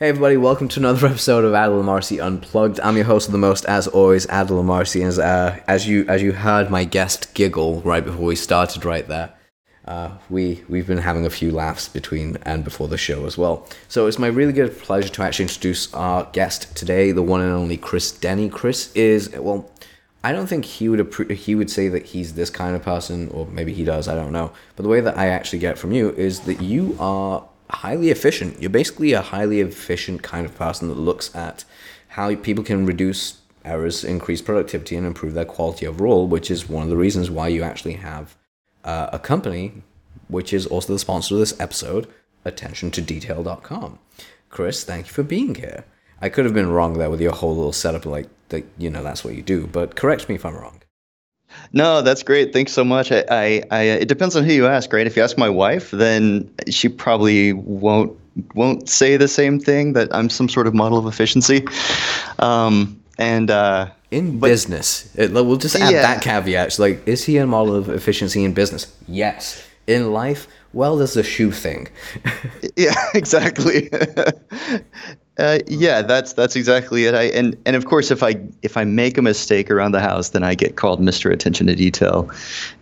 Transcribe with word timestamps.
Hey 0.00 0.08
everybody, 0.08 0.36
welcome 0.36 0.66
to 0.70 0.80
another 0.80 1.06
episode 1.14 1.44
of 1.44 1.52
Adil 1.52 1.80
Amarsi 1.80 2.18
Unplugged. 2.20 2.80
I'm 2.80 2.96
your 2.96 3.04
host 3.04 3.28
of 3.28 3.32
the 3.32 3.38
most, 3.38 3.64
as 3.66 3.86
always, 3.86 4.26
Adil 4.26 4.60
Amarsi. 4.60 5.04
As 5.06 5.20
uh, 5.20 5.60
as 5.68 5.86
you 5.86 6.04
as 6.08 6.20
you 6.20 6.32
heard 6.32 6.68
my 6.68 6.82
guest 6.82 7.32
giggle 7.32 7.80
right 7.82 8.04
before 8.04 8.24
we 8.24 8.34
started, 8.34 8.84
right 8.84 9.06
there, 9.06 9.32
uh, 9.84 10.10
we 10.28 10.64
we've 10.68 10.88
been 10.88 10.98
having 10.98 11.24
a 11.24 11.30
few 11.30 11.52
laughs 11.52 11.88
between 11.88 12.38
and 12.42 12.64
before 12.64 12.88
the 12.88 12.98
show 12.98 13.24
as 13.24 13.38
well. 13.38 13.68
So 13.86 14.08
it's 14.08 14.18
my 14.18 14.26
really 14.26 14.52
good 14.52 14.76
pleasure 14.76 15.10
to 15.10 15.22
actually 15.22 15.44
introduce 15.44 15.94
our 15.94 16.28
guest 16.32 16.74
today, 16.76 17.12
the 17.12 17.22
one 17.22 17.40
and 17.40 17.52
only 17.52 17.76
Chris 17.76 18.10
Denny. 18.10 18.48
Chris 18.48 18.92
is 18.96 19.30
well, 19.30 19.70
I 20.24 20.32
don't 20.32 20.48
think 20.48 20.64
he 20.64 20.88
would 20.88 20.98
appro- 21.08 21.30
he 21.30 21.54
would 21.54 21.70
say 21.70 21.86
that 21.86 22.06
he's 22.06 22.34
this 22.34 22.50
kind 22.50 22.74
of 22.74 22.82
person, 22.82 23.28
or 23.28 23.46
maybe 23.46 23.72
he 23.72 23.84
does. 23.84 24.08
I 24.08 24.16
don't 24.16 24.32
know. 24.32 24.50
But 24.74 24.82
the 24.82 24.88
way 24.88 25.00
that 25.02 25.16
I 25.16 25.28
actually 25.28 25.60
get 25.60 25.78
from 25.78 25.92
you 25.92 26.10
is 26.10 26.40
that 26.40 26.60
you 26.60 26.96
are 26.98 27.48
highly 27.74 28.10
efficient. 28.10 28.60
You're 28.60 28.70
basically 28.70 29.12
a 29.12 29.22
highly 29.22 29.60
efficient 29.60 30.22
kind 30.22 30.46
of 30.46 30.54
person 30.56 30.88
that 30.88 30.98
looks 30.98 31.34
at 31.34 31.64
how 32.08 32.34
people 32.36 32.64
can 32.64 32.86
reduce 32.86 33.40
errors, 33.64 34.04
increase 34.04 34.42
productivity, 34.42 34.96
and 34.96 35.06
improve 35.06 35.34
their 35.34 35.44
quality 35.44 35.86
overall, 35.86 36.26
which 36.26 36.50
is 36.50 36.68
one 36.68 36.82
of 36.82 36.88
the 36.88 36.96
reasons 36.96 37.30
why 37.30 37.48
you 37.48 37.62
actually 37.62 37.94
have 37.94 38.36
uh, 38.84 39.08
a 39.12 39.18
company, 39.18 39.82
which 40.28 40.52
is 40.52 40.66
also 40.66 40.92
the 40.92 40.98
sponsor 40.98 41.34
of 41.34 41.40
this 41.40 41.58
episode, 41.60 42.06
attention-to-detail.com. 42.44 43.98
Chris, 44.50 44.84
thank 44.84 45.06
you 45.06 45.12
for 45.12 45.22
being 45.22 45.54
here. 45.54 45.84
I 46.20 46.28
could 46.28 46.44
have 46.44 46.54
been 46.54 46.70
wrong 46.70 46.98
there 46.98 47.10
with 47.10 47.20
your 47.20 47.32
whole 47.32 47.56
little 47.56 47.72
setup, 47.72 48.06
like 48.06 48.28
that. 48.50 48.64
You 48.78 48.90
know, 48.90 49.02
that's 49.02 49.24
what 49.24 49.34
you 49.34 49.42
do. 49.42 49.66
But 49.66 49.96
correct 49.96 50.28
me 50.28 50.36
if 50.36 50.46
I'm 50.46 50.54
wrong. 50.54 50.80
No, 51.72 52.02
that's 52.02 52.22
great. 52.22 52.52
Thanks 52.52 52.72
so 52.72 52.84
much. 52.84 53.10
I, 53.10 53.24
I, 53.30 53.62
I, 53.70 53.82
it 53.82 54.08
depends 54.08 54.36
on 54.36 54.44
who 54.44 54.52
you 54.52 54.66
ask, 54.66 54.92
right? 54.92 55.06
If 55.06 55.16
you 55.16 55.22
ask 55.22 55.36
my 55.36 55.48
wife, 55.48 55.90
then 55.90 56.48
she 56.70 56.88
probably 56.88 57.52
won't 57.52 58.16
won't 58.54 58.88
say 58.88 59.16
the 59.16 59.28
same 59.28 59.60
thing 59.60 59.92
that 59.92 60.12
I'm 60.14 60.28
some 60.28 60.48
sort 60.48 60.66
of 60.66 60.74
model 60.74 60.98
of 60.98 61.06
efficiency. 61.06 61.64
Um, 62.40 63.00
and 63.18 63.50
uh, 63.50 63.90
in 64.10 64.38
but- 64.40 64.48
business, 64.48 65.08
it, 65.16 65.32
we'll 65.32 65.56
just 65.56 65.76
add 65.76 65.92
Yeah. 65.92 66.02
that 66.02 66.22
caveat. 66.22 66.66
It's 66.66 66.78
like, 66.78 67.06
is 67.06 67.24
he 67.24 67.38
a 67.38 67.46
model 67.46 67.74
of 67.76 67.88
efficiency 67.88 68.42
in 68.44 68.52
business? 68.54 68.92
Yes. 69.06 69.64
In 69.86 70.12
life, 70.12 70.48
well, 70.72 70.96
there's 70.96 71.16
a 71.16 71.22
shoe 71.22 71.52
thing. 71.52 71.88
yeah, 72.76 72.94
exactly. 73.14 73.88
uh, 75.38 75.58
yeah, 75.66 76.02
that's 76.02 76.32
that's 76.34 76.54
exactly 76.54 77.06
it. 77.06 77.14
I 77.14 77.24
and 77.24 77.56
and 77.66 77.74
of 77.74 77.86
course, 77.86 78.10
if 78.10 78.22
I 78.22 78.36
if 78.62 78.76
I 78.76 78.84
make 78.84 79.18
a 79.18 79.22
mistake 79.22 79.70
around 79.70 79.92
the 79.92 80.00
house, 80.00 80.30
then 80.30 80.44
I 80.44 80.54
get 80.54 80.76
called 80.76 81.00
Mister 81.00 81.30
Attention 81.30 81.66
to 81.66 81.74
Detail, 81.74 82.30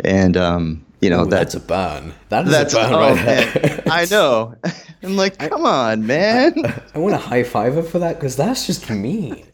and 0.05 0.37
um, 0.37 0.85
you 1.01 1.09
know 1.09 1.23
Ooh, 1.23 1.31
that's 1.31 1.55
that's 1.55 1.65
a 1.65 1.67
burn. 1.67 2.15
That 2.29 2.45
is 2.45 2.51
that's 2.51 2.75
a 2.75 2.77
burn 2.77 2.93
oh, 2.93 2.99
right 2.99 3.25
there. 3.25 3.83
I 3.87 4.05
know. 4.05 4.55
I'm 5.03 5.17
like, 5.17 5.39
come 5.39 5.65
on, 5.65 6.07
man. 6.07 6.55
I 6.95 6.99
want 6.99 7.15
a 7.15 7.19
high 7.19 7.43
five 7.43 7.89
for 7.89 7.99
that 8.01 8.17
because 8.17 8.37
that's 8.37 8.67
just 8.67 8.89
me. 8.91 9.45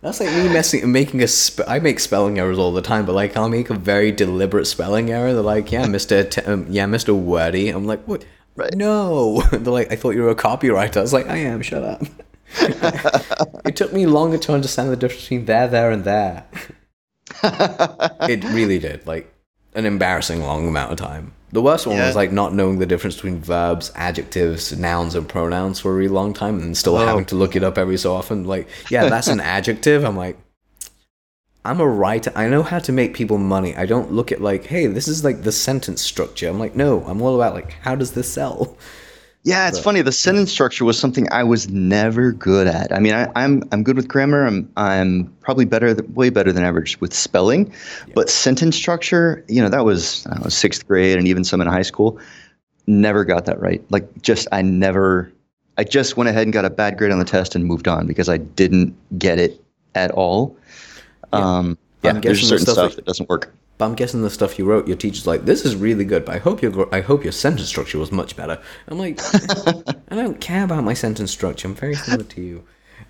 That's 0.00 0.20
like 0.20 0.30
me 0.30 0.48
messing, 0.48 0.90
making 0.92 1.22
a. 1.22 1.28
Spe- 1.28 1.66
I 1.66 1.78
make 1.80 2.00
spelling 2.00 2.38
errors 2.38 2.58
all 2.58 2.72
the 2.72 2.82
time, 2.82 3.06
but 3.06 3.14
like 3.14 3.36
I'll 3.36 3.48
make 3.48 3.70
a 3.70 3.74
very 3.74 4.12
deliberate 4.12 4.66
spelling 4.66 5.10
error. 5.10 5.32
They're 5.32 5.42
like, 5.42 5.72
"Yeah, 5.72 5.86
Mister, 5.86 6.24
T- 6.24 6.42
um, 6.42 6.66
yeah, 6.70 6.86
Mister 6.86 7.12
Wordy." 7.12 7.70
I'm 7.70 7.86
like, 7.86 8.04
"What? 8.04 8.24
Right. 8.60 8.74
No." 8.76 9.40
They're 9.52 9.72
like, 9.72 9.90
"I 9.92 9.96
thought 9.96 10.14
you 10.16 10.22
were 10.22 10.30
a 10.30 10.34
copywriter." 10.34 10.98
I 10.98 11.00
was 11.02 11.12
like, 11.12 11.28
"I 11.28 11.36
am." 11.38 11.62
Shut 11.62 11.82
up. 11.82 12.02
it 13.64 13.76
took 13.76 13.92
me 13.92 14.06
longer 14.06 14.38
to 14.38 14.52
understand 14.52 14.90
the 14.90 14.96
difference 14.96 15.22
between 15.22 15.44
there, 15.46 15.68
there, 15.68 15.90
and 15.90 16.04
there. 16.04 16.44
it 17.42 18.44
really 18.44 18.78
did. 18.78 19.06
Like 19.06 19.32
an 19.74 19.86
embarrassing 19.86 20.40
long 20.42 20.66
amount 20.68 20.92
of 20.92 20.98
time. 20.98 21.32
The 21.52 21.62
worst 21.62 21.86
one 21.86 21.96
Yeah. 21.96 22.06
was 22.06 22.16
like 22.16 22.32
not 22.32 22.54
knowing 22.54 22.78
the 22.78 22.86
difference 22.86 23.16
between 23.16 23.40
verbs, 23.40 23.90
adjectives, 23.94 24.76
nouns, 24.76 25.14
and 25.14 25.28
pronouns 25.28 25.80
for 25.80 25.92
a 25.92 25.94
really 25.94 26.08
long 26.12 26.32
time, 26.32 26.60
and 26.60 26.76
still 26.76 26.96
Oh. 26.96 27.06
having 27.06 27.24
to 27.26 27.34
look 27.36 27.56
it 27.56 27.62
up 27.64 27.78
every 27.78 27.96
so 27.98 28.14
often. 28.14 28.44
Like, 28.44 28.68
yeah, 28.88 29.08
that's 29.08 29.28
an 29.28 29.40
adjective. 29.40 30.04
I'm 30.04 30.16
like, 30.16 30.36
I'm 31.64 31.80
a 31.80 31.86
writer. 31.86 32.32
I 32.34 32.48
know 32.48 32.62
how 32.62 32.78
to 32.78 32.92
make 32.92 33.14
people 33.14 33.38
money. 33.38 33.76
I 33.76 33.86
don't 33.86 34.12
look 34.12 34.32
at 34.32 34.40
like, 34.40 34.64
hey, 34.64 34.86
this 34.86 35.08
is 35.08 35.24
like 35.24 35.42
the 35.42 35.52
sentence 35.52 36.00
structure. 36.00 36.48
I'm 36.48 36.58
like, 36.58 36.74
no, 36.74 37.04
I'm 37.04 37.20
all 37.20 37.34
about 37.34 37.54
like, 37.54 37.72
how 37.82 37.94
does 37.94 38.12
this 38.12 38.32
sell? 38.32 38.76
Yeah, 39.42 39.68
it's 39.68 39.78
funny. 39.78 40.02
The 40.02 40.12
sentence 40.12 40.52
structure 40.52 40.84
was 40.84 40.98
something 40.98 41.26
I 41.32 41.44
was 41.44 41.70
never 41.70 42.32
good 42.32 42.66
at. 42.66 42.92
I 42.92 42.98
mean, 42.98 43.14
I, 43.14 43.26
I'm 43.36 43.62
I'm 43.72 43.82
good 43.82 43.96
with 43.96 44.06
grammar. 44.06 44.44
I'm 44.44 44.70
I'm 44.76 45.34
probably 45.40 45.64
better, 45.64 45.94
way 46.12 46.28
better 46.28 46.52
than 46.52 46.62
average 46.62 47.00
with 47.00 47.14
spelling, 47.14 47.72
but 48.14 48.28
sentence 48.28 48.76
structure, 48.76 49.42
you 49.48 49.62
know, 49.62 49.70
that 49.70 49.86
was 49.86 50.26
I 50.26 50.34
don't 50.34 50.44
know, 50.44 50.50
sixth 50.50 50.86
grade 50.86 51.16
and 51.16 51.26
even 51.26 51.44
some 51.44 51.62
in 51.62 51.68
high 51.68 51.82
school. 51.82 52.20
Never 52.86 53.24
got 53.24 53.46
that 53.46 53.58
right. 53.60 53.82
Like, 53.90 54.20
just 54.20 54.46
I 54.52 54.60
never. 54.60 55.32
I 55.78 55.84
just 55.84 56.18
went 56.18 56.28
ahead 56.28 56.42
and 56.42 56.52
got 56.52 56.66
a 56.66 56.70
bad 56.70 56.98
grade 56.98 57.10
on 57.10 57.18
the 57.18 57.24
test 57.24 57.54
and 57.54 57.64
moved 57.64 57.88
on 57.88 58.06
because 58.06 58.28
I 58.28 58.36
didn't 58.36 58.94
get 59.18 59.38
it 59.38 59.58
at 59.94 60.10
all. 60.10 60.54
Um, 61.32 61.78
yeah, 62.02 62.12
there's 62.14 62.40
certain 62.48 62.58
stuff 62.64 62.72
stuff 62.74 62.90
that- 62.90 62.96
that 62.96 63.04
doesn't 63.06 63.28
work. 63.28 63.52
But 63.78 63.86
I'm 63.86 63.94
guessing 63.94 64.20
the 64.20 64.28
stuff 64.28 64.58
you 64.58 64.66
wrote, 64.66 64.86
your 64.86 64.96
teacher's 64.98 65.26
like, 65.26 65.46
this 65.46 65.64
is 65.64 65.74
really 65.74 66.04
good, 66.04 66.26
but 66.26 66.34
I 66.34 66.38
hope 66.38 66.60
your 66.60 66.94
I 66.94 67.00
hope 67.00 67.24
your 67.24 67.32
sentence 67.32 67.68
structure 67.68 67.98
was 67.98 68.12
much 68.12 68.36
better. 68.36 68.58
I'm 68.88 68.98
like, 68.98 69.18
I 70.10 70.16
don't 70.16 70.38
care 70.38 70.64
about 70.64 70.84
my 70.84 70.92
sentence 70.92 71.30
structure. 71.30 71.66
I'm 71.68 71.74
very 71.74 71.94
similar 71.94 72.24
to 72.24 72.40
you. 72.42 72.64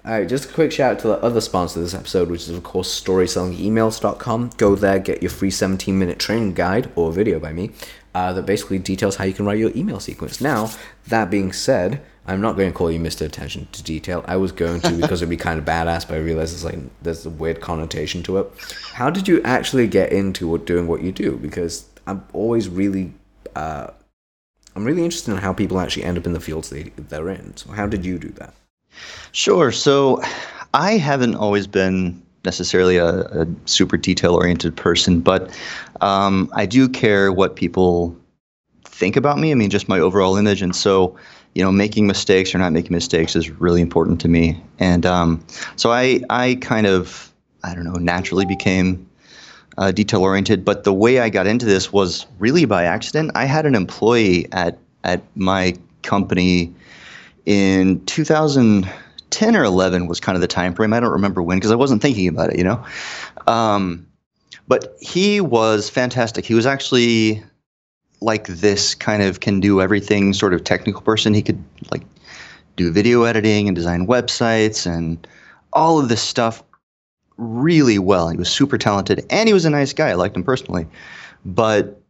All 0.05 0.13
right, 0.13 0.29
just 0.29 0.49
a 0.49 0.53
quick 0.53 0.71
shout 0.71 0.93
out 0.93 0.99
to 1.01 1.09
the 1.09 1.23
other 1.25 1.41
sponsor 1.41 1.81
of 1.81 1.85
this 1.85 1.95
episode, 1.95 2.31
which 2.31 2.43
is 2.43 2.51
of 2.51 2.63
course 2.63 3.03
StorySellingEmails.com. 3.03 4.51
Go 4.57 4.75
there, 4.77 4.99
get 4.99 5.23
your 5.23 5.31
free 5.31 5.51
17 5.51 5.99
minute 5.99 6.19
training 6.19 6.55
guide 6.55 6.91
or 6.95 7.13
video 7.13 7.39
by 7.41 7.53
me 7.53 7.73
uh, 8.15 8.33
that 8.33 8.47
basically 8.47 8.79
details 8.79 9.17
how 9.17 9.25
you 9.25 9.33
can 9.33 9.45
write 9.45 9.59
your 9.59 9.73
email 9.77 10.01
sequence. 10.01 10.41
Now, 10.41 10.71
that 11.09 11.31
being 11.31 11.53
said, 11.53 12.01
I'm 12.31 12.41
not 12.41 12.57
going 12.57 12.71
to 12.71 12.77
call 12.77 12.93
you 12.93 13.01
Mr. 13.01 13.27
Attention 13.27 13.67
to 13.73 13.83
Detail. 13.83 14.25
I 14.29 14.37
was 14.37 14.53
going 14.53 14.81
to 14.83 14.93
because 14.93 15.21
it'd 15.21 15.29
be 15.31 15.37
kind 15.37 15.59
of 15.59 15.65
badass, 15.65 16.07
but 16.07 16.15
I 16.15 16.19
realized 16.19 16.55
it's 16.55 16.65
like 16.65 16.79
there's 17.03 17.27
a 17.27 17.31
weird 17.31 17.61
connotation 17.61 18.23
to 18.25 18.39
it. 18.39 18.53
How 18.93 19.11
did 19.11 19.27
you 19.27 19.43
actually 19.43 19.89
get 19.89 20.13
into 20.13 20.57
doing 20.59 20.87
what 20.87 21.03
you 21.03 21.11
do? 21.11 21.37
Because 21.37 21.87
I'm 22.07 22.25
always 22.33 22.69
really, 22.69 23.13
uh, 23.57 23.89
I'm 24.77 24.85
really 24.85 25.03
interested 25.05 25.33
in 25.33 25.39
how 25.39 25.53
people 25.53 25.81
actually 25.81 26.05
end 26.05 26.19
up 26.19 26.27
in 26.27 26.33
the 26.33 26.41
fields 26.41 26.71
they, 26.71 26.85
they're 26.97 27.31
in. 27.31 27.57
So 27.57 27.73
how 27.73 27.89
did 27.89 28.05
you 28.05 28.19
do 28.19 28.29
that? 28.29 28.55
Sure. 29.33 29.73
So 29.73 30.23
I 30.73 30.99
haven't 30.99 31.35
always 31.35 31.67
been 31.67 32.23
necessarily 32.45 32.97
a, 32.97 33.23
a 33.23 33.47
super 33.67 33.97
detail 33.97 34.35
oriented 34.35 34.77
person, 34.77 35.21
but 35.21 35.51
um, 36.01 36.49
I 36.55 36.65
do 36.67 36.89
care 36.89 37.33
what 37.33 37.57
people 37.57 38.17
think 38.85 39.17
about 39.17 39.39
me. 39.39 39.51
I 39.51 39.55
mean, 39.55 39.71
just 39.71 39.89
my 39.89 39.99
overall 39.99 40.37
image. 40.37 40.63
And 40.63 40.77
so, 40.77 41.17
you 41.55 41.63
know, 41.63 41.73
making 41.73 42.07
mistakes 42.07 42.55
or 42.55 42.59
not 42.59 42.73
making 42.73 42.93
mistakes 42.93 43.35
is 43.35 43.51
really 43.51 43.81
important 43.81 44.21
to 44.21 44.29
me. 44.29 44.63
And 44.79 45.05
um, 45.05 45.45
so 45.77 45.91
I, 45.91 46.21
I 46.31 46.57
kind 46.61 46.87
of, 46.87 47.33
I 47.65 47.75
don't 47.75 47.85
know, 47.85 47.95
naturally 47.95 48.47
became 48.47 49.09
uh, 49.79 49.91
detail 49.91 50.23
oriented. 50.23 50.65
But 50.65 50.85
the 50.85 50.93
way 50.93 51.21
I 51.21 51.29
got 51.29 51.47
into 51.47 51.67
this 51.67 51.93
was 51.93 52.27
really 52.39 52.65
by 52.65 52.85
accident. 52.85 53.33
I 53.35 53.47
had 53.47 53.67
an 53.67 53.75
employee 53.75 54.47
at 54.53 54.79
at 55.03 55.23
my 55.35 55.75
company 56.03 56.75
in 57.47 58.05
2010 58.05 59.57
or 59.57 59.65
11 59.65 60.07
was 60.07 60.21
kind 60.21 60.37
of 60.37 60.43
the 60.43 60.49
time 60.49 60.75
frame. 60.75 60.93
I 60.93 61.01
don't 61.01 61.11
remember 61.11 61.43
when 61.43 61.59
because 61.59 61.71
I 61.71 61.77
wasn't 61.77 62.03
thinking 62.03 62.29
about 62.29 62.51
it, 62.51 62.59
you 62.59 62.65
know. 62.65 62.85
Um, 63.47 64.07
but 64.69 64.97
he 65.01 65.41
was 65.41 65.89
fantastic. 65.89 66.45
He 66.45 66.55
was 66.55 66.67
actually 66.67 67.43
like 68.21 68.47
this 68.47 68.95
kind 68.95 69.23
of 69.23 69.41
can 69.41 69.61
do 69.61 69.81
everything 69.81 70.33
sort 70.33 70.55
of 70.55 70.65
technical 70.65 71.01
person. 71.01 71.35
He 71.35 71.43
could 71.43 71.63
like 71.91 72.03
do 72.77 72.93
video 72.93 73.25
editing 73.25 73.69
and 73.69 73.75
design 73.75 74.07
websites 74.07 74.87
and 74.87 75.27
all 75.73 75.99
of 75.99 76.09
this 76.09 76.23
stuff 76.23 76.63
really 77.37 77.99
well. 77.99 78.29
He 78.29 78.37
was 78.37 78.51
super 78.51 78.77
talented 78.77 79.25
and 79.31 79.49
he 79.49 79.53
was 79.53 79.65
a 79.65 79.71
nice 79.71 79.93
guy. 79.93 80.11
I 80.11 80.15
liked 80.15 80.37
him 80.37 80.45
personally. 80.45 80.87
But 81.45 82.01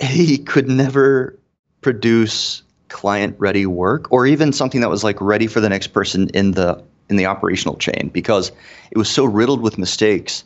he 0.00 0.38
could 0.38 0.68
never 0.68 1.38
produce 1.80 2.62
client 2.88 3.34
ready 3.38 3.66
work 3.66 4.10
or 4.12 4.26
even 4.26 4.52
something 4.52 4.80
that 4.80 4.90
was 4.90 5.02
like 5.02 5.20
ready 5.20 5.46
for 5.46 5.60
the 5.60 5.68
next 5.68 5.88
person 5.88 6.28
in 6.30 6.52
the 6.52 6.82
in 7.08 7.16
the 7.16 7.26
operational 7.26 7.76
chain 7.76 8.10
because 8.12 8.52
it 8.90 8.98
was 8.98 9.08
so 9.08 9.24
riddled 9.24 9.60
with 9.60 9.78
mistakes 9.78 10.44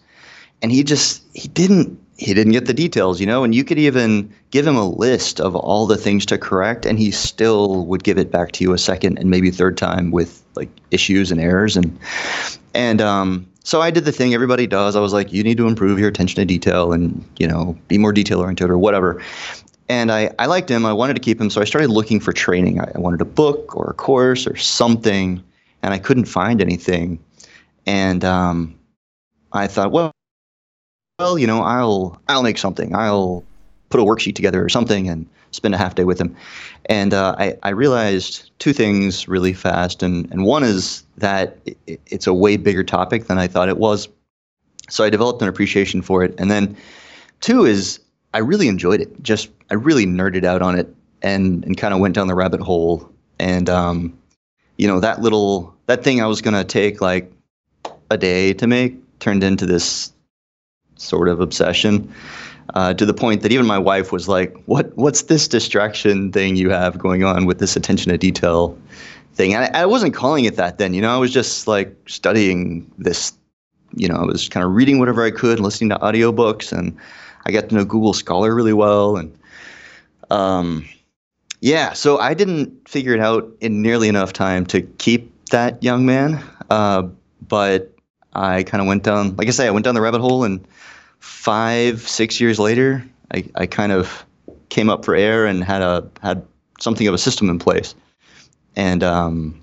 and 0.63 0.73
he 0.73 0.83
just 0.83 1.23
he 1.35 1.49
didn't 1.49 1.99
he 2.21 2.35
didn't 2.35 2.53
get 2.53 2.67
the 2.67 2.75
details 2.75 3.21
you 3.21 3.27
know 3.27 3.43
and 3.43 3.55
you 3.55 3.65
could 3.65 3.79
even 3.79 4.33
give 4.51 4.67
him 4.67 4.77
a 4.77 4.89
list 4.89 5.41
of 5.41 5.57
all 5.57 5.87
the 5.87 5.97
things 5.97 6.27
to 6.27 6.37
correct 6.37 6.85
and 6.85 6.99
he 6.99 7.11
still 7.11 7.87
would 7.87 8.05
give 8.05 8.19
it 8.19 8.31
back 8.31 8.53
to 8.53 8.63
you 8.63 8.73
a 8.73 8.79
second 8.79 9.19
and 9.19 9.31
maybe 9.31 9.51
third 9.51 9.77
time 9.77 10.11
with 10.11 10.43
like 10.55 10.69
issues 10.91 11.33
and 11.33 11.41
errors 11.41 11.77
and 11.77 11.99
and 12.75 13.01
um 13.01 13.47
so 13.63 13.81
I 13.81 13.91
did 13.91 14.05
the 14.05 14.13
thing 14.13 14.35
everybody 14.35 14.67
does. 14.67 14.97
I 14.97 15.01
was 15.01 15.13
like, 15.13 15.33
you 15.33 15.43
need 15.43 15.57
to 15.59 15.67
improve 15.67 15.99
your 15.99 16.09
attention 16.09 16.37
to 16.37 16.45
detail 16.45 16.93
and, 16.93 17.25
you 17.39 17.47
know, 17.47 17.79
be 17.89 17.99
more 17.99 18.13
detail 18.13 18.41
oriented 18.41 18.71
or 18.71 18.79
whatever. 18.79 19.23
And 19.89 20.11
I, 20.11 20.31
I 20.39 20.47
liked 20.47 20.71
him. 20.71 20.87
I 20.87 20.93
wanted 20.93 21.15
to 21.15 21.21
keep 21.21 21.41
him. 21.41 21.51
So 21.51 21.61
I 21.61 21.65
started 21.65 21.91
looking 21.91 22.21
for 22.21 22.33
training. 22.33 22.81
I, 22.81 22.91
I 22.95 22.99
wanted 22.99 23.21
a 23.21 23.27
book 23.27 23.77
or 23.77 23.91
a 23.91 23.95
course 23.95 24.47
or 24.47 24.57
something, 24.57 25.43
and 25.83 25.93
I 25.93 25.99
couldn't 25.99 26.25
find 26.25 26.61
anything. 26.61 27.19
And 27.87 28.25
um, 28.25 28.79
I 29.53 29.67
thought, 29.67 29.93
well, 29.93 30.13
well, 31.21 31.39
you 31.39 31.47
know, 31.47 31.63
I'll 31.63 32.19
I'll 32.29 32.43
make 32.43 32.57
something. 32.57 32.95
I'll 32.95 33.45
put 33.91 34.01
a 34.01 34.05
worksheet 34.05 34.35
together 34.35 34.65
or 34.65 34.71
something 34.71 35.07
and 35.09 35.27
spend 35.51 35.75
a 35.75 35.79
half 35.79 35.95
day 35.95 36.05
with 36.05 36.19
him. 36.19 36.35
And 36.87 37.13
uh, 37.13 37.35
I, 37.39 37.59
I 37.63 37.71
realized 37.71 38.51
two 38.59 38.73
things 38.73 39.29
really 39.29 39.53
fast. 39.53 40.03
And, 40.03 40.31
and 40.31 40.45
one 40.45 40.63
is 40.63 41.05
that 41.19 41.59
it, 41.67 42.01
it's 42.07 42.27
a 42.27 42.33
way 42.33 42.57
bigger 42.57 42.85
topic 42.85 43.27
than 43.27 43.37
I 43.37 43.49
thought 43.49 43.69
it 43.69 43.77
was. 43.77 44.09
So 44.89 45.05
I 45.05 45.11
developed 45.11 45.43
an 45.43 45.49
appreciation 45.49 46.03
for 46.03 46.25
it. 46.25 46.35
And 46.39 46.51
then 46.51 46.77
two 47.41 47.65
is 47.65 48.01
I 48.33 48.39
really 48.39 48.69
enjoyed 48.69 49.01
it. 49.01 49.23
Just 49.23 49.51
I 49.71 49.75
really 49.75 50.07
nerded 50.07 50.45
out 50.45 50.63
on 50.63 50.79
it 50.79 50.95
and, 51.21 51.65
and 51.65 51.77
kind 51.77 51.93
of 51.93 52.01
went 52.01 52.15
down 52.15 52.29
the 52.29 52.35
rabbit 52.35 52.61
hole. 52.61 53.11
And, 53.41 53.69
um, 53.69 54.17
you 54.79 54.87
know, 54.87 55.01
that 55.01 55.21
little, 55.21 55.75
that 55.87 56.05
thing 56.05 56.23
I 56.23 56.27
was 56.27 56.41
going 56.41 56.55
to 56.55 56.65
take 56.65 57.01
like 57.01 57.31
a 58.09 58.17
day 58.17 58.55
to 58.55 58.67
make 58.69 59.19
turned 59.19 59.43
into 59.43 59.67
this 59.67 60.13
sort 61.01 61.29
of 61.29 61.41
obsession 61.41 62.13
uh, 62.75 62.95
to 62.95 63.05
the 63.05 63.15
point 63.15 63.43
that 63.43 63.53
even 63.53 63.67
my 63.67 63.79
wife 63.79 64.13
was 64.13 64.29
like, 64.29 64.55
"What? 64.67 64.97
What's 64.97 65.23
this 65.23 65.49
distraction 65.49 66.33
thing 66.33 66.57
you 66.57 66.71
have 66.71 66.99
going 66.99 67.25
on 67.25 67.47
with 67.47 67.59
this 67.59 67.77
attention 67.77 68.11
to 68.13 68.19
detail 68.19 68.79
thing?" 69.35 69.55
And 69.55 69.65
I, 69.65 69.83
I 69.83 69.87
wasn't 69.87 70.15
calling 70.15 70.45
it 70.45 70.57
that 70.57 70.79
then. 70.79 70.95
You 70.95 71.03
know, 71.03 71.15
I 71.15 71.19
was 71.19 71.33
just 71.33 71.67
like 71.67 71.95
studying 72.07 72.91
this. 72.99 73.33
You 73.95 74.07
know, 74.07 74.17
I 74.17 74.25
was 74.25 74.49
kind 74.49 74.65
of 74.65 74.73
reading 74.73 75.01
whatever 75.01 75.25
I 75.25 75.33
could, 75.33 75.59
listening 75.59 75.91
to 75.91 75.97
audiobooks, 75.97 76.73
and 76.73 76.97
I 77.47 77.51
got 77.51 77.69
to 77.71 77.75
know 77.75 77.85
Google 77.85 78.13
Scholar 78.13 78.55
really 78.55 78.73
well. 78.73 79.17
And 79.17 79.37
um, 80.31 80.89
yeah, 81.61 81.93
so 81.93 82.19
I 82.19 82.35
didn't 82.35 82.89
figure 82.89 83.15
it 83.15 83.21
out 83.21 83.51
in 83.61 83.83
nearly 83.83 84.09
enough 84.09 84.33
time 84.33 84.65
to 84.67 84.83
keep 84.83 85.33
that 85.47 85.83
young 85.83 86.07
man. 86.07 86.41
Uh, 86.71 87.09
but 87.49 87.93
I 88.35 88.63
kind 88.63 88.81
of 88.81 88.87
went 88.87 89.03
down, 89.03 89.35
like 89.35 89.49
I 89.49 89.51
say, 89.51 89.67
I 89.67 89.71
went 89.71 89.85
down 89.85 89.97
the 89.97 90.01
rabbit 90.01 90.21
hole 90.21 90.45
and 90.45 90.65
five, 91.21 92.07
six 92.09 92.41
years 92.41 92.59
later, 92.59 93.05
I, 93.33 93.45
I 93.55 93.67
kind 93.67 93.93
of 93.93 94.27
came 94.69 94.91
up 94.91 95.05
for 95.05 95.15
air 95.15 95.47
and 95.47 95.63
had 95.63 95.83
a 95.83 96.09
had 96.23 96.45
something 96.81 97.07
of 97.07 97.15
a 97.15 97.19
system 97.19 97.49
in 97.49 97.59
place. 97.59 97.95
And 98.77 99.03
um, 99.03 99.63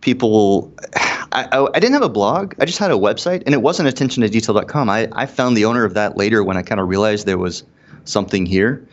people, 0.00 0.72
I, 0.94 1.48
I, 1.52 1.66
I, 1.74 1.80
didn't 1.80 1.94
have 1.94 2.02
a 2.02 2.08
blog. 2.08 2.54
I 2.60 2.64
just 2.64 2.78
had 2.78 2.90
a 2.90 2.94
website, 2.94 3.42
and 3.46 3.54
it 3.54 3.62
wasn't 3.62 3.88
attention 3.88 4.22
to 4.22 4.28
detail.com. 4.28 4.88
I, 4.88 5.08
I 5.12 5.26
found 5.26 5.56
the 5.56 5.64
owner 5.64 5.84
of 5.84 5.94
that 5.94 6.16
later 6.16 6.44
when 6.44 6.56
I 6.56 6.62
kind 6.62 6.80
of 6.80 6.88
realized 6.88 7.26
there 7.26 7.38
was 7.38 7.64
something 8.04 8.46
here, 8.46 8.86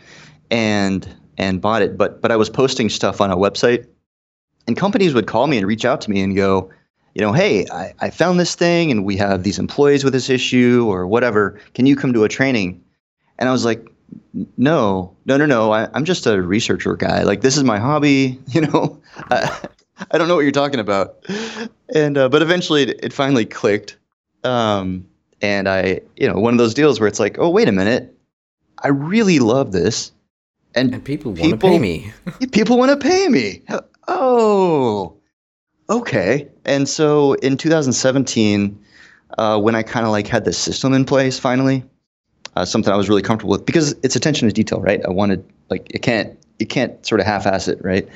and 0.50 1.08
and 1.38 1.60
bought 1.60 1.82
it. 1.82 1.96
But 1.96 2.20
but 2.20 2.32
I 2.32 2.36
was 2.36 2.50
posting 2.50 2.88
stuff 2.88 3.20
on 3.20 3.30
a 3.30 3.36
website, 3.36 3.86
and 4.66 4.76
companies 4.76 5.14
would 5.14 5.26
call 5.26 5.46
me 5.46 5.58
and 5.58 5.66
reach 5.66 5.84
out 5.84 6.00
to 6.02 6.10
me 6.10 6.20
and 6.22 6.34
go, 6.34 6.70
you 7.14 7.20
know, 7.20 7.32
hey, 7.32 7.66
I, 7.72 7.94
I 8.00 8.10
found 8.10 8.38
this 8.38 8.54
thing 8.54 8.90
and 8.90 9.04
we 9.04 9.16
have 9.16 9.42
these 9.42 9.58
employees 9.58 10.04
with 10.04 10.12
this 10.12 10.30
issue 10.30 10.86
or 10.88 11.06
whatever. 11.06 11.60
Can 11.74 11.86
you 11.86 11.96
come 11.96 12.12
to 12.12 12.24
a 12.24 12.28
training? 12.28 12.82
And 13.38 13.48
I 13.48 13.52
was 13.52 13.64
like, 13.64 13.86
no, 14.56 15.14
no, 15.24 15.36
no, 15.36 15.46
no. 15.46 15.72
I, 15.72 15.88
am 15.96 16.04
just 16.04 16.26
a 16.26 16.40
researcher 16.40 16.96
guy. 16.96 17.22
Like 17.22 17.40
this 17.40 17.56
is 17.56 17.64
my 17.64 17.78
hobby. 17.78 18.40
You 18.48 18.62
know, 18.62 19.00
I, 19.30 19.68
I 20.10 20.18
don't 20.18 20.28
know 20.28 20.34
what 20.34 20.42
you're 20.42 20.52
talking 20.52 20.80
about. 20.80 21.24
And 21.94 22.18
uh, 22.18 22.28
but 22.28 22.42
eventually 22.42 22.82
it, 22.82 23.00
it 23.02 23.12
finally 23.12 23.44
clicked. 23.44 23.96
Um, 24.44 25.06
and 25.42 25.68
I, 25.68 26.00
you 26.16 26.28
know, 26.28 26.38
one 26.38 26.54
of 26.54 26.58
those 26.58 26.74
deals 26.74 27.00
where 27.00 27.08
it's 27.08 27.20
like, 27.20 27.38
oh, 27.38 27.48
wait 27.48 27.68
a 27.68 27.72
minute, 27.72 28.14
I 28.78 28.88
really 28.88 29.38
love 29.38 29.72
this, 29.72 30.12
and, 30.74 30.94
and 30.94 31.04
people 31.04 31.32
want 31.32 31.50
to 31.52 31.56
pay 31.56 31.78
me. 31.78 32.12
people 32.52 32.78
want 32.78 32.90
to 32.90 33.08
pay 33.08 33.28
me. 33.28 33.62
Oh, 34.08 35.16
okay. 35.90 36.48
And 36.64 36.88
so 36.88 37.34
in 37.34 37.56
2017, 37.56 38.78
uh, 39.38 39.60
when 39.60 39.74
I 39.74 39.82
kind 39.82 40.06
of 40.06 40.12
like 40.12 40.26
had 40.26 40.44
the 40.44 40.52
system 40.52 40.94
in 40.94 41.04
place 41.04 41.38
finally, 41.38 41.84
uh, 42.56 42.64
something 42.64 42.92
I 42.92 42.96
was 42.96 43.08
really 43.08 43.22
comfortable 43.22 43.52
with 43.52 43.66
because 43.66 43.94
it's 44.02 44.16
attention 44.16 44.48
to 44.48 44.54
detail, 44.54 44.80
right? 44.80 45.04
I 45.04 45.10
wanted 45.10 45.44
like 45.68 45.90
it 45.94 46.02
can't 46.02 46.36
you 46.58 46.66
can't 46.66 47.04
sort 47.06 47.20
of 47.20 47.26
half-ass 47.26 47.68
it, 47.68 47.82
right? 47.82 48.08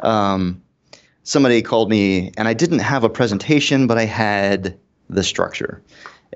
Um, 0.00 0.62
somebody 1.24 1.60
called 1.60 1.90
me 1.90 2.32
and 2.36 2.48
I 2.48 2.54
didn't 2.54 2.78
have 2.78 3.04
a 3.04 3.10
presentation, 3.10 3.86
but 3.86 3.98
I 3.98 4.04
had 4.04 4.78
the 5.08 5.22
structure. 5.22 5.82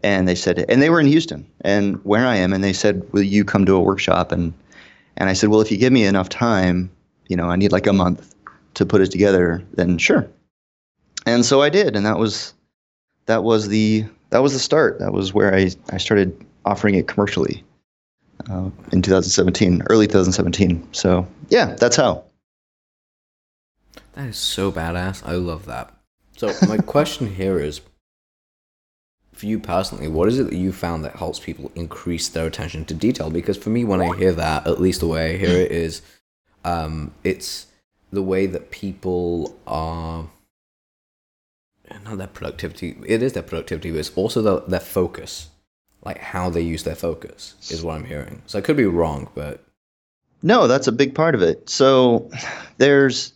And 0.02 0.28
they 0.28 0.34
said, 0.34 0.64
and 0.68 0.82
they 0.82 0.90
were 0.90 1.00
in 1.00 1.06
Houston 1.06 1.46
and 1.60 2.04
where 2.04 2.26
I 2.26 2.36
am, 2.36 2.52
and 2.52 2.64
they 2.64 2.72
said, 2.72 3.10
"Will 3.12 3.22
you 3.22 3.44
come 3.44 3.64
to 3.66 3.74
a 3.76 3.80
workshop?" 3.80 4.32
And 4.32 4.52
and 5.16 5.30
I 5.30 5.32
said, 5.32 5.48
"Well, 5.50 5.60
if 5.60 5.70
you 5.70 5.78
give 5.78 5.92
me 5.92 6.04
enough 6.04 6.28
time, 6.28 6.90
you 7.28 7.36
know, 7.36 7.48
I 7.48 7.56
need 7.56 7.70
like 7.70 7.86
a 7.86 7.92
month 7.92 8.34
to 8.74 8.84
put 8.84 9.00
it 9.00 9.12
together, 9.12 9.62
then 9.74 9.96
sure." 9.98 10.28
And 11.26 11.44
so 11.44 11.62
I 11.62 11.68
did, 11.68 11.96
and 11.96 12.04
that 12.06 12.18
was 12.18 12.54
that 13.26 13.44
was 13.44 13.68
the 13.68 14.04
that 14.30 14.42
was 14.42 14.52
the 14.52 14.58
start. 14.58 14.98
That 14.98 15.12
was 15.12 15.32
where 15.32 15.54
I 15.54 15.70
I 15.90 15.98
started 15.98 16.44
offering 16.64 16.94
it 16.94 17.08
commercially 17.08 17.62
uh, 18.50 18.70
in 18.92 19.02
2017, 19.02 19.82
early 19.90 20.06
2017. 20.06 20.88
So 20.92 21.26
yeah, 21.48 21.74
that's 21.78 21.96
how. 21.96 22.24
That 24.12 24.28
is 24.28 24.36
so 24.36 24.70
badass. 24.70 25.26
I 25.26 25.32
love 25.32 25.66
that. 25.66 25.92
So 26.36 26.52
my 26.68 26.78
question 26.86 27.34
here 27.34 27.58
is, 27.58 27.80
for 29.32 29.46
you 29.46 29.58
personally, 29.58 30.08
what 30.08 30.28
is 30.28 30.38
it 30.38 30.44
that 30.44 30.56
you 30.56 30.72
found 30.72 31.04
that 31.04 31.16
helps 31.16 31.40
people 31.40 31.72
increase 31.74 32.28
their 32.28 32.46
attention 32.46 32.84
to 32.86 32.94
detail? 32.94 33.30
Because 33.30 33.56
for 33.56 33.70
me, 33.70 33.84
when 33.84 34.00
I 34.00 34.14
hear 34.16 34.32
that, 34.32 34.66
at 34.66 34.80
least 34.80 35.00
the 35.00 35.08
way 35.08 35.34
I 35.34 35.38
hear 35.38 35.58
it 35.60 35.72
is, 35.72 36.02
um, 36.64 37.12
it's 37.24 37.66
the 38.12 38.22
way 38.22 38.46
that 38.46 38.70
people 38.70 39.56
are 39.66 40.28
not 42.04 42.18
their 42.18 42.26
productivity. 42.26 42.96
It 43.06 43.22
is 43.22 43.32
their 43.32 43.42
productivity, 43.42 43.90
but 43.90 43.98
it's 43.98 44.12
also 44.16 44.42
the, 44.42 44.60
their 44.62 44.80
focus, 44.80 45.48
like 46.04 46.18
how 46.18 46.50
they 46.50 46.62
use 46.62 46.84
their 46.84 46.94
focus, 46.94 47.54
is 47.70 47.82
what 47.82 47.96
I'm 47.96 48.04
hearing. 48.04 48.42
So 48.46 48.58
I 48.58 48.62
could 48.62 48.76
be 48.76 48.86
wrong, 48.86 49.28
but 49.34 49.64
no, 50.42 50.66
that's 50.66 50.86
a 50.86 50.92
big 50.92 51.14
part 51.14 51.34
of 51.34 51.42
it. 51.42 51.68
So 51.68 52.30
there's, 52.78 53.32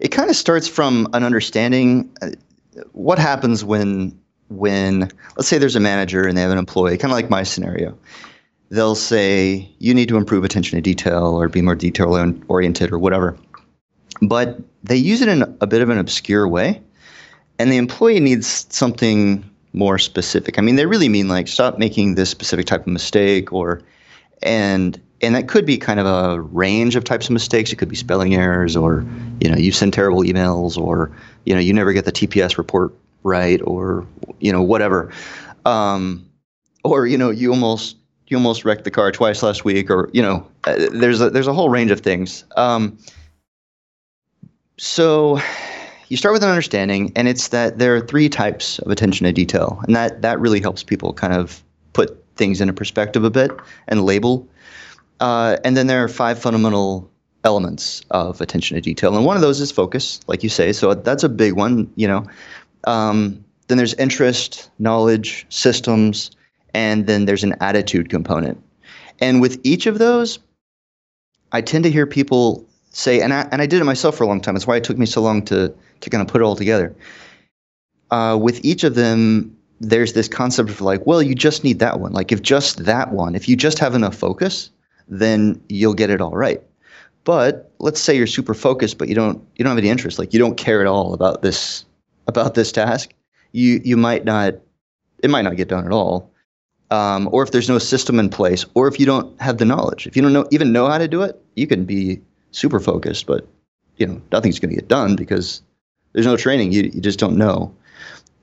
it 0.00 0.08
kind 0.08 0.30
of 0.30 0.36
starts 0.36 0.68
from 0.68 1.08
an 1.12 1.24
understanding. 1.24 2.10
Uh, 2.22 2.30
what 2.92 3.18
happens 3.18 3.64
when 3.64 4.16
when 4.48 5.10
let's 5.36 5.48
say 5.48 5.58
there's 5.58 5.76
a 5.76 5.80
manager 5.80 6.26
and 6.26 6.36
they 6.36 6.42
have 6.42 6.50
an 6.50 6.58
employee, 6.58 6.96
kind 6.96 7.12
of 7.12 7.16
like 7.16 7.30
my 7.30 7.42
scenario. 7.42 7.96
They'll 8.70 8.94
say 8.94 9.68
you 9.78 9.94
need 9.94 10.08
to 10.08 10.16
improve 10.16 10.44
attention 10.44 10.76
to 10.76 10.82
detail 10.82 11.34
or 11.38 11.48
be 11.48 11.62
more 11.62 11.74
detail 11.74 12.34
oriented 12.48 12.92
or 12.92 12.98
whatever. 12.98 13.36
But 14.22 14.58
they 14.84 14.96
use 14.96 15.22
it 15.22 15.28
in 15.28 15.42
a 15.60 15.66
bit 15.66 15.82
of 15.82 15.90
an 15.90 15.98
obscure 15.98 16.46
way 16.46 16.80
and 17.58 17.72
the 17.72 17.76
employee 17.76 18.20
needs 18.20 18.66
something 18.70 19.48
more 19.72 19.98
specific. 19.98 20.58
I 20.58 20.62
mean, 20.62 20.76
they 20.76 20.86
really 20.86 21.08
mean 21.08 21.28
like 21.28 21.48
stop 21.48 21.78
making 21.78 22.14
this 22.14 22.30
specific 22.30 22.66
type 22.66 22.82
of 22.82 22.86
mistake 22.88 23.52
or 23.52 23.82
and 24.42 25.00
and 25.20 25.34
that 25.34 25.48
could 25.48 25.66
be 25.66 25.76
kind 25.76 25.98
of 25.98 26.06
a 26.06 26.40
range 26.40 26.94
of 26.94 27.04
types 27.04 27.26
of 27.26 27.32
mistakes. 27.32 27.72
It 27.72 27.76
could 27.76 27.88
be 27.88 27.96
spelling 27.96 28.34
errors 28.34 28.76
or 28.76 29.04
you 29.40 29.50
know, 29.50 29.56
you 29.56 29.72
send 29.72 29.92
terrible 29.92 30.22
emails 30.22 30.78
or 30.78 31.10
you 31.44 31.54
know, 31.54 31.60
you 31.60 31.72
never 31.72 31.92
get 31.92 32.04
the 32.04 32.12
TPS 32.12 32.56
report 32.56 32.94
right 33.24 33.60
or 33.64 34.06
you 34.40 34.52
know, 34.52 34.62
whatever. 34.62 35.10
Um, 35.64 36.28
or 36.84 37.06
you 37.06 37.18
know, 37.18 37.30
you 37.30 37.50
almost 37.50 37.96
you 38.28 38.36
almost 38.36 38.64
wrecked 38.64 38.84
the 38.84 38.90
car 38.90 39.10
twice 39.10 39.42
last 39.42 39.64
week 39.64 39.90
or 39.90 40.08
you 40.12 40.22
know, 40.22 40.46
uh, 40.64 40.88
there's 40.92 41.20
a, 41.20 41.30
there's 41.30 41.46
a 41.46 41.52
whole 41.52 41.68
range 41.70 41.90
of 41.90 42.00
things. 42.00 42.44
Um, 42.56 42.98
so 44.76 45.40
you 46.08 46.16
start 46.16 46.32
with 46.32 46.42
an 46.42 46.48
understanding, 46.48 47.12
and 47.14 47.28
it's 47.28 47.48
that 47.48 47.78
there 47.78 47.94
are 47.94 48.00
three 48.00 48.28
types 48.28 48.78
of 48.80 48.90
attention 48.90 49.24
to 49.24 49.32
detail, 49.32 49.80
and 49.86 49.94
that 49.94 50.22
that 50.22 50.40
really 50.40 50.60
helps 50.60 50.82
people 50.82 51.12
kind 51.12 51.32
of 51.32 51.62
put 51.92 52.24
things 52.36 52.60
into 52.60 52.72
perspective 52.72 53.24
a 53.24 53.30
bit 53.30 53.50
and 53.88 54.04
label. 54.04 54.48
Uh, 55.20 55.56
and 55.64 55.76
then 55.76 55.86
there 55.86 56.02
are 56.02 56.08
five 56.08 56.38
fundamental 56.38 57.10
elements 57.44 58.02
of 58.10 58.40
attention 58.40 58.74
to 58.76 58.80
detail, 58.80 59.16
and 59.16 59.24
one 59.24 59.36
of 59.36 59.42
those 59.42 59.60
is 59.60 59.70
focus, 59.70 60.20
like 60.26 60.42
you 60.42 60.48
say. 60.48 60.72
So 60.72 60.94
that's 60.94 61.22
a 61.24 61.28
big 61.28 61.54
one, 61.54 61.90
you 61.96 62.08
know. 62.08 62.24
Um, 62.84 63.44
then 63.66 63.76
there's 63.76 63.94
interest, 63.94 64.70
knowledge, 64.78 65.46
systems, 65.50 66.30
and 66.74 67.06
then 67.06 67.26
there's 67.26 67.44
an 67.44 67.54
attitude 67.60 68.08
component. 68.08 68.62
And 69.20 69.40
with 69.40 69.60
each 69.62 69.86
of 69.86 69.98
those, 69.98 70.38
I 71.52 71.60
tend 71.60 71.84
to 71.84 71.90
hear 71.90 72.06
people 72.06 72.66
say, 72.90 73.20
and 73.20 73.34
I, 73.34 73.48
and 73.52 73.60
I 73.60 73.66
did 73.66 73.80
it 73.80 73.84
myself 73.84 74.16
for 74.16 74.24
a 74.24 74.26
long 74.26 74.40
time. 74.40 74.54
That's 74.54 74.66
why 74.66 74.76
it 74.76 74.84
took 74.84 74.96
me 74.96 75.06
so 75.06 75.20
long 75.20 75.44
to 75.46 75.74
to 76.00 76.10
kind 76.10 76.22
of 76.22 76.28
put 76.28 76.40
it 76.40 76.44
all 76.44 76.56
together. 76.56 76.94
Uh, 78.10 78.38
with 78.40 78.64
each 78.64 78.84
of 78.84 78.94
them, 78.94 79.54
there's 79.80 80.14
this 80.14 80.28
concept 80.28 80.70
of 80.70 80.80
like, 80.80 81.06
well, 81.06 81.22
you 81.22 81.34
just 81.34 81.64
need 81.64 81.78
that 81.78 82.00
one. 82.00 82.12
Like, 82.12 82.32
if 82.32 82.42
just 82.42 82.84
that 82.84 83.12
one, 83.12 83.34
if 83.34 83.48
you 83.48 83.56
just 83.56 83.78
have 83.78 83.94
enough 83.94 84.16
focus, 84.16 84.70
then 85.08 85.60
you'll 85.68 85.94
get 85.94 86.10
it 86.10 86.20
all 86.20 86.32
right. 86.32 86.62
But 87.24 87.70
let's 87.78 88.00
say 88.00 88.16
you're 88.16 88.26
super 88.26 88.54
focused, 88.54 88.98
but 88.98 89.08
you 89.08 89.14
don't 89.14 89.44
you 89.56 89.64
don't 89.64 89.70
have 89.70 89.78
any 89.78 89.90
interest. 89.90 90.18
Like, 90.18 90.32
you 90.32 90.38
don't 90.38 90.56
care 90.56 90.80
at 90.80 90.86
all 90.86 91.14
about 91.14 91.42
this 91.42 91.84
about 92.26 92.54
this 92.54 92.72
task. 92.72 93.12
You 93.52 93.80
you 93.84 93.96
might 93.96 94.24
not 94.24 94.54
it 95.22 95.30
might 95.30 95.42
not 95.42 95.56
get 95.56 95.68
done 95.68 95.84
at 95.84 95.92
all. 95.92 96.30
Um, 96.90 97.28
or 97.32 97.42
if 97.42 97.50
there's 97.50 97.68
no 97.68 97.78
system 97.78 98.18
in 98.18 98.30
place, 98.30 98.64
or 98.72 98.88
if 98.88 98.98
you 98.98 99.04
don't 99.04 99.38
have 99.42 99.58
the 99.58 99.66
knowledge, 99.66 100.06
if 100.06 100.16
you 100.16 100.22
don't 100.22 100.32
know 100.32 100.46
even 100.50 100.72
know 100.72 100.88
how 100.88 100.96
to 100.96 101.08
do 101.08 101.22
it, 101.22 101.38
you 101.54 101.66
can 101.66 101.84
be 101.84 102.20
super 102.50 102.80
focused, 102.80 103.26
but 103.26 103.46
you 103.98 104.06
know 104.06 104.22
nothing's 104.32 104.58
going 104.58 104.70
to 104.70 104.76
get 104.76 104.88
done 104.88 105.14
because 105.14 105.60
there's 106.12 106.26
no 106.26 106.36
training. 106.36 106.72
You, 106.72 106.84
you 106.92 107.00
just 107.00 107.18
don't 107.18 107.36
know. 107.36 107.74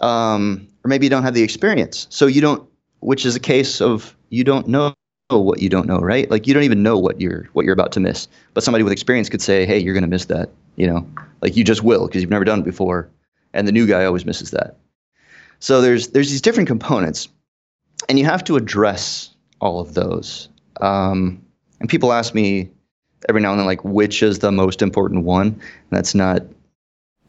Um, 0.02 0.68
or 0.84 0.90
maybe 0.90 1.06
you 1.06 1.10
don't 1.10 1.24
have 1.24 1.34
the 1.34 1.44
experience. 1.44 2.08
So 2.10 2.28
you 2.28 2.42
don't, 2.42 2.68
which 3.00 3.26
is 3.26 3.36
a 3.36 3.40
case 3.40 3.82
of 3.82 4.16
you 4.30 4.44
don't 4.44 4.68
know 4.68 4.94
what 5.30 5.62
you 5.62 5.70
don't 5.70 5.88
know, 5.88 5.98
right? 6.00 6.30
Like 6.30 6.48
you 6.48 6.54
don't 6.54 6.64
even 6.64 6.84
know 6.84 6.98
what 6.98 7.20
you're 7.20 7.50
what 7.54 7.66
you're 7.66 7.74
about 7.74 7.92
to 7.94 8.00
miss. 8.00 8.28
But 8.54 8.64
somebody 8.64 8.84
with 8.84 8.94
experience 8.94 9.30
could 9.30 9.42
say, 9.42 9.66
"Hey, 9.66 9.80
you're 9.80 9.94
going 9.94 10.04
to 10.04 10.10
miss 10.10 10.26
that." 10.26 10.50
You 10.76 10.88
know, 10.88 11.08
like 11.42 11.56
you 11.56 11.64
just 11.64 11.84
will 11.84 12.08
because 12.08 12.22
you've 12.22 12.32
never 12.32 12.46
done 12.46 12.60
it 12.60 12.66
before, 12.66 13.10
and 13.54 13.68
the 13.68 13.72
new 13.72 13.88
guy 13.88 14.06
always 14.06 14.26
misses 14.26 14.52
that. 14.52 14.78
So 15.60 15.82
there's 15.82 16.10
there's 16.10 16.30
these 16.30 16.42
different 16.42 16.68
components, 16.68 17.28
and 18.08 18.20
you 18.20 18.26
have 18.26 18.44
to 18.46 18.56
address 18.56 19.32
all 19.62 19.80
of 19.80 19.94
those. 19.94 20.50
Um, 20.82 21.42
and 21.80 21.90
people 21.90 22.14
ask 22.14 22.36
me 22.36 22.70
every 23.30 23.42
now 23.42 23.52
and 23.52 23.60
then, 23.60 23.66
like, 23.66 23.84
which 23.84 24.22
is 24.22 24.40
the 24.40 24.52
most 24.52 24.82
important 24.82 25.24
one? 25.26 25.48
And 25.48 25.92
that's 25.92 26.14
not 26.14 26.44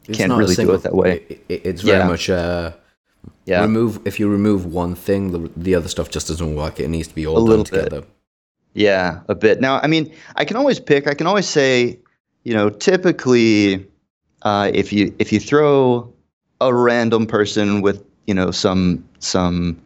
It's 0.07 0.17
can't 0.17 0.31
really 0.33 0.55
single- 0.55 0.75
do 0.75 0.79
it 0.79 0.83
that 0.83 0.95
way. 0.95 1.21
it- 1.29 1.45
it- 1.49 1.61
it's 1.65 1.81
very 1.81 1.99
Yeah. 1.99 2.07
much 2.07 2.29
uh, 2.29 2.71
Yeah, 3.45 3.61
remove 3.61 3.99
if 4.05 4.19
you 4.19 4.29
remove 4.29 4.65
one 4.65 4.95
thing, 4.95 5.31
the, 5.31 5.49
the 5.57 5.75
other 5.75 5.87
stuff 5.89 6.09
just 6.09 6.27
doesn't 6.27 6.55
work. 6.55 6.79
It 6.79 6.89
needs 6.89 7.07
to 7.09 7.15
be 7.15 7.25
all 7.27 7.35
A 7.37 7.39
done 7.39 7.45
little 7.49 7.63
bit. 7.65 7.83
together. 7.83 8.03
Yeah, 8.73 9.19
a 9.27 9.35
bit. 9.35 9.59
Now, 9.61 9.79
I 9.81 9.87
mean, 9.87 10.11
I 10.35 10.45
can 10.45 10.55
always 10.57 10.79
pick. 10.79 11.07
I 11.07 11.13
can 11.13 11.27
always 11.27 11.47
say, 11.47 11.97
you 12.43 12.53
know, 12.53 12.69
typically, 12.69 13.85
uh, 14.43 14.69
if 14.73 14.93
you 14.93 15.13
if 15.19 15.31
you 15.33 15.39
throw 15.39 16.11
a 16.61 16.73
random 16.73 17.25
person 17.25 17.81
with 17.81 18.03
you 18.27 18.33
know 18.35 18.51
some 18.51 19.03
some 19.19 19.77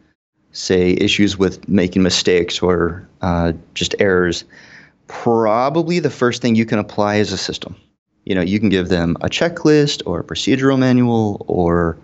say 0.52 0.92
issues 1.00 1.38
with 1.38 1.66
making 1.68 2.02
mistakes 2.02 2.60
or 2.62 3.08
uh, 3.22 3.52
just 3.74 3.94
errors, 3.98 4.44
probably 5.08 5.98
the 5.98 6.10
first 6.10 6.42
thing 6.42 6.54
you 6.54 6.66
can 6.66 6.78
apply 6.78 7.16
is 7.16 7.32
a 7.32 7.38
system. 7.38 7.74
You 8.24 8.34
know, 8.34 8.40
you 8.40 8.60
can 8.60 8.68
give 8.68 8.88
them 8.88 9.16
a 9.20 9.28
checklist 9.28 10.02
or 10.06 10.20
a 10.20 10.24
procedural 10.24 10.78
manual 10.78 11.44
or 11.48 11.98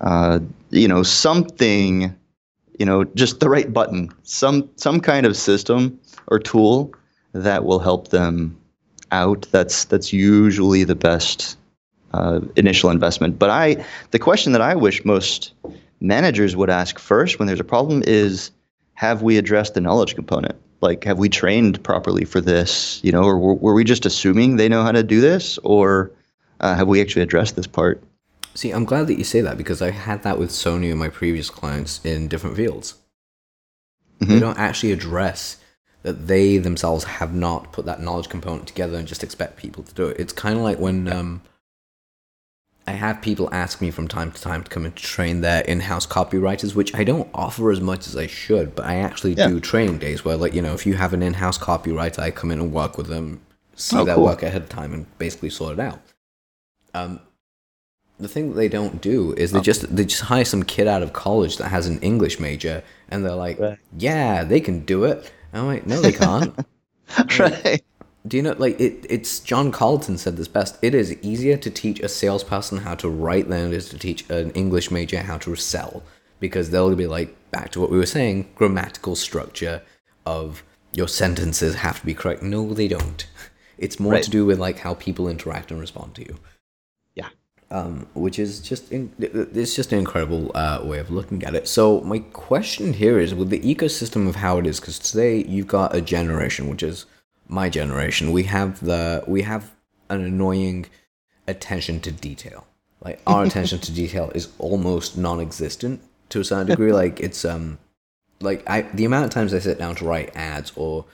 uh, 0.00 0.40
you 0.70 0.88
know 0.88 1.02
something 1.02 2.14
you 2.78 2.86
know 2.86 3.04
just 3.04 3.40
the 3.40 3.48
right 3.48 3.72
button 3.72 4.10
some 4.24 4.68
some 4.76 5.00
kind 5.00 5.24
of 5.26 5.36
system 5.36 5.98
or 6.26 6.38
tool 6.38 6.92
that 7.32 7.64
will 7.64 7.78
help 7.78 8.08
them 8.08 8.56
out. 9.12 9.46
That's 9.52 9.84
that's 9.84 10.12
usually 10.12 10.84
the 10.84 10.96
best 10.96 11.56
uh, 12.12 12.40
initial 12.56 12.90
investment. 12.90 13.38
But 13.38 13.50
i 13.50 13.84
the 14.10 14.18
question 14.18 14.52
that 14.52 14.60
i 14.60 14.74
wish 14.74 15.04
most 15.04 15.52
managers 16.00 16.56
would 16.56 16.70
ask 16.70 16.98
first 16.98 17.38
when 17.38 17.46
there's 17.46 17.60
a 17.60 17.64
problem 17.64 18.02
is 18.06 18.50
have 18.94 19.22
we 19.22 19.38
addressed 19.38 19.74
the 19.74 19.80
knowledge 19.80 20.14
component 20.14 20.54
like 20.84 21.02
have 21.04 21.18
we 21.18 21.28
trained 21.28 21.82
properly 21.82 22.24
for 22.24 22.40
this 22.40 23.00
you 23.02 23.10
know 23.10 23.24
or 23.24 23.36
were, 23.38 23.54
were 23.54 23.74
we 23.74 23.84
just 23.84 24.06
assuming 24.06 24.56
they 24.56 24.68
know 24.68 24.82
how 24.82 24.92
to 24.92 25.02
do 25.02 25.20
this 25.20 25.58
or 25.64 26.10
uh, 26.60 26.74
have 26.76 26.86
we 26.88 27.00
actually 27.00 27.22
addressed 27.22 27.56
this 27.56 27.66
part 27.66 28.02
See, 28.56 28.70
I'm 28.70 28.84
glad 28.84 29.08
that 29.08 29.18
you 29.18 29.24
say 29.24 29.40
that 29.40 29.58
because 29.58 29.82
I 29.82 29.90
had 29.90 30.22
that 30.22 30.38
with 30.38 30.50
Sony 30.50 30.88
and 30.90 30.98
my 31.04 31.08
previous 31.08 31.50
clients 31.50 32.00
in 32.04 32.28
different 32.28 32.54
fields. 32.56 32.94
They 34.20 34.36
Mhm. 34.36 34.40
don't 34.46 34.58
actually 34.58 34.92
address 34.92 35.56
that 36.04 36.28
they 36.28 36.58
themselves 36.58 37.02
have 37.18 37.34
not 37.34 37.72
put 37.72 37.84
that 37.86 38.00
knowledge 38.00 38.28
component 38.28 38.68
together 38.68 38.96
and 38.96 39.08
just 39.08 39.24
expect 39.24 39.56
people 39.56 39.82
to 39.82 39.92
do 39.94 40.06
it. 40.06 40.20
It's 40.20 40.32
kind 40.32 40.56
of 40.56 40.62
like 40.62 40.78
when 40.78 41.08
um, 41.08 41.42
I 42.86 42.92
have 42.92 43.22
people 43.22 43.48
ask 43.52 43.80
me 43.80 43.90
from 43.90 44.08
time 44.08 44.30
to 44.32 44.40
time 44.40 44.62
to 44.62 44.70
come 44.70 44.84
and 44.84 44.94
train 44.94 45.40
their 45.40 45.62
in-house 45.62 46.06
copywriters, 46.06 46.74
which 46.74 46.94
I 46.94 47.02
don't 47.02 47.28
offer 47.32 47.70
as 47.70 47.80
much 47.80 48.06
as 48.06 48.14
I 48.16 48.26
should, 48.26 48.74
but 48.74 48.84
I 48.84 48.96
actually 48.96 49.32
Yeah. 49.34 49.48
do 49.48 49.58
training 49.60 49.98
days 49.98 50.24
where, 50.24 50.36
like, 50.36 50.52
you 50.54 50.60
know, 50.60 50.74
if 50.74 50.84
you 50.84 50.94
have 50.94 51.14
an 51.14 51.22
in-house 51.22 51.56
copywriter, 51.56 52.18
I 52.18 52.30
come 52.30 52.50
in 52.50 52.60
and 52.60 52.72
work 52.72 52.98
with 52.98 53.06
them, 53.06 53.40
see 53.74 53.96
Oh, 53.96 54.04
their 54.04 54.16
cool. 54.16 54.24
work 54.24 54.42
ahead 54.42 54.62
of 54.62 54.68
time, 54.68 54.92
and 54.92 55.06
basically 55.18 55.48
sort 55.50 55.74
it 55.74 55.80
out. 55.80 56.00
Um, 56.92 57.20
the 58.20 58.28
thing 58.28 58.50
that 58.50 58.56
they 58.56 58.68
don't 58.68 59.00
do 59.00 59.32
is 59.36 59.50
they 59.52 59.60
just 59.60 59.96
they 59.96 60.04
just 60.04 60.22
hire 60.22 60.44
some 60.44 60.62
kid 60.62 60.86
out 60.86 61.02
of 61.02 61.12
college 61.12 61.56
that 61.56 61.68
has 61.68 61.86
an 61.86 61.98
English 62.00 62.38
major, 62.38 62.82
and 63.10 63.24
they're 63.24 63.34
like, 63.34 63.58
Right. 63.58 63.78
"Yeah, 63.98 64.44
they 64.44 64.60
can 64.60 64.84
do 64.84 65.04
it." 65.04 65.32
And 65.52 65.62
I'm 65.62 65.66
like, 65.66 65.86
"No, 65.86 66.00
they 66.00 66.12
can't." 66.12 66.54
right 67.40 67.82
do 68.26 68.36
you 68.36 68.42
know 68.42 68.54
like 68.58 68.80
it? 68.80 69.06
It's 69.08 69.40
John 69.40 69.70
Carlton 69.70 70.18
said 70.18 70.36
this 70.36 70.48
best. 70.48 70.78
It 70.82 70.94
is 70.94 71.16
easier 71.22 71.56
to 71.58 71.70
teach 71.70 72.00
a 72.00 72.08
salesperson 72.08 72.78
how 72.78 72.94
to 72.96 73.08
write 73.08 73.48
than 73.48 73.68
it 73.68 73.74
is 73.74 73.88
to 73.90 73.98
teach 73.98 74.28
an 74.30 74.50
English 74.52 74.90
major 74.90 75.20
how 75.20 75.38
to 75.38 75.54
sell, 75.56 76.02
because 76.40 76.70
they'll 76.70 76.94
be 76.94 77.06
like 77.06 77.34
back 77.50 77.70
to 77.72 77.80
what 77.80 77.90
we 77.90 77.98
were 77.98 78.06
saying, 78.06 78.48
grammatical 78.54 79.14
structure 79.16 79.82
of 80.24 80.62
your 80.92 81.08
sentences 81.08 81.74
have 81.76 82.00
to 82.00 82.06
be 82.06 82.14
correct. 82.14 82.42
No, 82.42 82.72
they 82.72 82.88
don't. 82.88 83.26
It's 83.76 83.98
more 83.98 84.12
Right. 84.12 84.22
to 84.22 84.30
do 84.30 84.46
with 84.46 84.58
like 84.58 84.78
how 84.78 84.94
people 84.94 85.28
interact 85.28 85.70
and 85.70 85.80
respond 85.80 86.14
to 86.14 86.22
you 86.22 86.38
yeah 87.14 87.28
um, 87.70 88.06
which 88.14 88.38
is 88.38 88.60
just 88.60 88.92
in, 88.92 89.12
it's 89.18 89.74
just 89.74 89.92
an 89.92 89.98
incredible 89.98 90.52
uh, 90.54 90.80
way 90.84 90.98
of 90.98 91.10
looking 91.10 91.42
at 91.42 91.54
it. 91.56 91.66
So 91.66 92.00
my 92.02 92.20
question 92.20 92.92
here 92.92 93.18
is 93.18 93.34
with 93.34 93.50
the 93.50 93.58
ecosystem 93.60 94.28
of 94.28 94.36
how 94.36 94.58
it 94.58 94.66
is, 94.66 94.78
because 94.78 94.98
today 94.98 95.42
you've 95.44 95.66
got 95.66 95.94
a 95.94 96.00
generation, 96.00 96.68
which 96.68 96.84
is 96.84 97.06
my 97.48 97.68
generation. 97.68 98.32
We 98.32 98.44
have 98.44 98.84
the 98.84 99.24
we 99.26 99.42
have 99.42 99.70
an 100.08 100.22
annoying 100.22 100.86
attention 101.46 102.00
to 102.00 102.12
detail. 102.12 102.66
Like 103.04 103.20
our 103.26 103.44
attention 103.48 103.78
to 103.80 103.92
detail 103.92 104.30
is 104.34 104.48
almost 104.58 105.16
non-existent 105.18 106.00
to 106.30 106.40
a 106.40 106.44
certain 106.44 106.66
degree. 106.68 106.92
Like 106.92 107.20
it's 107.20 107.44
um 107.44 107.78
like 108.40 108.68
I 108.68 108.82
the 108.82 109.04
amount 109.04 109.24
of 109.26 109.30
times 109.30 109.52
I 109.54 109.58
sit 109.58 109.78
down 109.78 109.94
to 109.96 110.04
write 110.04 110.34
ads 110.36 110.72
or 110.76 111.04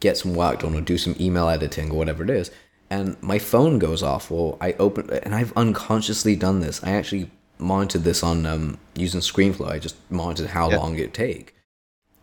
get 0.00 0.16
some 0.16 0.34
work 0.34 0.60
done 0.60 0.74
or 0.74 0.80
do 0.80 0.96
some 0.98 1.16
email 1.18 1.48
editing 1.48 1.90
or 1.90 1.94
whatever 1.98 2.22
it 2.22 2.30
is, 2.30 2.50
and 2.90 3.16
my 3.22 3.38
phone 3.38 3.78
goes 3.78 4.02
off 4.02 4.30
or 4.30 4.56
I 4.60 4.72
open 4.74 5.10
and 5.10 5.34
I've 5.34 5.52
unconsciously 5.56 6.36
done 6.36 6.60
this. 6.60 6.82
I 6.84 6.90
actually 6.92 7.30
monitored 7.58 8.04
this 8.04 8.22
on 8.22 8.46
um, 8.46 8.78
using 8.94 9.20
ScreenFlow. 9.20 9.68
I 9.68 9.78
just 9.80 9.96
monitored 10.10 10.46
how 10.50 10.70
Yeah. 10.70 10.76
long 10.76 10.94
it'd 10.96 11.12
take. 11.14 11.54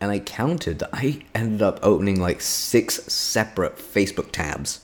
And 0.02 0.12
I 0.12 0.20
counted 0.20 0.80
that 0.80 0.90
I 0.94 1.24
ended 1.34 1.62
up 1.62 1.80
opening 1.82 2.20
like 2.20 2.42
six 2.42 2.96
separate 3.12 3.78
Facebook 3.78 4.32
tabs 4.32 4.82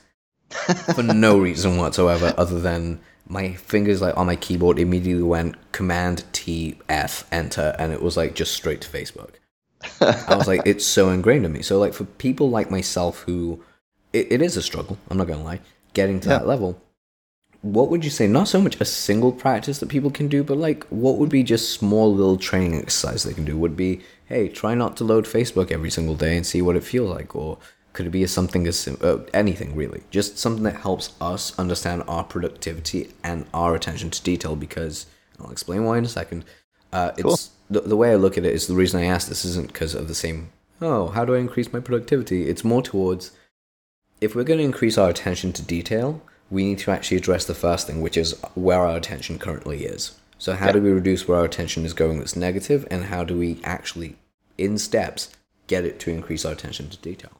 for 0.95 1.03
no 1.03 1.37
reason 1.37 1.77
whatsoever 1.77 2.33
other 2.37 2.59
than 2.59 2.99
my 3.27 3.53
fingers 3.53 4.01
like 4.01 4.17
on 4.17 4.25
my 4.27 4.35
keyboard 4.35 4.79
immediately 4.79 5.23
went 5.23 5.55
command 5.71 6.23
T 6.33 6.77
F 6.89 7.25
enter 7.31 7.75
and 7.79 7.93
it 7.93 8.01
was 8.01 8.17
like 8.17 8.35
just 8.35 8.53
straight 8.53 8.81
to 8.81 8.89
Facebook. 8.89 9.31
I 10.01 10.35
was 10.35 10.47
like, 10.47 10.61
it's 10.65 10.85
so 10.85 11.09
ingrained 11.09 11.45
in 11.45 11.53
me. 11.53 11.61
So 11.61 11.79
like 11.79 11.93
for 11.93 12.03
people 12.05 12.49
like 12.49 12.69
myself 12.69 13.21
who 13.21 13.63
it, 14.13 14.31
it 14.31 14.41
is 14.41 14.57
a 14.57 14.61
struggle, 14.61 14.97
I'm 15.09 15.17
not 15.17 15.27
gonna 15.27 15.43
lie, 15.43 15.61
getting 15.93 16.19
to 16.21 16.29
Yeah. 16.29 16.37
that 16.39 16.47
level. 16.47 16.81
What 17.61 17.89
would 17.89 18.03
you 18.03 18.09
say? 18.09 18.25
Not 18.27 18.47
so 18.47 18.59
much 18.59 18.79
a 18.81 18.85
single 18.85 19.31
practice 19.31 19.79
that 19.79 19.89
people 19.89 20.09
can 20.09 20.27
do, 20.27 20.43
but 20.43 20.57
like 20.57 20.83
what 20.85 21.17
would 21.17 21.29
be 21.29 21.43
just 21.43 21.69
small 21.71 22.13
little 22.13 22.37
training 22.37 22.79
exercise 22.81 23.23
they 23.23 23.33
can 23.33 23.45
do? 23.45 23.57
Would 23.57 23.77
be, 23.77 24.01
hey, 24.25 24.49
try 24.49 24.73
not 24.73 24.97
to 24.97 25.03
load 25.03 25.25
Facebook 25.25 25.71
every 25.71 25.91
single 25.91 26.15
day 26.15 26.35
and 26.35 26.45
see 26.45 26.61
what 26.61 26.75
it 26.75 26.83
feels 26.83 27.09
like, 27.11 27.35
or 27.35 27.59
could 27.93 28.07
it 28.07 28.11
be 28.11 28.25
something 28.25 28.65
as 28.65 28.79
sim- 28.79 28.97
uh, 29.01 29.17
anything 29.33 29.75
really, 29.75 30.01
just 30.09 30.39
something 30.39 30.63
that 30.63 30.77
helps 30.77 31.13
us 31.21 31.57
understand 31.59 32.03
our 32.07 32.23
productivity 32.23 33.09
and 33.23 33.45
our 33.53 33.75
attention 33.75 34.09
to 34.09 34.23
detail? 34.23 34.55
Because 34.55 35.05
I'll 35.39 35.51
explain 35.51 35.83
why 35.83 35.99
in 35.99 36.05
a 36.05 36.09
second. 36.09 36.45
Uh, 36.91 37.11
it's 37.17 37.23
Cool. 37.23 37.37
the, 37.69 37.87
the 37.89 37.97
way 37.97 38.11
I 38.11 38.15
look 38.15 38.37
at 38.37 38.45
it 38.45 38.53
is 38.53 38.67
the 38.67 38.73
reason 38.75 38.99
I 38.99 39.05
asked 39.05 39.29
this 39.29 39.45
isn't 39.45 39.67
because 39.67 39.93
of 39.93 40.07
the 40.07 40.15
same. 40.15 40.49
Oh, 40.81 41.09
how 41.09 41.25
do 41.25 41.35
I 41.35 41.39
increase 41.39 41.71
my 41.71 41.79
productivity? 41.79 42.47
It's 42.49 42.63
more 42.63 42.81
towards 42.81 43.31
if 44.19 44.33
we're 44.35 44.43
going 44.43 44.57
to 44.57 44.65
increase 44.65 44.97
our 44.97 45.09
attention 45.09 45.53
to 45.53 45.61
detail, 45.61 46.21
we 46.51 46.63
need 46.65 46.79
to 46.79 46.91
actually 46.91 47.17
address 47.17 47.45
the 47.45 47.55
first 47.55 47.87
thing, 47.87 48.01
which 48.01 48.17
is 48.17 48.39
where 48.53 48.81
our 48.81 48.97
attention 48.97 49.39
currently 49.39 49.85
is. 49.85 50.11
So, 50.37 50.53
how 50.53 50.67
Yeah. 50.67 50.71
do 50.73 50.81
we 50.81 50.91
reduce 50.91 51.27
where 51.27 51.37
our 51.39 51.45
attention 51.45 51.85
is 51.85 51.93
going 51.93 52.19
that's 52.19 52.35
negative, 52.35 52.85
and 52.91 53.05
how 53.05 53.23
do 53.23 53.37
we 53.37 53.59
actually, 53.63 54.15
in 54.57 54.77
steps, 54.77 55.29
get 55.67 55.85
it 55.85 55.99
to 56.01 56.11
increase 56.11 56.43
our 56.45 56.51
attention 56.51 56.89
to 56.89 56.97
detail? 56.97 57.31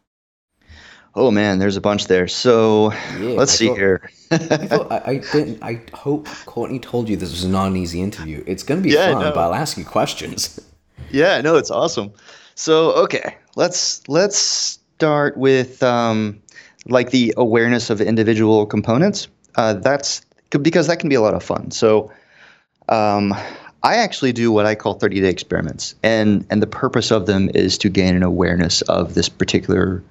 Oh 1.13 1.29
man, 1.29 1.59
there's 1.59 1.75
a 1.75 1.81
bunch 1.81 2.07
there. 2.07 2.27
So 2.29 2.93
Yeah, 3.19 3.33
let's 3.37 3.51
I 3.53 3.55
see 3.55 3.67
thought- 3.67 3.77
here. 3.77 4.09
I, 4.31 4.37
thought, 4.37 4.91
I, 4.91 5.01
I 5.05 5.15
didn't. 5.17 5.61
I 5.61 5.81
hope 5.93 6.29
Courtney 6.45 6.79
told 6.79 7.09
you 7.09 7.17
this 7.17 7.31
was 7.31 7.43
not 7.43 7.67
an 7.67 7.75
easy 7.75 8.01
interview. 8.01 8.43
It's 8.47 8.63
going 8.63 8.81
to 8.81 8.87
be 8.87 8.93
Yeah, 8.93 9.11
fun, 9.11 9.21
no. 9.23 9.31
but 9.31 9.41
I'll 9.41 9.53
ask 9.53 9.77
you 9.77 9.83
questions. 9.83 10.57
yeah, 11.11 11.41
no, 11.41 11.57
it's 11.57 11.69
awesome. 11.69 12.13
So 12.55 12.91
okay, 13.03 13.35
let's 13.57 14.07
let's 14.07 14.37
start 14.37 15.35
with 15.35 15.83
um, 15.83 16.41
like 16.87 17.11
the 17.11 17.33
awareness 17.37 17.89
of 17.89 18.01
individual 18.01 18.65
components. 18.65 19.27
Uh, 19.55 19.73
that's 19.73 20.21
because 20.61 20.87
that 20.87 20.99
can 20.99 21.09
be 21.09 21.15
a 21.15 21.21
lot 21.21 21.33
of 21.33 21.43
fun. 21.43 21.71
So 21.71 22.11
um, 22.89 23.33
I 23.83 23.95
actually 23.95 24.33
do 24.33 24.51
what 24.51 24.65
I 24.65 24.75
call 24.75 24.93
30 24.93 25.21
day 25.21 25.29
experiments, 25.29 25.95
and 26.03 26.45
and 26.49 26.61
the 26.61 26.67
purpose 26.67 27.11
of 27.11 27.25
them 27.25 27.49
is 27.53 27.77
to 27.79 27.89
gain 27.89 28.15
an 28.15 28.23
awareness 28.23 28.81
of 28.83 29.13
this 29.13 29.29
particular 29.29 30.03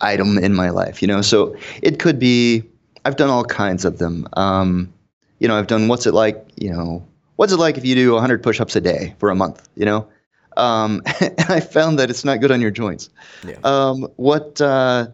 item 0.00 0.38
in 0.38 0.54
my 0.54 0.70
life. 0.70 1.02
You 1.02 1.08
know, 1.08 1.22
so 1.22 1.56
it 1.82 1.98
could 1.98 2.18
be 2.18 2.62
I've 3.04 3.16
done 3.16 3.30
all 3.30 3.44
kinds 3.44 3.84
of 3.84 3.98
them. 3.98 4.28
Um, 4.34 4.92
you 5.38 5.48
know, 5.48 5.56
I've 5.56 5.66
done 5.66 5.88
what's 5.88 6.06
it 6.06 6.14
like. 6.14 6.44
You 6.56 6.70
know, 6.70 7.06
what's 7.36 7.52
it 7.52 7.56
like 7.56 7.78
if 7.78 7.84
you 7.84 7.94
do 7.94 8.12
100 8.12 8.42
push-ups 8.42 8.76
a 8.76 8.80
day 8.80 9.14
for 9.18 9.30
a 9.30 9.34
month? 9.34 9.68
You 9.74 9.86
know, 9.86 10.08
um, 10.56 11.02
and 11.20 11.40
I 11.48 11.60
found 11.60 11.98
that 11.98 12.10
it's 12.10 12.24
not 12.24 12.40
good 12.40 12.50
on 12.50 12.60
your 12.60 12.70
joints. 12.70 13.08
Yeah. 13.46 13.56
Um, 13.64 14.08
what 14.16 14.60
uh, 14.60 15.08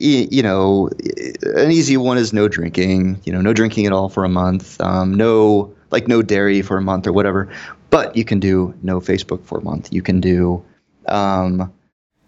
you 0.00 0.42
know, 0.42 0.90
an 1.42 1.70
easy 1.70 1.96
one 1.96 2.18
is 2.18 2.32
no 2.32 2.48
drinking. 2.48 3.20
You 3.24 3.32
know, 3.32 3.40
no 3.40 3.52
drinking 3.52 3.86
at 3.86 3.92
all 3.92 4.08
for 4.08 4.24
a 4.24 4.28
month. 4.28 4.80
Um, 4.80 5.14
no, 5.14 5.74
like 5.90 6.08
no 6.08 6.22
dairy 6.22 6.62
for 6.62 6.76
a 6.76 6.82
month 6.82 7.06
or 7.06 7.12
whatever. 7.12 7.48
But 7.90 8.16
you 8.16 8.24
can 8.24 8.40
do 8.40 8.74
no 8.82 9.00
Facebook 9.00 9.44
for 9.44 9.58
a 9.58 9.62
month. 9.62 9.92
You 9.92 10.02
can 10.02 10.20
do, 10.20 10.64
um, 11.06 11.72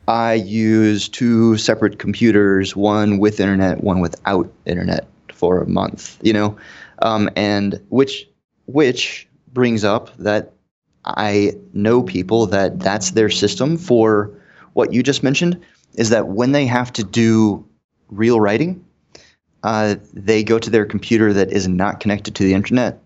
I 0.06 0.34
use 0.34 1.08
two 1.08 1.56
separate 1.56 1.98
computers, 1.98 2.74
one 2.76 3.18
with 3.18 3.40
internet, 3.40 3.82
one 3.82 4.00
without 4.00 4.50
internet, 4.64 5.06
for 5.32 5.62
a 5.62 5.68
month. 5.68 6.18
You 6.22 6.32
know, 6.32 6.56
um, 7.02 7.28
and 7.36 7.80
which 7.88 8.28
which 8.66 9.28
brings 9.52 9.84
up 9.84 10.16
that 10.18 10.52
I 11.04 11.54
know 11.72 12.02
people 12.02 12.46
that 12.46 12.80
that's 12.80 13.12
their 13.12 13.30
system 13.30 13.76
for 13.76 14.30
what 14.74 14.92
you 14.92 15.02
just 15.02 15.22
mentioned 15.22 15.60
is 15.99 16.11
that 16.11 16.28
when 16.28 16.52
they 16.52 16.64
have 16.64 16.93
to 16.93 17.02
do 17.02 17.67
real 18.09 18.40
writing, 18.40 18.85
uh, 19.64 19.97
they 20.14 20.45
go 20.45 20.59
to 20.59 20.71
their 20.71 20.87
computer 20.87 21.33
that 21.33 21.50
is 21.50 21.67
not 21.67 21.99
connected 21.99 22.37
to 22.37 22.45
the 22.45 22.55
internet 22.55 23.02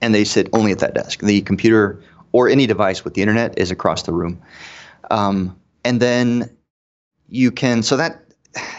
and 0.00 0.14
they 0.14 0.24
sit 0.24 0.48
only 0.52 0.70
at 0.70 0.78
that 0.78 0.94
desk. 0.94 1.20
The 1.20 1.40
computer 1.42 2.00
or 2.30 2.48
any 2.48 2.66
device 2.66 3.04
with 3.04 3.14
the 3.14 3.22
internet 3.22 3.58
is 3.58 3.72
across 3.72 4.04
the 4.04 4.12
room. 4.12 4.40
Um, 5.10 5.58
and 5.84 6.00
then 6.00 6.48
you 7.28 7.50
can, 7.50 7.82
so 7.82 7.96
that, 7.96 8.22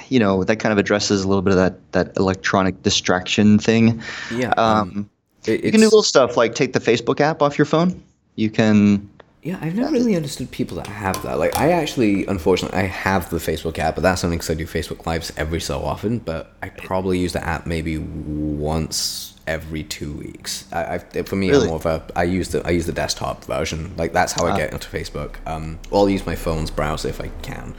you 0.08 0.20
know, 0.20 0.46
that 0.46 0.58
kind 0.58 0.72
of 0.72 0.78
addresses 0.78 1.24
a 1.24 1.28
little 1.28 1.42
bit 1.42 1.52
of 1.52 1.58
that, 1.58 1.92
that 1.92 2.16
electronic 2.16 2.82
distraction 2.82 3.60
thing. 3.60 4.02
Yeah. 4.32 4.54
Um, 4.58 5.10
it, 5.46 5.66
you 5.66 5.72
can 5.72 5.82
do 5.82 5.88
little 5.88 6.02
stuff 6.02 6.38
like 6.38 6.56
take 6.56 6.72
the 6.72 6.80
Facebook 6.80 7.20
app 7.20 7.42
off 7.42 7.58
your 7.58 7.66
phone. 7.66 8.02
You 8.36 8.50
can 8.50 9.10
yeah, 9.46 9.60
I've 9.62 9.76
never 9.76 9.92
really 9.92 10.16
understood 10.16 10.50
people 10.50 10.78
that 10.78 10.88
have 10.88 11.22
that. 11.22 11.38
Like, 11.38 11.56
I 11.56 11.72
actually, 11.74 12.26
unfortunately, 12.26 12.80
I 12.80 12.86
have 12.86 13.30
the 13.30 13.38
Facebook 13.38 13.78
app, 13.78 13.94
but 13.94 14.02
that's 14.02 14.24
only 14.24 14.38
because 14.38 14.50
I 14.50 14.56
do 14.56 14.66
Facebook 14.66 15.06
Lives 15.06 15.32
every 15.38 15.62
so 15.62 15.84
often. 15.84 16.18
But 16.18 16.52
I 16.64 16.70
probably 16.70 17.20
use 17.20 17.34
the 17.34 17.46
app 17.46 17.68
maybe 17.68 18.00
once 18.00 19.36
every 19.46 19.84
two 19.84 20.14
weeks. 20.14 20.66
I, 20.74 20.96
I 20.96 21.22
for 21.22 21.36
me, 21.36 21.52
really? 21.52 21.66
I'm 21.66 21.68
more 21.68 21.76
of 21.76 21.86
a 21.86 22.04
I 22.16 22.24
use 22.24 22.50
the 22.50 22.66
I 22.66 22.72
use 22.72 22.88
the 22.88 22.92
desktop 22.92 23.46
version. 23.46 23.96
Like 23.98 24.14
that's 24.14 24.34
how 24.34 24.48
I 24.48 24.52
ah. 24.52 24.58
get 24.58 24.74
into 24.74 24.90
Facebook. 24.90 25.36
Um, 25.46 25.78
I'll 25.94 26.10
use 26.10 26.26
my 26.26 26.36
phone's 26.36 26.72
browser 26.72 27.10
if 27.10 27.22
I 27.22 27.28
can. 27.44 27.76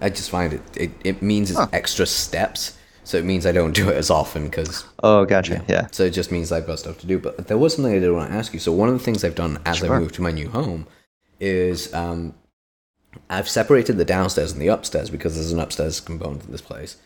I 0.00 0.08
just 0.08 0.30
find 0.30 0.54
it 0.54 0.62
it, 0.74 0.90
it 1.04 1.20
means 1.20 1.50
it's 1.50 1.58
huh. 1.58 1.68
extra 1.74 2.06
steps. 2.06 2.78
So 3.04 3.18
it 3.18 3.26
means 3.26 3.44
I 3.44 3.52
don't 3.52 3.72
do 3.72 3.90
it 3.90 3.96
as 3.96 4.08
often 4.08 4.44
because. 4.44 4.84
Oh, 5.02 5.26
gotcha. 5.26 5.54
Yeah. 5.54 5.62
yeah. 5.68 5.86
So 5.90 6.04
it 6.04 6.10
just 6.10 6.32
means 6.32 6.50
I've 6.50 6.66
got 6.66 6.78
stuff 6.78 6.98
to 7.00 7.06
do. 7.06 7.18
But 7.18 7.48
there 7.48 7.58
was 7.58 7.74
something 7.74 7.92
I 7.92 7.98
did 7.98 8.10
want 8.10 8.30
to 8.30 8.36
ask 8.36 8.54
you. 8.54 8.60
So 8.60 8.72
one 8.72 8.88
of 8.88 8.96
the 8.96 9.04
things 9.04 9.22
I've 9.22 9.34
done 9.34 9.58
as 9.66 9.78
sure. 9.78 9.94
I 9.94 9.98
moved 9.98 10.14
to 10.14 10.22
my 10.22 10.30
new 10.30 10.48
home 10.48 10.86
is 11.40 11.92
um, 11.94 12.34
I've 13.28 13.48
separated 13.48 13.96
the 13.96 14.04
downstairs 14.04 14.52
and 14.52 14.60
the 14.60 14.68
upstairs 14.68 15.10
because 15.10 15.34
there's 15.34 15.52
an 15.52 15.60
upstairs 15.60 16.00
component 16.00 16.42
to 16.42 16.50
this 16.50 16.60
place. 16.60 16.96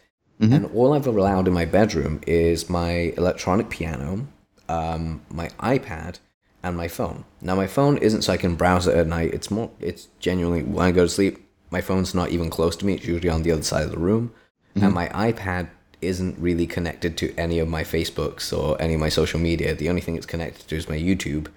Mm-hmm. 0.41 0.53
And 0.53 0.67
all 0.75 0.93
I've 0.93 1.07
allowed 1.07 1.47
in 1.47 1.55
my 1.55 1.65
bedroom 1.65 2.21
is 2.27 2.69
my 2.69 3.15
electronic 3.17 3.71
piano, 3.71 4.27
um, 4.69 5.23
my 5.31 5.49
iPad, 5.61 6.19
and 6.63 6.77
my 6.77 6.89
phone. 6.89 7.25
Now 7.41 7.55
my 7.55 7.67
phone 7.67 7.99
isn't 7.99 8.23
so 8.23 8.33
I 8.33 8.37
can 8.37 8.57
browse 8.57 8.87
it 8.87 8.97
at 8.97 9.07
night. 9.07 9.33
It's 9.33 9.51
more. 9.51 9.71
It's 9.81 10.09
genuinely 10.19 10.63
when 10.63 10.87
I 10.87 10.93
go 10.93 11.05
to 11.05 11.09
sleep. 11.09 11.41
My 11.71 11.81
phone's 11.81 12.15
not 12.15 12.31
even 12.31 12.51
close 12.51 12.75
to 12.77 12.87
me. 12.87 12.95
It's 12.95 13.07
usually 13.07 13.29
on 13.29 13.43
the 13.43 13.53
other 13.53 13.63
side 13.63 13.85
of 13.85 13.91
the 13.91 13.99
room, 13.99 14.33
mm-hmm. 14.75 14.85
and 14.85 14.95
my 14.95 15.09
iPad 15.09 15.69
isn't 16.01 16.39
really 16.39 16.67
connected 16.67 17.17
to 17.19 17.35
any 17.37 17.59
of 17.59 17.69
my 17.69 17.83
Facebooks 17.83 18.57
or 18.57 18.81
any 18.81 18.95
of 18.95 19.01
my 19.01 19.09
social 19.09 19.41
media. 19.41 19.75
The 19.75 19.89
only 19.89 20.01
thing 20.01 20.17
it's 20.17 20.27
connected 20.27 20.69
to 20.69 20.77
is 20.77 20.89
my 20.89 20.97
YouTube. 20.99 21.49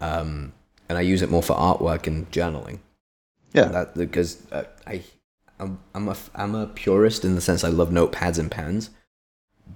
Um, 0.00 0.52
and 0.88 0.98
I 0.98 1.02
use 1.02 1.22
it 1.22 1.30
more 1.30 1.42
for 1.42 1.56
artwork 1.56 2.06
and 2.06 2.30
journaling. 2.30 2.78
Yeah, 3.52 3.66
that 3.66 3.94
because 3.94 4.44
uh, 4.50 4.64
I 4.86 5.02
I'm 5.58 5.78
I'm 5.94 6.08
a 6.08 6.16
I'm 6.34 6.54
a 6.54 6.66
purist 6.66 7.24
in 7.24 7.34
the 7.34 7.40
sense 7.40 7.64
I 7.64 7.68
love 7.68 7.90
notepads 7.90 8.38
and 8.38 8.50
pens, 8.50 8.90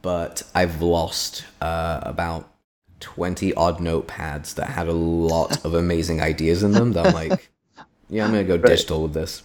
but 0.02 0.42
I've 0.54 0.82
lost 0.82 1.44
uh, 1.60 2.00
about 2.02 2.52
twenty 3.00 3.54
odd 3.54 3.78
notepads 3.78 4.54
that 4.54 4.70
had 4.70 4.88
a 4.88 4.92
lot 4.92 5.64
of 5.64 5.74
amazing 5.74 6.20
ideas 6.20 6.62
in 6.62 6.72
them. 6.72 6.92
That 6.92 7.06
I'm 7.06 7.14
like, 7.14 7.50
yeah, 8.08 8.24
I'm 8.24 8.32
gonna 8.32 8.44
go 8.44 8.56
right. 8.56 8.66
digital 8.66 9.02
with 9.04 9.14
this. 9.14 9.42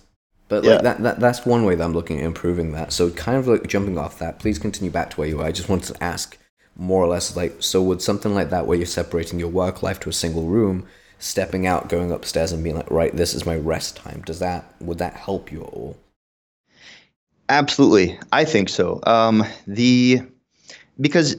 But 0.50 0.64
like 0.66 0.74
yeah. 0.74 0.82
that, 0.82 1.04
that 1.04 1.20
that's 1.20 1.46
one 1.46 1.64
way 1.64 1.76
that 1.76 1.84
I'm 1.84 1.94
looking 1.94 2.20
at 2.20 2.26
improving 2.26 2.74
that. 2.74 2.92
So 2.92 3.10
kind 3.12 3.38
of 3.38 3.48
like 3.48 3.68
jumping 3.68 3.98
off 3.98 4.20
that, 4.20 4.40
please 4.40 4.60
continue 4.60 4.92
back 4.92 5.12
to 5.12 5.18
where 5.18 5.28
you 5.28 5.38
were. 5.38 5.46
I 5.46 5.52
just 5.52 5.70
wanted 5.70 5.94
to 5.94 6.04
ask 6.04 6.38
more 6.76 7.04
or 7.04 7.08
less 7.08 7.36
like 7.36 7.56
so 7.60 7.84
would 7.84 8.02
something 8.02 8.34
like 8.34 8.50
that 8.50 8.66
where 8.66 8.78
you're 8.78 8.86
separating 8.88 9.40
your 9.40 9.50
work 9.50 9.84
life 9.84 10.00
to 10.00 10.10
a 10.10 10.14
single 10.14 10.48
room 10.48 10.88
stepping 11.24 11.66
out, 11.66 11.88
going 11.88 12.12
upstairs, 12.12 12.52
and 12.52 12.64
being 12.64 12.76
like, 12.76 12.92
right, 12.92 13.16
this 13.16 13.34
is 13.34 13.46
my 13.46 13.56
rest 13.56 13.96
time. 13.96 14.22
Does 14.26 14.40
that 14.40 14.74
would 14.82 14.98
that 14.98 15.14
help 15.14 15.52
you 15.52 15.64
at 15.64 15.70
all? 15.70 15.98
Absolutely, 17.50 18.20
I 18.32 18.46
think 18.46 18.70
so. 18.70 19.00
Um, 19.06 19.46
the 19.66 20.22
because 21.00 21.36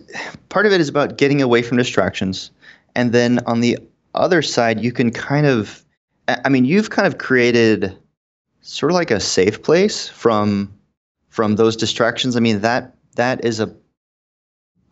part 0.49 0.67
of 0.67 0.73
it 0.73 0.81
is 0.81 0.89
about 0.89 1.19
getting 1.19 1.43
away 1.43 1.63
from 1.63 1.77
distractions, 1.77 2.51
and 2.95 3.13
then 3.13 3.41
on 3.47 3.61
the 3.61 3.79
other 4.15 4.43
side, 4.43 4.81
you 4.81 4.91
can 4.91 5.11
kind 5.11 5.47
of, 5.47 5.85
I 6.29 6.49
mean, 6.49 6.65
you've 6.65 6.91
kind 6.91 7.07
of 7.07 7.19
created 7.19 7.97
sort 8.63 8.91
of 8.91 8.95
like 8.95 9.11
a 9.11 9.21
safe 9.21 9.63
place 9.63 10.09
from 10.09 10.73
from 11.29 11.57
those 11.57 11.77
distractions. 11.77 12.37
I 12.37 12.41
mean 12.41 12.61
that 12.61 12.95
that 13.17 13.45
is 13.45 13.61
a 13.61 13.75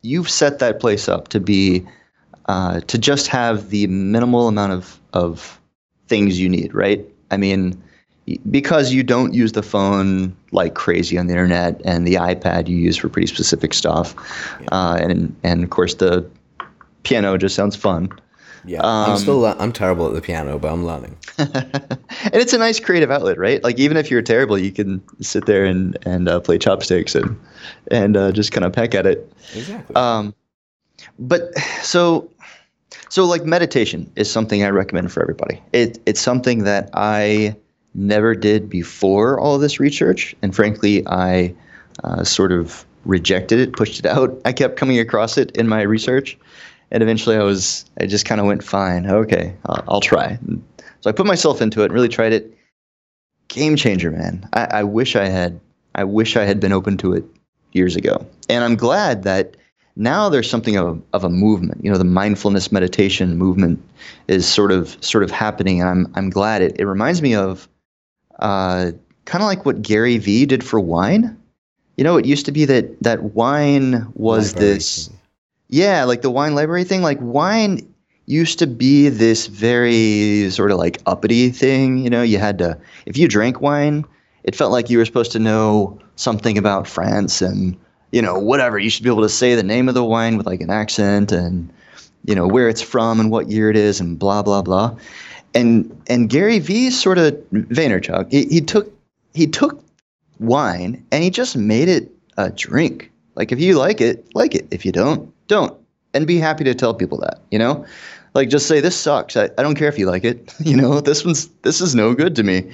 you've 0.03 0.29
set 0.29 0.59
that 0.59 0.81
place 0.81 1.09
up 1.09 1.29
to 1.29 1.41
be 1.41 1.87
uh, 2.47 2.81
to 2.81 2.99
just 2.99 3.29
have 3.29 3.71
the 3.71 3.87
minimal 3.87 4.49
amount 4.49 4.73
of, 4.73 4.99
of 5.13 5.61
things 6.09 6.41
you 6.41 6.49
need, 6.49 6.75
right? 6.75 7.05
I 7.31 7.37
mean, 7.37 7.81
because 8.51 8.93
you 8.93 9.03
don't 9.03 9.35
use 9.35 9.53
the 9.53 9.63
phone 9.63 10.37
like 10.53 10.75
crazy 10.75 11.19
on 11.19 11.27
the 11.27 11.33
internet 11.33 11.81
and 11.85 12.07
the 12.07 12.15
iPad 12.15 12.69
you 12.69 12.77
use 12.77 12.97
for 12.97 13.09
pretty 13.09 13.27
specific 13.27 13.75
stuff. 13.75 14.15
Yeah. 14.61 14.69
Uh, 14.73 14.97
and, 15.01 15.35
and 15.43 15.65
of 15.65 15.71
course, 15.71 15.95
the 15.95 16.29
piano 17.03 17.37
just 17.37 17.55
sounds 17.55 17.77
fun. 17.77 18.11
Yeah, 18.65 18.79
um, 18.79 19.11
I'm 19.11 19.19
still 19.19 19.45
I'm 19.45 19.73
terrible 19.73 20.07
at 20.07 20.15
the 20.15 20.21
piano, 20.21 20.59
but 20.59 20.73
I'm 20.73 20.87
learning. 20.87 21.17
and 21.39 21.99
it's 22.33 22.53
a 22.53 22.59
nice 22.59 22.79
creative 22.79 23.11
outlet, 23.11 23.37
right? 23.37 23.63
Like 23.63 23.79
even 23.79 23.97
if 23.97 24.09
you're 24.11 24.23
terrible, 24.23 24.57
you 24.57 24.71
can 24.71 25.03
sit 25.21 25.47
there 25.47 25.65
and 25.65 25.99
and 26.07 26.29
uh, 26.29 26.39
play 26.39 26.59
chopsticks 26.59 27.15
and 27.17 27.37
and 27.91 28.17
uh, 28.17 28.31
just 28.31 28.53
kind 28.53 28.65
of 28.65 28.73
peck 28.73 28.95
at 28.95 29.05
it. 29.05 29.33
Exactly. 29.55 29.97
Um, 29.97 30.33
but 31.19 31.57
so 31.83 32.31
so 33.13 33.27
like 33.27 33.45
meditation 33.45 34.11
is 34.17 34.31
something 34.31 34.65
I 34.65 34.71
recommend 34.71 35.13
for 35.13 35.21
everybody. 35.21 35.63
It 35.75 35.99
it's 36.07 36.21
something 36.21 36.65
that 36.65 36.89
I 36.95 37.55
never 37.95 38.35
did 38.35 38.71
before 38.71 39.39
all 39.39 39.59
this 39.59 39.79
research, 39.79 40.35
and 40.41 40.57
frankly, 40.57 41.07
I 41.07 41.55
uh, 42.05 42.25
sort 42.25 42.53
of 42.53 42.87
rejected 43.05 43.59
it, 43.61 43.75
pushed 43.75 43.99
it 43.99 44.07
out. 44.07 44.41
I 44.47 44.55
kept 44.55 44.77
coming 44.77 44.99
across 44.99 45.37
it 45.37 45.51
in 45.59 45.69
my 45.69 45.83
research, 45.83 46.39
and 46.91 47.03
eventually, 47.03 47.37
I 47.37 47.43
was 47.43 47.85
I 48.01 48.07
just 48.07 48.25
kind 48.25 48.41
of 48.41 48.47
went, 48.47 48.65
fine, 48.65 49.07
okay, 49.07 49.55
I'll, 49.67 49.85
I'll 49.89 50.01
try. 50.01 50.39
so 51.03 51.11
I 51.11 51.13
put 51.13 51.27
myself 51.27 51.61
into 51.61 51.83
it 51.83 51.87
and 51.87 51.93
really 51.93 52.09
tried 52.09 52.33
it. 52.33 52.57
Game 53.49 53.77
changer, 53.77 54.11
man. 54.11 54.49
I, 54.55 54.65
I 54.65 54.85
wish 54.85 55.17
I 55.17 55.27
had. 55.27 55.61
I 55.95 56.05
wish 56.05 56.39
I 56.39 56.45
had 56.45 56.61
been 56.61 56.73
open 56.73 56.97
to 56.99 57.13
it 57.13 57.25
years 57.73 57.95
ago, 57.95 58.27
and 58.49 58.65
I'm 58.65 58.77
glad 58.77 59.25
that 59.25 59.59
now 59.97 60.29
there's 60.29 60.49
something 60.49 60.77
of 60.77 60.97
a, 60.97 61.03
of 61.13 61.25
a 61.25 61.29
movement. 61.29 61.85
You 61.85 61.91
know, 61.91 61.99
the 61.99 62.05
mindfulness 62.05 62.73
meditation 62.73 63.37
movement 63.37 63.83
is 64.29 64.47
sort 64.47 64.73
of 64.73 64.97
sort 65.05 65.25
of 65.25 65.31
happening, 65.31 65.81
and 65.81 65.89
I'm 65.89 66.13
I'm 66.15 66.31
glad 66.31 66.63
it. 66.63 66.79
It 66.79 66.87
reminds 66.87 67.21
me 67.23 67.35
of 67.35 67.69
uh, 68.39 68.93
kind 69.25 69.43
of 69.43 69.47
like 69.47 69.65
what 69.65 69.83
Gary 69.83 70.19
Vee 70.19 70.47
did 70.47 70.65
for 70.65 70.81
wine. 70.81 71.37
You 71.97 72.05
know, 72.05 72.17
it 72.17 72.25
used 72.25 72.47
to 72.47 72.53
be 72.53 72.65
that 72.65 73.03
that 73.03 73.35
wine 73.35 74.11
was 74.15 74.55
library 74.55 74.75
this, 74.75 75.11
yeah, 75.69 76.05
like 76.05 76.23
the 76.23 76.31
wine 76.31 76.55
library 76.55 76.85
thing. 76.85 77.03
Like 77.03 77.19
wine 77.21 77.87
used 78.27 78.59
to 78.61 78.67
be 78.67 79.09
this 79.09 79.47
very 79.47 80.49
sort 80.51 80.71
of 80.71 80.79
like 80.79 81.01
uppity 81.07 81.51
thing. 81.51 81.99
You 81.99 82.09
know, 82.09 82.23
you 82.23 82.39
had 82.39 82.59
to 82.59 82.79
if 83.05 83.19
you 83.19 83.29
drank 83.29 83.61
wine, 83.61 84.07
it 84.45 84.57
felt 84.57 84.73
like 84.73 84.89
you 84.89 84.99
were 84.99 85.05
supposed 85.05 85.33
to 85.33 85.39
know 85.39 86.01
something 86.17 86.57
about 86.57 86.87
France 86.87 87.43
and 87.43 87.77
you 88.13 88.23
know, 88.23 88.39
whatever. 88.39 88.79
You 88.79 88.91
should 88.91 89.03
be 89.03 89.11
able 89.11 89.23
to 89.23 89.29
say 89.29 89.55
the 89.55 89.63
name 89.63 89.89
of 89.89 89.95
the 89.95 90.05
wine 90.05 90.37
with 90.37 90.47
like 90.47 90.61
an 90.61 90.71
accent 90.71 91.33
and, 91.33 91.73
you 92.25 92.35
know, 92.35 92.47
where 92.47 92.69
it's 92.69 92.83
from 92.83 93.19
and 93.19 93.31
what 93.31 93.51
year 93.51 93.71
it 93.71 93.77
is 93.77 94.01
and 94.01 94.19
blah, 94.19 94.43
blah, 94.43 94.63
blah. 94.63 94.97
And, 95.55 96.01
and 96.07 96.31
Gary 96.31 96.59
Vee 96.59 96.91
sort 96.91 97.19
of 97.19 97.35
Vaynerchuk, 97.53 98.31
he, 98.31 98.45
he 98.47 98.61
took, 98.61 98.93
he 99.35 99.47
took 99.47 99.83
wine 100.39 101.05
and 101.11 101.25
he 101.25 101.31
just 101.31 101.57
made 101.57 101.89
it 101.89 102.11
a 102.37 102.51
drink. 102.51 103.11
Like 103.35 103.51
if 103.51 103.59
you 103.59 103.79
like 103.79 104.01
it, 104.01 104.27
like 104.35 104.55
it. 104.55 104.69
If 104.71 104.85
you 104.85 104.93
don't, 104.93 105.33
don't. 105.49 105.77
And 106.15 106.27
be 106.27 106.39
happy 106.39 106.65
to 106.65 106.75
tell 106.75 106.95
people 106.95 107.19
that, 107.19 107.41
you 107.51 107.59
know? 107.59 107.87
Like 108.35 108.49
just 108.49 108.67
say 108.67 108.81
this 108.81 108.97
sucks. 108.97 109.37
I, 109.37 109.45
I 109.59 109.63
don't 109.63 109.75
care 109.75 109.89
if 109.89 109.99
you 109.99 110.07
like 110.07 110.25
it. 110.25 110.55
You 110.61 110.77
know, 110.77 111.01
this 111.01 111.25
one's 111.25 111.49
this 111.63 111.81
is 111.81 111.95
no 111.95 112.15
good 112.15 112.37
to 112.37 112.43
me. 112.43 112.71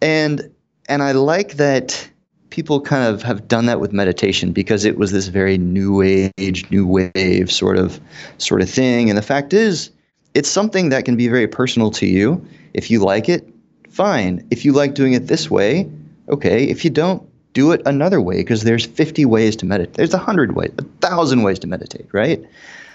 And 0.00 0.50
and 0.88 1.02
I 1.02 1.12
like 1.12 1.54
that 1.54 2.08
people 2.52 2.82
kind 2.82 3.02
of 3.02 3.22
have 3.22 3.48
done 3.48 3.64
that 3.64 3.80
with 3.80 3.94
meditation 3.94 4.52
because 4.52 4.84
it 4.84 4.98
was 4.98 5.10
this 5.10 5.28
very 5.28 5.56
new 5.56 6.02
age, 6.02 6.70
new 6.70 6.86
wave 6.86 7.50
sort 7.50 7.78
of 7.78 7.98
sort 8.36 8.60
of 8.60 8.68
thing. 8.68 9.08
And 9.08 9.16
the 9.16 9.22
fact 9.22 9.54
is, 9.54 9.90
it's 10.34 10.50
something 10.50 10.90
that 10.90 11.06
can 11.06 11.16
be 11.16 11.28
very 11.28 11.48
personal 11.48 11.90
to 11.92 12.06
you. 12.06 12.46
If 12.74 12.90
you 12.90 13.00
like 13.00 13.26
it, 13.26 13.48
fine. 13.88 14.46
If 14.50 14.66
you 14.66 14.72
like 14.72 14.92
doing 14.92 15.14
it 15.14 15.28
this 15.28 15.50
way, 15.50 15.90
okay. 16.28 16.64
If 16.64 16.84
you 16.84 16.90
don't, 16.90 17.26
do 17.54 17.72
it 17.72 17.82
another 17.86 18.20
way 18.20 18.36
because 18.36 18.64
there's 18.64 18.86
50 18.86 19.24
ways 19.24 19.56
to 19.56 19.66
meditate. 19.66 19.94
There's 19.94 20.14
a 20.14 20.18
hundred 20.18 20.54
ways, 20.54 20.72
a 20.78 20.84
thousand 21.00 21.42
ways 21.42 21.58
to 21.60 21.66
meditate, 21.66 22.06
right? 22.12 22.42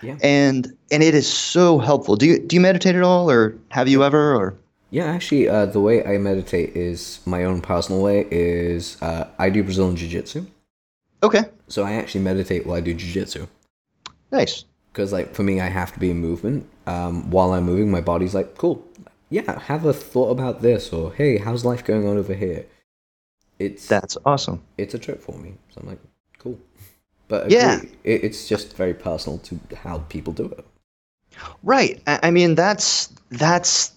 Yeah. 0.04 0.18
And 0.22 0.72
and 0.92 1.02
it 1.02 1.16
is 1.16 1.28
so 1.28 1.80
helpful. 1.80 2.16
Do 2.16 2.28
you 2.28 2.40
do 2.40 2.56
you 2.56 2.62
meditate 2.62 2.96
at 2.96 3.04
all, 3.04 3.30
or 3.30 3.56
have 3.70 3.88
you 3.88 4.04
ever? 4.04 4.36
Or 4.36 4.56
Yeah, 4.90 5.06
actually, 5.06 5.50
uh, 5.50 5.66
the 5.66 5.82
way 5.82 6.06
I 6.06 6.18
meditate 6.18 6.76
is 6.76 7.20
my 7.26 7.44
own 7.44 7.62
personal 7.62 8.02
way. 8.02 8.26
Is 8.32 9.02
uh, 9.02 9.28
I 9.38 9.50
do 9.50 9.64
Brazilian 9.64 9.96
Jiu 9.98 10.08
Jitsu, 10.08 10.46
Okay, 11.24 11.46
so 11.68 11.84
I 11.84 11.94
actually 11.94 12.22
meditate 12.24 12.66
while 12.66 12.78
I 12.78 12.82
do 12.82 12.94
Jiu 12.94 13.12
Jitsu. 13.12 13.48
nice. 14.32 14.64
Because 14.92 15.12
like 15.14 15.36
for 15.36 15.44
me, 15.44 15.60
I 15.62 15.68
have 15.68 15.94
to 15.94 16.00
be 16.00 16.10
in 16.10 16.18
movement. 16.20 16.68
Um, 16.88 17.30
while 17.30 17.52
I'm 17.54 17.66
moving, 17.66 17.92
my 17.92 18.02
body's 18.02 18.34
like, 18.34 18.56
cool. 18.58 18.84
Yeah, 19.30 19.60
have 19.60 19.86
a 19.86 19.94
thought 19.94 20.32
about 20.32 20.62
this, 20.62 20.94
or 20.94 21.14
hey, 21.14 21.38
how's 21.38 21.66
life 21.66 21.84
going 21.84 22.08
on 22.08 22.18
over 22.18 22.34
here? 22.34 22.66
It's 23.60 23.88
That's 23.88 24.18
awesome. 24.26 24.64
it's 24.78 24.94
a 24.94 25.00
trip 25.00 25.22
for 25.22 25.38
me. 25.38 25.56
So 25.70 25.82
I'm 25.82 25.88
like, 25.88 26.00
cool. 26.40 26.58
But 27.28 27.52
Yeah. 27.52 27.82
it, 28.06 28.24
it's 28.24 28.48
just 28.48 28.76
very 28.78 28.94
personal 28.94 29.38
to 29.40 29.60
how 29.84 30.00
people 30.10 30.32
do 30.34 30.46
it. 30.46 30.66
Right. 31.64 32.02
I, 32.08 32.20
I 32.24 32.32
mean, 32.32 32.56
that's 32.56 33.08
that's 33.32 33.92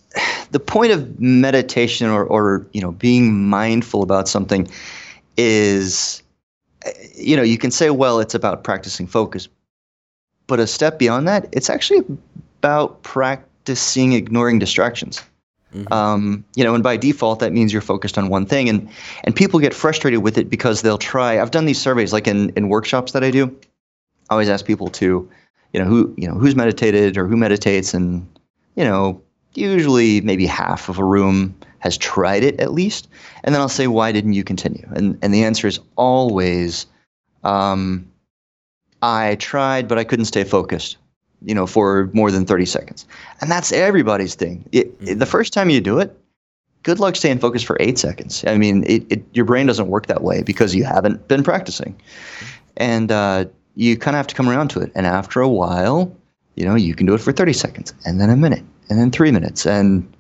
the 0.51 0.61
point 0.61 0.93
of 0.93 1.21
meditation, 1.21 2.09
or 2.09 2.25
or 2.25 2.67
you 2.73 2.81
know, 2.81 2.93
being 2.93 3.49
mindful 3.49 4.03
about 4.03 4.29
something, 4.29 4.69
is, 5.37 6.23
you 7.15 7.37
know, 7.37 7.43
you 7.43 7.59
can 7.59 7.71
say, 7.71 7.91
well, 7.91 8.21
it's 8.21 8.35
about 8.35 8.65
practicing 8.65 9.07
focus, 9.07 9.49
but 10.47 10.61
a 10.61 10.67
step 10.67 10.99
beyond 10.99 11.29
that, 11.29 11.49
it's 11.53 11.71
actually 11.71 12.05
about 12.59 13.03
practicing 13.03 14.13
ignoring 14.13 14.59
distractions. 14.59 15.23
Mhm. 15.75 15.93
Um, 15.93 16.45
you 16.57 16.65
know, 16.65 16.75
and 16.75 16.83
by 16.83 16.97
default, 16.97 17.39
that 17.39 17.53
means 17.53 17.73
you're 17.73 17.81
focused 17.81 18.19
on 18.19 18.29
one 18.29 18.45
thing, 18.45 18.69
and 18.69 18.89
and 19.23 19.37
people 19.37 19.61
get 19.61 19.73
frustrated 19.73 20.21
with 20.21 20.37
it 20.37 20.51
because 20.51 20.83
they'll 20.83 20.99
try. 20.99 21.41
I've 21.41 21.53
done 21.53 21.67
these 21.67 21.81
surveys, 21.81 22.13
like 22.13 22.27
in 22.27 22.51
in 22.57 22.69
workshops 22.69 23.13
that 23.13 23.23
I 23.23 23.31
do. 23.31 23.47
I 24.29 24.35
always 24.35 24.49
ask 24.49 24.65
people 24.67 24.89
to, 24.89 25.29
you 25.73 25.81
know, 25.81 25.87
who 25.87 26.13
you 26.17 26.27
know 26.27 26.35
who's 26.35 26.57
meditated 26.57 27.17
or 27.17 27.29
who 27.29 27.37
meditates, 27.37 27.95
and 27.95 28.27
you 28.75 28.85
know, 28.85 29.21
usually 29.55 30.21
maybe 30.21 30.47
half 30.47 30.89
of 30.89 30.99
a 30.99 31.05
room 31.05 31.55
has 31.81 31.97
tried 31.97 32.43
it 32.45 32.61
at 32.61 32.73
least, 32.73 33.09
and 33.45 33.55
then 33.55 33.61
I'll 33.63 33.69
say, 33.69 33.87
why 33.87 34.13
didn't 34.13 34.35
you 34.35 34.45
continue? 34.45 34.87
And 34.95 35.19
and 35.23 35.33
the 35.33 35.45
answer 35.45 35.67
is 35.67 35.81
always, 35.97 36.87
um, 37.43 38.07
I 39.03 39.37
tried, 39.37 39.89
but 39.89 39.99
I 39.99 40.05
couldn't 40.05 40.27
stay 40.27 40.45
focused 40.45 40.97
you 41.43 41.55
know, 41.55 41.67
for 41.67 42.11
more 42.13 42.31
than 42.31 42.45
30 42.45 42.67
seconds. 42.67 43.07
And 43.41 43.51
that's 43.51 43.73
everybody's 43.73 44.35
thing. 44.35 44.69
It, 44.73 44.93
it- 45.01 45.19
the 45.19 45.27
first 45.27 45.53
time 45.53 45.71
you 45.71 45.81
do 45.81 45.99
it, 45.99 46.15
good 46.83 46.99
luck 47.01 47.17
staying 47.17 47.39
focused 47.39 47.67
for 47.67 47.77
eight 47.81 47.99
seconds. 47.99 48.45
I 48.47 48.59
mean, 48.59 48.85
it, 48.87 49.05
it, 49.11 49.25
your 49.33 49.45
brain 49.45 49.67
doesn't 49.67 49.89
work 49.89 50.07
that 50.07 50.23
way 50.23 50.43
because 50.43 50.75
you 50.75 50.85
haven't 50.85 51.29
been 51.29 51.43
practicing. 51.43 51.99
And 52.77 53.11
uh, 53.11 53.47
you 53.75 53.97
kind 53.97 54.15
of 54.15 54.19
have 54.19 54.27
to 54.29 54.35
come 54.35 54.49
around 54.49 54.69
to 54.69 54.81
it. 54.81 54.93
And 54.95 55.07
after 55.07 55.41
a 55.41 55.49
while, 55.49 56.15
you 56.57 56.65
know, 56.67 56.75
you 56.75 56.95
can 56.95 57.07
do 57.07 57.15
it 57.15 57.21
for 57.21 57.33
30 57.33 57.53
seconds 57.55 57.95
and 58.05 58.21
then 58.21 58.29
a 58.29 58.37
minute 58.37 58.65
and 58.91 58.99
then 58.99 59.11
three 59.11 59.31
minutes 59.31 59.67
and, 59.67 60.11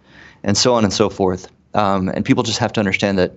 and 0.42 0.56
so 0.56 0.74
on 0.74 0.84
and 0.84 0.92
so 0.92 1.10
forth. 1.10 1.48
Um, 1.74 2.08
and 2.08 2.24
people 2.24 2.42
just 2.42 2.58
have 2.58 2.72
to 2.74 2.80
understand 2.80 3.18
that 3.18 3.32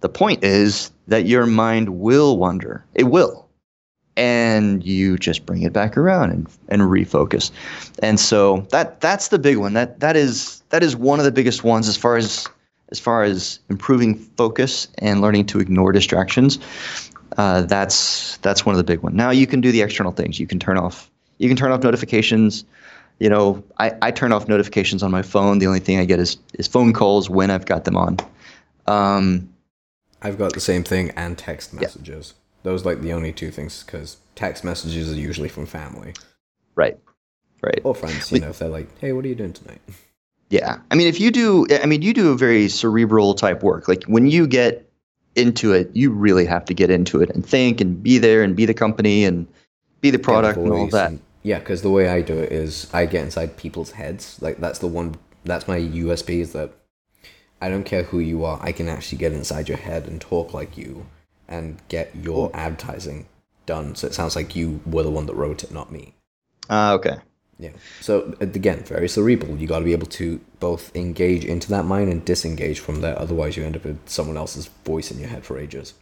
the 0.00 0.08
point 0.08 0.44
is 0.44 0.90
that 1.08 1.26
your 1.26 1.46
mind 1.46 2.00
will 2.00 2.36
wander. 2.36 2.84
It 2.94 3.04
will 3.04 3.44
and 4.16 4.84
you 4.84 5.18
just 5.18 5.44
bring 5.44 5.62
it 5.62 5.72
back 5.72 5.96
around 5.96 6.30
and, 6.30 6.48
and 6.68 6.82
refocus. 6.82 7.50
And 8.00 8.20
so 8.20 8.66
that 8.70 9.00
that's 9.00 9.28
the 9.28 9.38
big 9.38 9.56
one. 9.56 9.72
That 9.72 10.00
that 10.00 10.16
is 10.16 10.62
that 10.70 10.82
is 10.82 10.94
one 10.94 11.18
of 11.18 11.24
the 11.24 11.32
biggest 11.32 11.64
ones 11.64 11.88
as 11.88 11.96
far 11.96 12.16
as 12.16 12.46
as 12.90 13.00
far 13.00 13.22
as 13.22 13.58
improving 13.70 14.14
focus 14.14 14.88
and 14.98 15.20
learning 15.20 15.46
to 15.46 15.58
ignore 15.58 15.90
distractions. 15.90 16.58
Uh, 17.36 17.62
that's 17.62 18.36
that's 18.38 18.64
one 18.64 18.74
of 18.74 18.76
the 18.76 18.84
big 18.84 19.00
ones. 19.00 19.16
Now 19.16 19.30
you 19.30 19.46
can 19.46 19.60
do 19.60 19.72
the 19.72 19.82
external 19.82 20.12
things. 20.12 20.38
You 20.38 20.46
can 20.46 20.60
turn 20.60 20.78
off 20.78 21.10
you 21.38 21.48
can 21.48 21.56
turn 21.56 21.72
off 21.72 21.82
notifications. 21.82 22.64
You 23.18 23.28
know, 23.28 23.62
I, 23.78 23.92
I 24.02 24.10
turn 24.10 24.32
off 24.32 24.48
notifications 24.48 25.02
on 25.02 25.10
my 25.10 25.22
phone. 25.22 25.58
The 25.58 25.66
only 25.66 25.80
thing 25.80 25.98
I 25.98 26.04
get 26.04 26.18
is 26.18 26.36
is 26.54 26.66
phone 26.66 26.92
calls 26.92 27.30
when 27.30 27.50
I've 27.50 27.66
got 27.66 27.84
them 27.84 27.96
on. 27.96 28.18
Um, 28.86 29.48
I've 30.20 30.38
got 30.38 30.52
the 30.52 30.60
same 30.60 30.84
thing 30.84 31.10
and 31.10 31.38
text 31.38 31.72
messages. 31.72 32.34
Those 32.64 32.84
like 32.84 33.02
the 33.02 33.12
only 33.12 33.32
two 33.32 33.50
things 33.50 33.84
because 33.84 34.16
text 34.34 34.64
messages 34.64 35.12
are 35.12 35.16
usually 35.16 35.48
from 35.48 35.66
family 35.66 36.14
right, 36.74 36.98
right. 37.62 37.80
or 37.84 37.94
friends. 37.94 38.32
You 38.32 38.40
know, 38.40 38.48
if 38.48 38.58
they're 38.58 38.68
like, 38.68 38.88
"Hey, 38.98 39.12
what 39.12 39.24
are 39.24 39.28
you 39.28 39.34
doing 39.34 39.52
tonight?" 39.52 39.80
Yeah. 40.50 40.78
I 40.90 40.94
mean, 40.94 41.08
if 41.08 41.20
you 41.20 41.30
do, 41.30 41.66
I 41.82 41.86
mean, 41.86 42.02
you 42.02 42.14
do 42.14 42.30
a 42.30 42.36
very 42.36 42.68
cerebral 42.68 43.34
type 43.34 43.62
work. 43.62 43.88
Like 43.88 44.04
when 44.04 44.26
you 44.26 44.46
get 44.46 44.88
into 45.34 45.72
it, 45.72 45.90
you 45.94 46.10
really 46.10 46.46
have 46.46 46.64
to 46.66 46.74
get 46.74 46.90
into 46.90 47.20
it 47.20 47.30
and 47.30 47.44
think 47.44 47.80
and 47.80 48.02
be 48.02 48.18
there 48.18 48.42
and 48.42 48.54
be 48.54 48.64
the 48.64 48.74
company 48.74 49.24
and 49.24 49.46
be 50.00 50.10
the 50.10 50.18
product 50.18 50.58
and 50.58 50.72
all 50.72 50.86
that. 50.88 51.10
and- 51.10 51.20
yeah, 51.44 51.58
because 51.58 51.82
the 51.82 51.90
way 51.90 52.08
I 52.08 52.22
do 52.22 52.38
it 52.38 52.50
is 52.50 52.88
I 52.92 53.04
get 53.04 53.22
inside 53.22 53.58
people's 53.58 53.92
heads. 53.92 54.40
Like 54.40 54.56
that's 54.56 54.78
the 54.78 54.88
one. 54.88 55.16
That's 55.44 55.68
my 55.68 55.78
USP 55.78 56.40
is 56.40 56.52
that 56.54 56.72
I 57.60 57.68
don't 57.68 57.84
care 57.84 58.04
who 58.04 58.18
you 58.18 58.44
are. 58.44 58.58
I 58.62 58.72
can 58.72 58.88
actually 58.88 59.18
get 59.18 59.32
inside 59.32 59.68
your 59.68 59.76
head 59.78 60.06
and 60.06 60.20
talk 60.20 60.54
like 60.54 60.78
you 60.78 61.06
and 61.46 61.80
get 61.88 62.16
your 62.16 62.50
advertising 62.54 63.26
done. 63.66 63.94
So 63.94 64.06
it 64.06 64.14
sounds 64.14 64.34
like 64.34 64.56
you 64.56 64.80
were 64.86 65.02
the 65.02 65.10
one 65.10 65.26
that 65.26 65.34
wrote 65.34 65.62
it, 65.62 65.70
not 65.70 65.92
me. 65.92 66.14
Ah, 66.70 66.94
okay. 66.94 67.16
Yeah. 67.58 67.72
So 68.00 68.34
uh, 68.40 68.46
again, 68.46 68.82
very 68.82 69.08
cerebral. 69.08 69.58
You 69.58 69.66
got 69.66 69.80
to 69.80 69.84
be 69.84 69.92
able 69.92 70.06
to 70.06 70.40
both 70.60 70.96
engage 70.96 71.44
into 71.44 71.68
that 71.70 71.84
mind 71.84 72.10
and 72.10 72.24
disengage 72.24 72.80
from 72.80 73.02
there. 73.02 73.18
Otherwise, 73.18 73.58
you 73.58 73.64
end 73.64 73.76
up 73.76 73.84
with 73.84 74.00
someone 74.08 74.38
else's 74.38 74.68
voice 74.86 75.10
in 75.10 75.20
your 75.20 75.28
head 75.28 75.44
for 75.44 75.58
ages. 75.58 75.92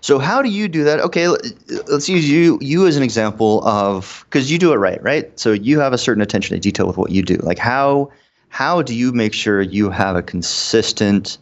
So 0.00 0.18
how 0.18 0.42
do 0.42 0.48
you 0.48 0.68
do 0.68 0.84
that? 0.84 1.00
Okay, 1.00 1.28
let's 1.28 2.08
use 2.08 2.28
you 2.28 2.58
you 2.60 2.86
as 2.86 2.96
an 2.96 3.02
example 3.02 3.66
of 3.66 4.24
because 4.26 4.50
you 4.50 4.58
do 4.58 4.72
it 4.72 4.76
right, 4.76 5.02
right? 5.02 5.38
So 5.38 5.52
you 5.52 5.80
have 5.80 5.92
a 5.92 5.98
certain 5.98 6.22
attention 6.22 6.54
to 6.54 6.60
detail 6.60 6.86
with 6.86 6.96
what 6.96 7.10
you 7.10 7.22
do. 7.22 7.36
Like 7.36 7.58
how 7.58 8.10
how 8.50 8.82
do 8.82 8.94
you 8.94 9.12
make 9.12 9.32
sure 9.32 9.62
you 9.62 9.90
have 9.90 10.16
a 10.16 10.22
consistent, 10.22 11.38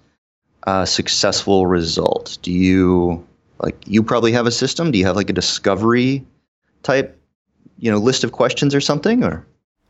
uh, 0.66 0.84
successful 0.84 1.66
result? 1.66 2.38
Do 2.42 2.52
you 2.52 3.26
like 3.60 3.76
you 3.86 4.02
probably 4.02 4.32
have 4.32 4.46
a 4.46 4.52
system? 4.52 4.90
Do 4.90 4.98
you 4.98 5.06
have 5.06 5.16
like 5.16 5.30
a 5.30 5.32
discovery 5.32 6.24
type, 6.82 7.18
you 7.78 7.90
know, 7.90 7.98
list 7.98 8.24
of 8.24 8.32
questions 8.32 8.74
or 8.74 8.80
something? 8.80 9.24
Or 9.24 9.46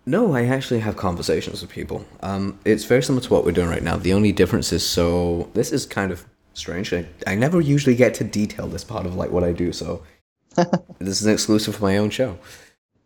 No, 0.06 0.32
I 0.32 0.46
actually 0.46 0.80
have 0.80 0.96
conversations 0.96 1.60
with 1.60 1.70
people. 1.70 2.04
Um, 2.22 2.58
it's 2.64 2.84
very 2.84 3.02
similar 3.02 3.22
to 3.24 3.32
what 3.32 3.44
we're 3.44 3.52
doing 3.52 3.68
right 3.68 3.82
now. 3.82 3.96
The 3.96 4.12
only 4.12 4.32
difference 4.32 4.72
is 4.72 4.86
so 4.86 5.50
this 5.54 5.72
is 5.72 5.86
kind 5.86 6.12
of 6.12 6.24
strange. 6.58 6.92
I, 6.92 7.06
I 7.26 7.34
never 7.34 7.60
usually 7.60 7.96
get 7.96 8.14
to 8.14 8.24
detail 8.24 8.66
this 8.68 8.84
part 8.84 9.06
of 9.06 9.14
like 9.14 9.30
what 9.30 9.44
I 9.44 9.52
do. 9.52 9.72
So 9.72 10.02
this 10.98 11.20
is 11.20 11.26
an 11.26 11.32
exclusive 11.32 11.76
for 11.76 11.84
my 11.84 11.98
own 11.98 12.10
show. 12.10 12.38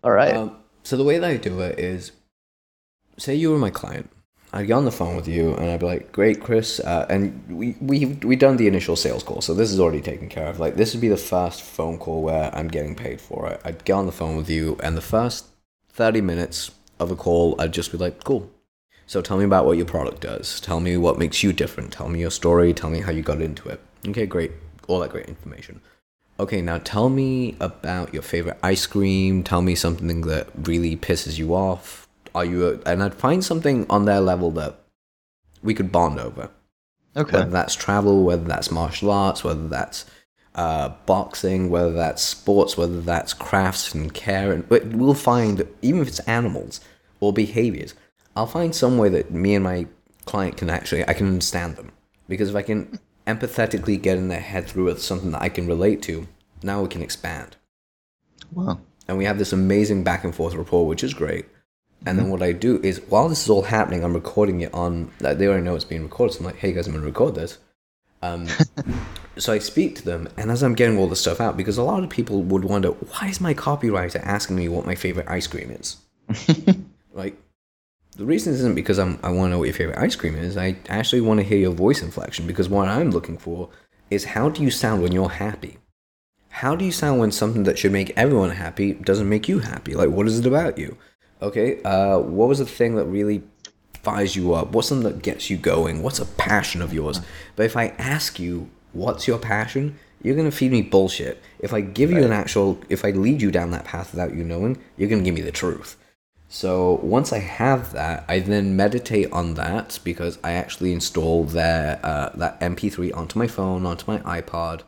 all 0.05 0.11
right, 0.13 0.35
Um, 0.35 0.57
so 0.83 0.97
the 0.97 1.05
way 1.05 1.19
that 1.19 1.31
I 1.31 1.37
do 1.37 1.61
it 1.61 1.79
is, 1.79 2.13
say 3.19 3.35
you 3.35 3.51
were 3.51 3.59
my 3.59 3.71
client, 3.71 4.11
I'd 4.55 4.67
get 4.67 4.75
on 4.75 4.85
the 4.85 4.93
phone 4.93 5.17
with 5.17 5.29
you 5.29 5.55
and 5.55 5.71
I'd 5.71 5.81
be 5.81 5.87
like, 5.87 6.13
"Great, 6.13 6.41
Chris," 6.43 6.79
uh, 6.81 7.07
and 7.09 7.43
we 7.49 7.75
we 7.81 8.07
we 8.23 8.37
done 8.37 8.57
the 8.59 8.67
initial 8.67 8.97
sales 8.97 9.23
call, 9.23 9.41
so 9.41 9.55
this 9.55 9.73
is 9.73 9.81
already 9.81 10.03
taken 10.03 10.29
care 10.29 10.47
of. 10.49 10.59
Like 10.61 10.75
this 10.77 10.93
would 10.93 11.01
be 11.01 11.09
the 11.09 11.17
first 11.17 11.63
phone 11.63 11.97
call 11.99 12.23
where 12.23 12.55
I'm 12.55 12.69
getting 12.69 12.95
paid 12.95 13.21
for 13.21 13.49
it. 13.51 13.61
I'd 13.65 13.85
get 13.85 13.95
on 13.95 14.07
the 14.07 14.13
phone 14.13 14.37
with 14.37 14.51
you, 14.51 14.77
and 14.83 14.95
the 14.97 15.01
first 15.17 15.47
thirty 15.89 16.21
minutes 16.21 16.71
of 17.01 17.11
a 17.11 17.17
call, 17.17 17.59
I'd 17.59 17.73
just 17.73 17.93
be 17.93 17.99
like, 17.99 18.25
"Cool." 18.25 18.51
So 19.13 19.21
tell 19.21 19.37
me 19.37 19.45
about 19.45 19.67
what 19.67 19.77
your 19.77 19.85
product 19.85 20.23
does. 20.23 20.59
Tell 20.59 20.81
me 20.81 20.97
what 20.97 21.19
makes 21.19 21.43
you 21.43 21.53
different. 21.53 21.93
Tell 21.93 22.09
me 22.09 22.21
your 22.21 22.31
story. 22.31 22.73
Tell 22.73 22.89
me 22.89 23.01
how 23.01 23.13
you 23.13 23.21
got 23.21 23.43
into 23.43 23.69
it. 23.69 23.79
Okay, 24.09 24.25
great. 24.25 24.53
All 24.89 25.01
that 25.01 25.11
great 25.11 25.27
information. 25.27 25.83
Okay, 26.41 26.63
now 26.63 26.79
tell 26.79 27.11
me 27.11 27.55
about 27.61 28.15
your 28.15 28.23
favorite 28.23 28.57
ice 28.63 28.87
cream. 28.87 29.43
Tell 29.45 29.61
me 29.61 29.75
something 29.75 30.23
that 30.23 30.49
really 30.57 30.97
pisses 30.97 31.37
you 31.37 31.55
off. 31.55 32.09
Are 32.35 32.47
you 32.47 32.67
a, 32.67 32.89
and 32.89 33.03
I'd 33.03 33.13
find 33.13 33.45
something 33.45 33.85
on 33.91 34.07
their 34.07 34.21
level 34.21 34.51
that 34.53 34.77
we 35.63 35.75
could 35.75 35.93
bond 35.93 36.19
over. 36.19 36.49
okay, 37.15 37.37
Whether 37.41 37.51
that's 37.51 37.75
travel, 37.75 38.25
whether 38.25 38.45
that's 38.45 38.71
martial 38.71 39.11
arts, 39.11 39.45
whether 39.45 39.69
that's 39.69 40.07
uh, 40.55 40.89
boxing, 41.05 41.69
whether 41.69 41.93
that's 41.93 42.23
sports, 42.23 42.79
whether 42.79 43.03
that's 43.03 43.35
crafts 43.35 43.93
and 43.93 44.15
care, 44.15 44.53
and 44.53 44.67
we'll 44.71 45.13
find 45.13 45.69
even 45.83 46.01
if 46.01 46.09
it's 46.09 46.21
animals 46.21 46.81
or 47.21 47.31
behaviors, 47.31 47.93
I'll 48.37 48.47
find 48.47 48.75
some 48.75 48.99
way 48.99 49.09
that 49.11 49.31
me 49.31 49.55
and 49.55 49.65
my 49.65 49.87
client 50.25 50.57
can 50.57 50.71
actually 50.71 51.07
I 51.09 51.15
can 51.15 51.27
understand 51.27 51.77
them 51.77 51.93
because 52.29 52.51
if 52.51 52.57
I 52.57 52.63
can 52.63 52.99
empathetically 53.27 54.01
get 54.01 54.19
in 54.19 54.29
their 54.29 54.41
head 54.41 54.67
through 54.67 54.85
with 54.85 55.03
something 55.03 55.33
that 55.33 55.43
I 55.43 55.49
can 55.49 55.67
relate 55.67 56.03
to, 56.03 56.27
now 56.63 56.83
we 56.83 56.89
can 56.89 57.03
expand 57.03 57.57
wow, 58.55 58.79
and 59.09 59.19
we 59.19 59.25
have 59.25 59.39
this 59.39 59.53
amazing 59.53 60.05
back 60.05 60.25
and 60.25 60.35
forth 60.35 60.55
rapport, 60.55 60.87
which 60.87 61.05
is 61.05 61.15
great. 61.15 61.47
And 62.05 62.19
then 62.19 62.31
what 62.31 62.43
I 62.43 62.51
do 62.51 62.81
is, 62.83 63.01
while 63.09 63.29
this 63.29 63.45
is 63.45 63.49
all 63.49 63.63
happening, 63.63 64.03
I'm 64.03 64.15
recording 64.15 64.61
it 64.61 64.75
on. 64.75 65.13
Like, 65.21 65.39
they 65.39 65.47
already 65.47 65.63
know 65.63 65.77
it's 65.77 65.85
being 65.85 66.03
recorded. 66.03 66.33
So 66.35 66.41
I'm 66.41 66.47
like, 66.47 66.57
"Hey 66.57 66.73
guys, 66.73 66.89
I'm 66.89 66.95
gonna 66.95 67.07
record 67.07 67.37
this." 67.37 67.59
Um, 68.23 68.49
so 69.37 69.53
I 69.53 69.61
speak 69.61 69.95
to 69.97 70.05
them, 70.05 70.29
and 70.37 70.51
as 70.51 70.65
I'm 70.65 70.75
getting 70.75 70.99
all 70.99 71.07
this 71.07 71.21
stuff 71.21 71.41
out, 71.41 71.57
because 71.57 71.79
a 71.79 71.83
lot 71.85 72.03
of 72.03 72.11
people 72.11 72.43
would 72.43 72.65
wonder, 72.65 72.89
why 72.89 73.29
is 73.29 73.41
my 73.41 73.55
copywriter 73.55 74.21
asking 74.25 74.57
me 74.57 74.69
what 74.69 74.85
my 74.85 74.97
favorite 74.97 75.29
ice 75.29 75.47
cream 75.47 75.71
is? 75.71 75.97
like, 77.13 77.37
the 78.17 78.25
reason 78.25 78.53
isn't 78.53 78.75
because 78.75 78.99
I'm, 78.99 79.19
I 79.23 79.31
want 79.31 79.47
to 79.47 79.51
know 79.51 79.59
what 79.59 79.65
your 79.69 79.75
favorite 79.75 79.99
ice 79.99 80.17
cream 80.17 80.37
is. 80.37 80.57
I 80.57 80.77
actually 80.89 81.23
want 81.23 81.41
to 81.41 81.45
hear 81.45 81.59
your 81.59 81.73
voice 81.73 82.03
inflection 82.03 82.47
because 82.47 82.69
what 82.69 82.89
I'm 82.89 83.11
looking 83.11 83.39
for 83.39 83.71
is 84.11 84.25
how 84.25 84.51
do 84.51 84.63
you 84.63 84.71
sound 84.71 85.03
when 85.03 85.13
you're 85.13 85.31
happy? 85.31 85.79
How 86.51 86.77
do 86.77 86.85
you 86.85 86.93
sound 86.93 87.19
when 87.19 87.33
something 87.33 87.63
that 87.65 87.79
should 87.79 87.93
make 87.93 88.13
everyone 88.17 88.51
happy 88.51 88.93
doesn't 88.93 89.29
make 89.29 89.49
you 89.49 89.61
happy? 89.61 89.95
Like, 89.95 90.11
what 90.11 90.27
is 90.27 90.39
it 90.39 90.47
about 90.47 90.77
you? 90.77 90.99
Okay, 91.41 91.83
uh, 91.83 92.19
what 92.19 92.49
was 92.49 92.59
the 92.59 92.67
thing 92.67 92.97
that 92.97 93.07
really 93.07 93.43
fires 94.03 94.37
you 94.37 94.53
up? 94.53 94.73
What's 94.73 94.89
something 94.89 95.11
that 95.11 95.23
gets 95.23 95.49
you 95.49 95.57
going? 95.57 96.03
What's 96.03 96.19
a 96.19 96.27
passion 96.27 96.83
of 96.83 96.93
yours? 96.93 97.21
But 97.57 97.65
if 97.65 97.77
I 97.77 97.89
ask 97.99 98.39
you, 98.39 98.69
what's 98.93 99.27
your 99.27 99.39
passion? 99.39 99.99
You're 100.23 100.37
gonna 100.37 100.53
feed 100.53 100.71
me 100.71 100.83
bullshit. 100.83 101.43
If 101.59 101.73
I 101.73 101.81
give 101.81 102.11
you 102.11 102.23
an 102.23 102.33
actual, 102.33 102.79
if 102.91 103.05
I 103.05 103.11
lead 103.11 103.41
you 103.41 103.51
down 103.51 103.71
that 103.71 103.87
path 103.87 104.13
without 104.13 104.35
you 104.35 104.45
knowing, 104.45 104.79
you're 104.97 105.09
gonna 105.09 105.23
give 105.23 105.35
me 105.35 105.41
the 105.41 105.51
truth. 105.51 105.97
So 106.55 107.01
once 107.03 107.33
I 107.33 107.39
have 107.39 107.93
that, 107.93 108.27
I 108.29 108.41
then 108.41 108.77
meditate 108.77 109.33
on 109.33 109.55
that 109.55 109.99
because 110.05 110.39
I 110.45 110.53
actually 110.53 110.93
install 110.93 111.45
their 111.45 111.99
uh, 112.03 112.29
that 112.35 112.61
MP3 112.61 113.17
onto 113.17 113.39
my 113.39 113.47
phone, 113.47 113.87
onto 113.87 114.05
my 114.07 114.19
iPod, 114.19 114.83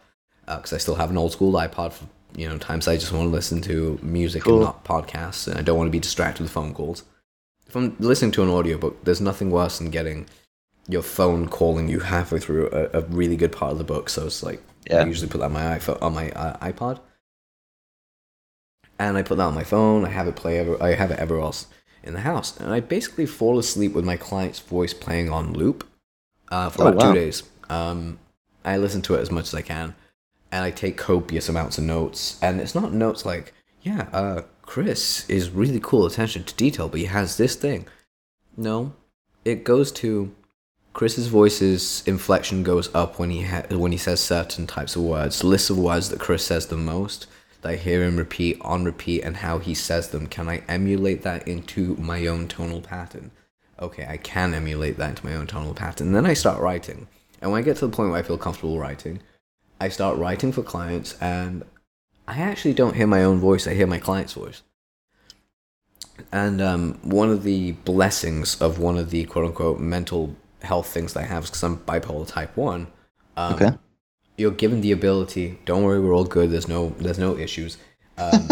because 0.46 0.74
I 0.74 0.77
still 0.77 0.96
have 0.96 1.09
an 1.09 1.16
old 1.16 1.33
school 1.33 1.55
iPod 1.55 1.94
for 1.94 2.05
you 2.37 2.50
know 2.50 2.59
times 2.59 2.87
I 2.87 2.98
just 2.98 3.12
want 3.12 3.24
to 3.24 3.31
listen 3.31 3.62
to 3.62 3.98
music 4.03 4.42
Cool. 4.42 4.57
and 4.57 4.64
not 4.64 4.85
podcasts, 4.85 5.48
and 5.48 5.59
I 5.59 5.62
don't 5.62 5.79
want 5.79 5.88
to 5.88 5.90
be 5.92 5.98
distracted 5.98 6.42
with 6.42 6.53
phone 6.53 6.74
calls. 6.74 7.03
If 7.66 7.74
I'm 7.74 7.96
listening 7.98 8.33
to 8.33 8.42
an 8.42 8.50
audiobook, 8.50 9.03
there's 9.05 9.22
nothing 9.22 9.50
worse 9.50 9.79
than 9.79 9.88
getting 9.88 10.27
your 10.87 11.00
phone 11.00 11.48
calling 11.48 11.88
you 11.88 12.00
halfway 12.00 12.40
through 12.40 12.68
a, 12.72 12.98
a 12.98 13.00
really 13.07 13.37
good 13.37 13.53
part 13.53 13.72
of 13.72 13.79
the 13.79 13.85
book. 13.85 14.11
So 14.11 14.27
it's 14.27 14.42
like 14.42 14.62
I 14.92 15.03
usually 15.05 15.31
put 15.31 15.38
that 15.38 15.46
on 15.46 15.55
my 15.55 15.79
iPhone 15.79 16.03
on 16.03 16.12
my 16.12 16.31
uh, 16.33 16.59
iPod, 16.59 17.00
and 18.98 19.16
I 19.16 19.22
put 19.22 19.38
that 19.38 19.44
on 19.44 19.54
my 19.54 19.64
phone. 19.64 20.04
I 20.04 20.11
have 20.11 20.28
it 20.28 20.37
play. 20.37 20.59
Ever, 20.59 20.83
I 20.83 20.94
have 20.94 21.11
it 21.11 21.18
everywhere 21.18 21.44
else 21.44 21.66
in 22.02 22.12
the 22.14 22.20
house, 22.20 22.59
and 22.59 22.72
I 22.72 22.80
basically 22.80 23.26
fall 23.26 23.59
asleep 23.59 23.92
with 23.94 24.04
my 24.04 24.16
client's 24.16 24.61
voice 24.61 24.92
playing 24.94 25.30
on 25.30 25.52
loop 25.52 25.87
uh, 26.50 26.68
for 26.70 26.83
Oh, 26.83 26.87
about 26.88 26.96
wow. 27.02 27.12
two 27.12 27.18
days. 27.18 27.42
Um, 27.70 28.18
I 28.64 28.76
listen 28.76 29.02
to 29.02 29.14
it 29.14 29.20
as 29.20 29.30
much 29.30 29.44
as 29.48 29.54
I 29.54 29.62
can, 29.62 29.94
and 30.52 30.64
I 30.64 30.70
take 30.70 30.96
copious 30.96 31.48
amounts 31.48 31.78
of 31.78 31.85
notes. 31.85 32.38
And 32.42 32.61
it's 32.61 32.74
not 32.74 32.92
notes 32.92 33.24
like, 33.24 33.52
yeah, 33.83 34.09
uh, 34.12 34.42
Chris 34.62 35.28
is 35.28 35.50
really 35.50 35.80
cool 35.80 36.07
attention 36.07 36.44
to 36.44 36.54
detail, 36.54 36.88
but 36.88 37.00
he 37.00 37.07
has 37.07 37.37
this 37.37 37.54
thing. 37.57 37.87
No, 38.57 38.92
it 39.44 39.64
goes 39.64 39.90
to 39.92 40.35
Chris's 40.92 41.26
voice's 41.26 42.02
inflection 42.07 42.62
goes 42.62 42.94
up 42.94 43.18
when 43.18 43.30
he 43.30 43.42
ha- 43.42 43.64
when 43.70 43.92
he 43.92 43.98
says 43.98 44.20
certain 44.20 44.66
types 44.66 44.94
of 44.94 45.02
words. 45.02 45.42
Lists 45.42 45.70
of 45.70 45.78
words 45.78 46.09
that 46.11 46.20
Chris 46.20 46.44
says 46.44 46.66
the 46.68 46.76
most 46.76 47.26
that 47.64 47.72
I 47.72 47.77
hear 47.77 48.05
him 48.05 48.18
repeat 48.18 48.59
on 48.61 48.85
repeat 48.85 49.22
and 49.22 49.38
how 49.38 49.59
he 49.59 49.72
says 49.74 50.11
them. 50.11 50.27
Can 50.27 50.48
I 50.48 50.62
emulate 50.68 51.22
that 51.22 51.48
into 51.48 51.96
my 51.96 52.27
own 52.27 52.46
tonal 52.46 52.83
pattern? 52.83 53.31
Okay, 53.81 54.07
I 54.07 54.18
can 54.18 54.53
emulate 54.53 54.98
that 54.98 55.11
into 55.11 55.27
my 55.27 55.35
own 55.35 55.46
tonal 55.46 55.72
pattern. 55.72 56.12
then 56.12 56.27
I 56.27 56.35
start 56.35 56.61
writing. 56.61 57.09
And 57.40 57.50
when 57.50 57.61
I 57.61 57.64
get 57.64 57.79
to 57.79 57.87
the 57.87 57.96
point 57.96 58.11
where 58.11 58.20
I 58.20 58.22
feel 58.22 58.37
comfortable 58.37 58.79
writing, 58.79 59.20
I 59.81 59.88
start 59.88 60.18
writing 60.18 60.53
for 60.53 60.62
clients 60.62 61.16
and 61.20 61.64
I 62.29 62.38
actually 62.38 62.74
don't 62.74 62.96
hear 62.96 63.07
my 63.07 63.24
own 63.24 63.40
voice, 63.40 63.66
I 63.66 63.74
hear 63.74 63.87
my 63.87 63.98
client's 63.98 64.35
voice. 64.35 64.62
And 66.31 66.61
um, 66.61 66.98
one 67.03 67.31
of 67.31 67.44
the 67.44 67.72
blessings 67.72 68.61
of 68.61 68.79
one 68.79 68.98
of 68.98 69.11
the 69.11 69.24
quote 69.24 69.46
unquote 69.46 69.81
mental 69.81 70.37
health 70.62 70.88
things 70.88 71.14
that 71.14 71.20
I 71.20 71.27
have 71.27 71.44
is 71.44 71.50
because 71.50 71.62
I'm 71.62 71.79
bipolar 71.79 72.29
type 72.29 72.57
1. 72.57 72.87
Um, 73.37 73.55
Okay. 73.55 73.70
You're 74.37 74.51
given 74.51 74.81
the 74.81 74.92
ability, 74.92 75.59
don't 75.64 75.85
worry, 75.85 76.01
we're 76.01 76.14
all 76.14 76.25
good, 76.25 76.51
there's 76.51 76.68
no, 76.68 76.90
there's 76.99 77.18
no 77.18 77.37
issues. 77.37 77.79
Um, 78.18 78.49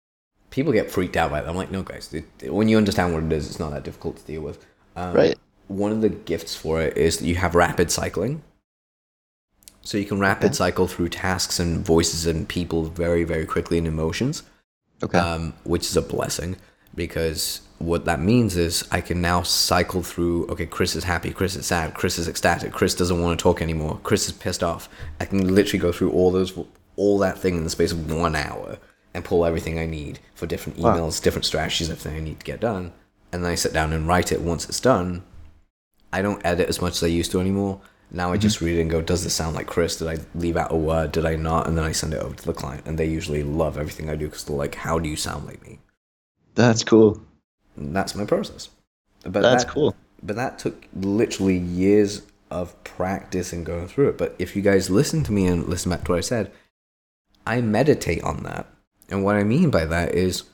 people 0.50 0.72
get 0.72 0.90
freaked 0.90 1.16
out 1.16 1.30
by 1.30 1.40
it. 1.40 1.48
I'm 1.48 1.56
like, 1.56 1.70
no, 1.70 1.82
guys, 1.82 2.12
it, 2.14 2.52
when 2.52 2.68
you 2.68 2.76
understand 2.76 3.12
what 3.12 3.22
it 3.24 3.32
is, 3.32 3.48
it's 3.48 3.58
not 3.58 3.72
that 3.72 3.82
difficult 3.82 4.16
to 4.18 4.24
deal 4.24 4.42
with. 4.42 4.64
Um, 4.96 5.14
Right. 5.14 5.38
One 5.66 5.92
of 5.92 6.02
the 6.02 6.10
gifts 6.10 6.54
for 6.54 6.80
it 6.82 6.96
is 6.96 7.18
that 7.18 7.26
you 7.26 7.36
have 7.36 7.54
rapid 7.54 7.90
cycling. 7.90 8.42
So 9.82 9.98
you 9.98 10.04
can 10.04 10.18
rapid 10.18 10.46
Okay. 10.48 10.54
cycle 10.54 10.86
through 10.86 11.08
tasks 11.08 11.58
and 11.58 11.84
voices 11.84 12.26
and 12.26 12.48
people 12.48 12.84
very, 12.84 13.24
very 13.24 13.44
quickly 13.46 13.78
and 13.78 13.86
emotions 13.86 14.42
Okay. 15.02 15.18
um, 15.18 15.54
which 15.64 15.82
is 15.86 15.96
a 15.96 16.02
blessing 16.02 16.56
because 16.94 17.60
what 17.78 18.04
that 18.04 18.20
means 18.20 18.56
is 18.56 18.86
I 18.90 19.00
can 19.00 19.20
now 19.20 19.42
cycle 19.42 20.02
through. 20.02 20.46
Okay, 20.46 20.66
Chris 20.66 20.96
is 20.96 21.04
happy. 21.04 21.32
Chris 21.32 21.56
is 21.56 21.66
sad. 21.66 21.94
Chris 21.94 22.18
is 22.18 22.28
ecstatic. 22.28 22.72
Chris 22.72 22.94
doesn't 22.94 23.20
want 23.20 23.38
to 23.38 23.42
talk 23.42 23.60
anymore. 23.60 24.00
Chris 24.02 24.26
is 24.26 24.32
pissed 24.32 24.62
off. 24.62 24.88
I 25.20 25.24
can 25.24 25.54
literally 25.54 25.80
go 25.80 25.92
through 25.92 26.12
all 26.12 26.30
those, 26.30 26.56
all 26.96 27.18
that 27.18 27.38
thing 27.38 27.56
in 27.56 27.64
the 27.64 27.70
space 27.70 27.92
of 27.92 28.10
one 28.10 28.36
hour 28.36 28.78
and 29.12 29.24
pull 29.24 29.44
everything 29.44 29.78
I 29.78 29.86
need 29.86 30.18
for 30.34 30.46
different 30.46 30.78
Wow. 30.78 30.96
emails, 30.96 31.22
different 31.22 31.44
strategies, 31.44 31.90
everything 31.90 32.16
I 32.16 32.20
need 32.20 32.40
to 32.40 32.46
get 32.46 32.60
done. 32.60 32.92
And 33.32 33.44
then 33.44 33.50
I 33.50 33.56
sit 33.56 33.72
down 33.72 33.92
and 33.92 34.06
write 34.06 34.32
it. 34.32 34.40
Once 34.40 34.68
it's 34.68 34.80
done, 34.80 35.22
I 36.12 36.22
don't 36.22 36.44
edit 36.44 36.68
as 36.68 36.80
much 36.80 36.94
as 36.94 37.02
I 37.02 37.08
used 37.08 37.32
to 37.32 37.40
anymore. 37.40 37.80
Now 38.10 38.30
I 38.30 38.34
mm-hmm. 38.34 38.42
just 38.42 38.60
read 38.60 38.78
it 38.78 38.82
and 38.82 38.90
go, 38.90 39.00
does 39.00 39.24
this 39.24 39.34
sound 39.34 39.56
like 39.56 39.66
Chris? 39.66 39.96
Did 39.96 40.08
I 40.08 40.18
leave 40.36 40.56
out 40.56 40.72
a 40.72 40.76
word? 40.76 41.10
Did 41.10 41.26
I 41.26 41.34
not? 41.34 41.66
And 41.66 41.76
then 41.76 41.84
I 41.84 41.92
send 41.92 42.14
it 42.14 42.22
over 42.22 42.34
to 42.34 42.46
the 42.46 42.52
client, 42.52 42.86
and 42.86 42.96
they 42.96 43.06
usually 43.06 43.42
love 43.42 43.76
everything 43.76 44.08
I 44.08 44.14
do 44.14 44.26
because 44.26 44.44
they're 44.44 44.56
like, 44.56 44.76
how 44.76 45.00
do 45.00 45.08
you 45.08 45.16
sound 45.16 45.46
like 45.46 45.62
me? 45.66 45.80
That's 46.54 46.84
cool. 46.84 47.20
And 47.76 47.94
that's 47.94 48.14
my 48.14 48.24
process. 48.24 48.68
But 49.22 49.42
That's 49.42 49.64
that- 49.64 49.72
cool. 49.72 49.94
But 50.22 50.36
that 50.36 50.58
took 50.58 50.86
literally 50.94 51.58
years 51.58 52.22
of 52.50 52.82
practice 52.82 53.52
and 53.52 53.66
going 53.66 53.88
through 53.88 54.08
it. 54.10 54.18
But 54.18 54.34
if 54.38 54.56
you 54.56 54.62
guys 54.62 54.88
listen 54.88 55.22
to 55.24 55.32
me 55.32 55.46
and 55.46 55.68
listen 55.68 55.90
back 55.90 56.04
to 56.04 56.12
what 56.12 56.18
I 56.18 56.22
said, 56.22 56.50
I 57.46 57.60
meditate 57.60 58.22
on 58.22 58.42
that. 58.44 58.66
And 59.10 59.22
what 59.22 59.36
I 59.36 59.44
mean 59.44 59.70
by 59.70 59.84
that 59.84 60.14
is 60.14 60.44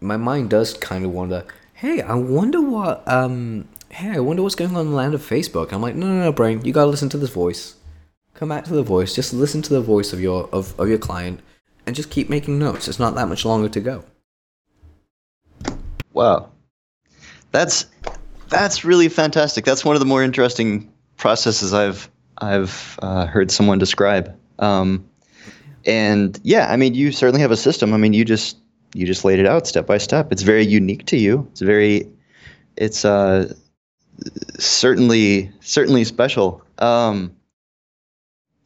my 0.00 0.16
mind 0.16 0.50
does 0.50 0.74
kind 0.74 1.04
of 1.04 1.12
wonder, 1.12 1.44
hey, 1.74 2.00
I 2.02 2.14
wonder 2.14 2.60
what, 2.60 3.06
um, 3.06 3.68
hey, 3.90 4.10
I 4.10 4.18
wonder 4.20 4.42
what's 4.42 4.56
going 4.56 4.74
on 4.74 4.86
in 4.86 4.90
the 4.90 4.96
land 4.96 5.14
of 5.14 5.22
Facebook. 5.22 5.72
I'm 5.72 5.82
like, 5.82 5.94
no, 5.94 6.06
no, 6.08 6.18
no, 6.24 6.32
brain, 6.32 6.64
you 6.64 6.72
gotta 6.72 6.90
listen 6.90 7.08
to 7.10 7.18
this 7.18 7.30
voice. 7.30 7.76
Come 8.34 8.48
back 8.48 8.64
to 8.64 8.74
the 8.74 8.82
voice. 8.82 9.14
Just 9.14 9.32
listen 9.32 9.62
to 9.62 9.74
the 9.74 9.80
voice 9.80 10.12
of 10.12 10.20
your 10.20 10.48
of, 10.52 10.78
of 10.80 10.88
your 10.88 10.98
client, 10.98 11.38
and 11.86 11.94
just 11.94 12.10
keep 12.10 12.28
making 12.28 12.58
notes. 12.58 12.88
It's 12.88 12.98
not 12.98 13.14
that 13.14 13.28
much 13.28 13.44
longer 13.44 13.68
to 13.68 13.80
go. 13.80 14.04
Wow. 16.12 16.50
That's 17.54 17.86
that's 18.48 18.84
really 18.84 19.08
fantastic. 19.08 19.64
That's 19.64 19.84
one 19.84 19.94
of 19.94 20.00
the 20.00 20.06
more 20.06 20.24
interesting 20.24 20.92
processes 21.16 21.72
I've 21.72 22.10
I've 22.38 22.98
uh, 23.00 23.26
heard 23.26 23.52
someone 23.52 23.78
describe. 23.78 24.36
Um, 24.58 25.08
and 25.86 26.38
yeah, 26.42 26.66
I 26.72 26.76
mean, 26.76 26.94
you 26.94 27.12
certainly 27.12 27.40
have 27.42 27.52
a 27.52 27.56
system. 27.56 27.94
I 27.94 27.96
mean, 27.96 28.12
you 28.12 28.24
just 28.24 28.56
you 28.92 29.06
just 29.06 29.24
laid 29.24 29.38
it 29.38 29.46
out 29.46 29.68
step 29.68 29.86
by 29.86 29.98
step. 29.98 30.32
It's 30.32 30.42
very 30.42 30.66
unique 30.66 31.06
to 31.06 31.16
you. 31.16 31.46
It's 31.52 31.60
very 31.60 32.10
it's 32.76 33.04
uh, 33.04 33.54
certainly 34.58 35.52
certainly 35.60 36.02
special. 36.02 36.60
Um, 36.78 37.36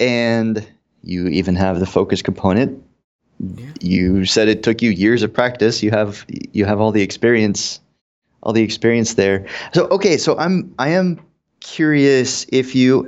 and 0.00 0.66
you 1.02 1.28
even 1.28 1.56
have 1.56 1.78
the 1.78 1.86
focus 1.86 2.22
component. 2.22 2.82
Yeah. 3.38 3.66
You 3.82 4.24
said 4.24 4.48
it 4.48 4.62
took 4.62 4.80
you 4.80 4.90
years 4.90 5.22
of 5.22 5.30
practice. 5.30 5.82
You 5.82 5.90
have 5.90 6.24
you 6.28 6.64
have 6.64 6.80
all 6.80 6.90
the 6.90 7.02
experience, 7.02 7.80
all 8.48 8.54
the 8.54 8.62
experience 8.62 9.12
there. 9.12 9.46
So 9.74 9.88
okay, 9.88 10.16
so 10.16 10.34
I'm 10.38 10.74
I 10.78 10.88
am 10.88 11.20
curious 11.60 12.46
if 12.48 12.74
you, 12.74 13.06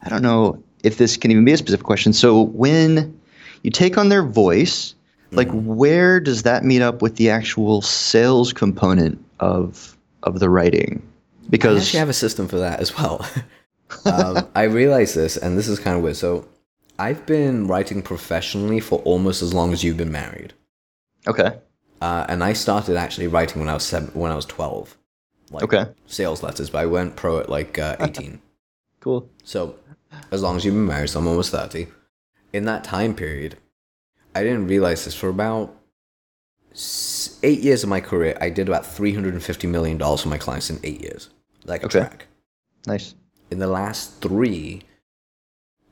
I 0.00 0.08
don't 0.08 0.22
know 0.22 0.62
if 0.82 0.96
this 0.96 1.18
can 1.18 1.30
even 1.30 1.44
be 1.44 1.52
a 1.52 1.58
specific 1.58 1.84
question. 1.84 2.14
So 2.14 2.40
when 2.40 3.20
you 3.64 3.70
take 3.70 3.98
on 3.98 4.08
their 4.08 4.22
voice, 4.22 4.94
like 5.30 5.50
where 5.50 6.20
does 6.20 6.44
that 6.44 6.64
meet 6.64 6.80
up 6.80 7.02
with 7.02 7.16
the 7.16 7.28
actual 7.28 7.82
sales 7.82 8.54
component 8.54 9.22
of 9.40 9.94
of 10.22 10.40
the 10.40 10.48
writing? 10.48 11.06
Because 11.50 11.76
I 11.76 11.80
actually 11.82 11.98
have 11.98 12.08
a 12.08 12.14
system 12.14 12.48
for 12.48 12.56
that 12.56 12.80
as 12.80 12.96
well. 12.96 13.28
um, 14.06 14.48
I 14.54 14.62
realize 14.62 15.12
this, 15.12 15.36
and 15.36 15.58
this 15.58 15.68
is 15.68 15.78
kind 15.78 15.98
of 15.98 16.02
weird. 16.02 16.16
So, 16.16 16.48
I've 16.98 17.26
been 17.26 17.66
writing 17.66 18.00
professionally 18.00 18.80
for 18.80 19.00
almost 19.00 19.42
as 19.42 19.52
long 19.52 19.74
as 19.74 19.84
you've 19.84 19.98
been 19.98 20.10
married, 20.10 20.54
okay, 21.26 21.58
uh, 22.00 22.26
and 22.28 22.42
I 22.44 22.52
started 22.52 22.96
actually 22.96 23.26
writing 23.26 23.60
when 23.60 23.68
I 23.68 23.74
was 23.74 23.84
seven, 23.84 24.10
when 24.14 24.32
I 24.32 24.36
was 24.36 24.44
twelve. 24.46 24.96
Like 25.50 25.62
Okay. 25.64 25.86
Sales 26.06 26.42
letters, 26.42 26.70
but 26.70 26.78
I 26.78 26.86
went 26.86 27.14
pro 27.16 27.38
at 27.40 27.48
like 27.48 27.78
uh, 27.78 27.96
eighteen. 28.00 28.40
cool. 29.00 29.28
So, 29.44 29.76
as 30.32 30.42
long 30.42 30.56
as 30.56 30.64
you've 30.64 30.74
been 30.74 30.86
married, 30.86 31.10
someone 31.10 31.36
I'm 31.36 31.50
30. 31.50 31.86
In 32.52 32.64
that 32.64 32.82
time 32.84 33.14
period, 33.14 33.56
I 34.34 34.42
didn't 34.42 34.66
realize 34.66 35.04
this 35.04 35.14
for 35.14 35.28
about 35.28 35.74
eight 37.42 37.60
years 37.60 37.82
of 37.82 37.88
my 37.88 38.00
career, 38.00 38.36
I 38.40 38.50
did 38.50 38.68
about 38.68 38.84
$350 38.84 39.68
million 39.68 39.98
for 39.98 40.28
my 40.28 40.36
clients 40.38 40.68
in 40.70 40.78
eight 40.84 41.00
years. 41.00 41.30
Like 41.64 41.82
a 41.82 41.86
Okay. 41.86 42.00
track. 42.00 42.26
Nice. 42.86 43.14
In 43.50 43.58
the 43.58 43.66
last 43.66 44.20
three, 44.20 44.82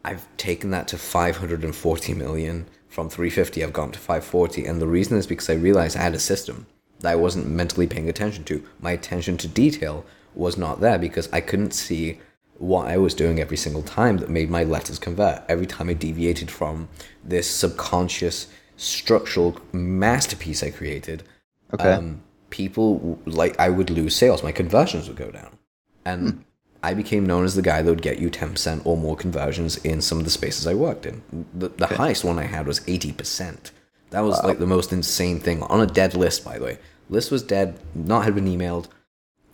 I've 0.04 0.26
taken 0.36 0.70
that 0.70 0.88
to 0.88 0.98
540 0.98 2.14
million. 2.14 2.66
From 2.94 3.08
350, 3.08 3.64
I've 3.64 3.72
gone 3.72 3.90
to 3.90 3.98
540. 3.98 4.66
And 4.66 4.80
the 4.80 4.86
reason 4.86 5.18
is 5.18 5.26
because 5.26 5.50
I 5.50 5.54
realized 5.54 5.96
I 5.96 6.02
had 6.02 6.14
a 6.14 6.20
system 6.20 6.66
that 7.00 7.10
I 7.10 7.16
wasn't 7.16 7.48
mentally 7.48 7.88
paying 7.88 8.08
attention 8.08 8.44
to. 8.44 8.62
My 8.80 8.92
attention 8.92 9.36
to 9.38 9.48
detail 9.48 10.06
was 10.32 10.56
not 10.56 10.80
there 10.80 10.96
because 10.96 11.28
I 11.32 11.40
couldn't 11.40 11.72
see 11.72 12.20
what 12.58 12.86
I 12.86 12.96
was 12.98 13.12
doing 13.12 13.40
every 13.40 13.56
single 13.56 13.82
time 13.82 14.18
that 14.18 14.30
made 14.30 14.48
my 14.48 14.62
letters 14.62 15.00
convert. 15.00 15.42
Every 15.48 15.66
time 15.66 15.88
I 15.88 15.94
deviated 15.94 16.52
from 16.52 16.88
this 17.24 17.50
subconscious 17.50 18.46
structural 18.76 19.58
masterpiece 19.72 20.62
I 20.62 20.70
created, 20.70 21.24
Okay. 21.72 21.90
um, 21.94 22.22
people 22.50 23.18
like 23.26 23.58
I 23.58 23.70
would 23.70 23.90
lose 23.90 24.14
sales. 24.14 24.44
My 24.44 24.52
conversions 24.52 25.08
would 25.08 25.16
go 25.16 25.32
down, 25.32 25.58
and 26.04 26.44
I 26.90 26.94
became 26.94 27.24
known 27.26 27.44
as 27.44 27.54
the 27.54 27.62
guy 27.62 27.82
that 27.82 27.90
would 27.90 28.02
get 28.02 28.18
you 28.18 28.28
ten 28.30 28.50
percent 28.52 28.82
or 28.84 28.96
more 28.96 29.16
conversions 29.16 29.76
in 29.78 30.00
some 30.00 30.18
of 30.18 30.24
the 30.24 30.30
spaces 30.30 30.66
I 30.66 30.74
worked 30.74 31.06
in. 31.06 31.22
The, 31.54 31.68
the 31.70 31.86
highest 31.86 32.24
one 32.24 32.38
I 32.38 32.44
had 32.44 32.66
was 32.66 32.82
eighty 32.86 33.12
percent. 33.12 33.70
That 34.10 34.20
was 34.20 34.42
like 34.44 34.58
the 34.58 34.66
most 34.66 34.92
insane 34.92 35.40
thing 35.40 35.62
on 35.64 35.80
a 35.80 35.86
dead 35.86 36.14
list, 36.14 36.44
by 36.44 36.58
the 36.58 36.64
way. 36.64 36.78
List 37.08 37.30
was 37.32 37.42
dead, 37.42 37.78
not 37.94 38.24
had 38.24 38.34
been 38.34 38.46
emailed. 38.46 38.86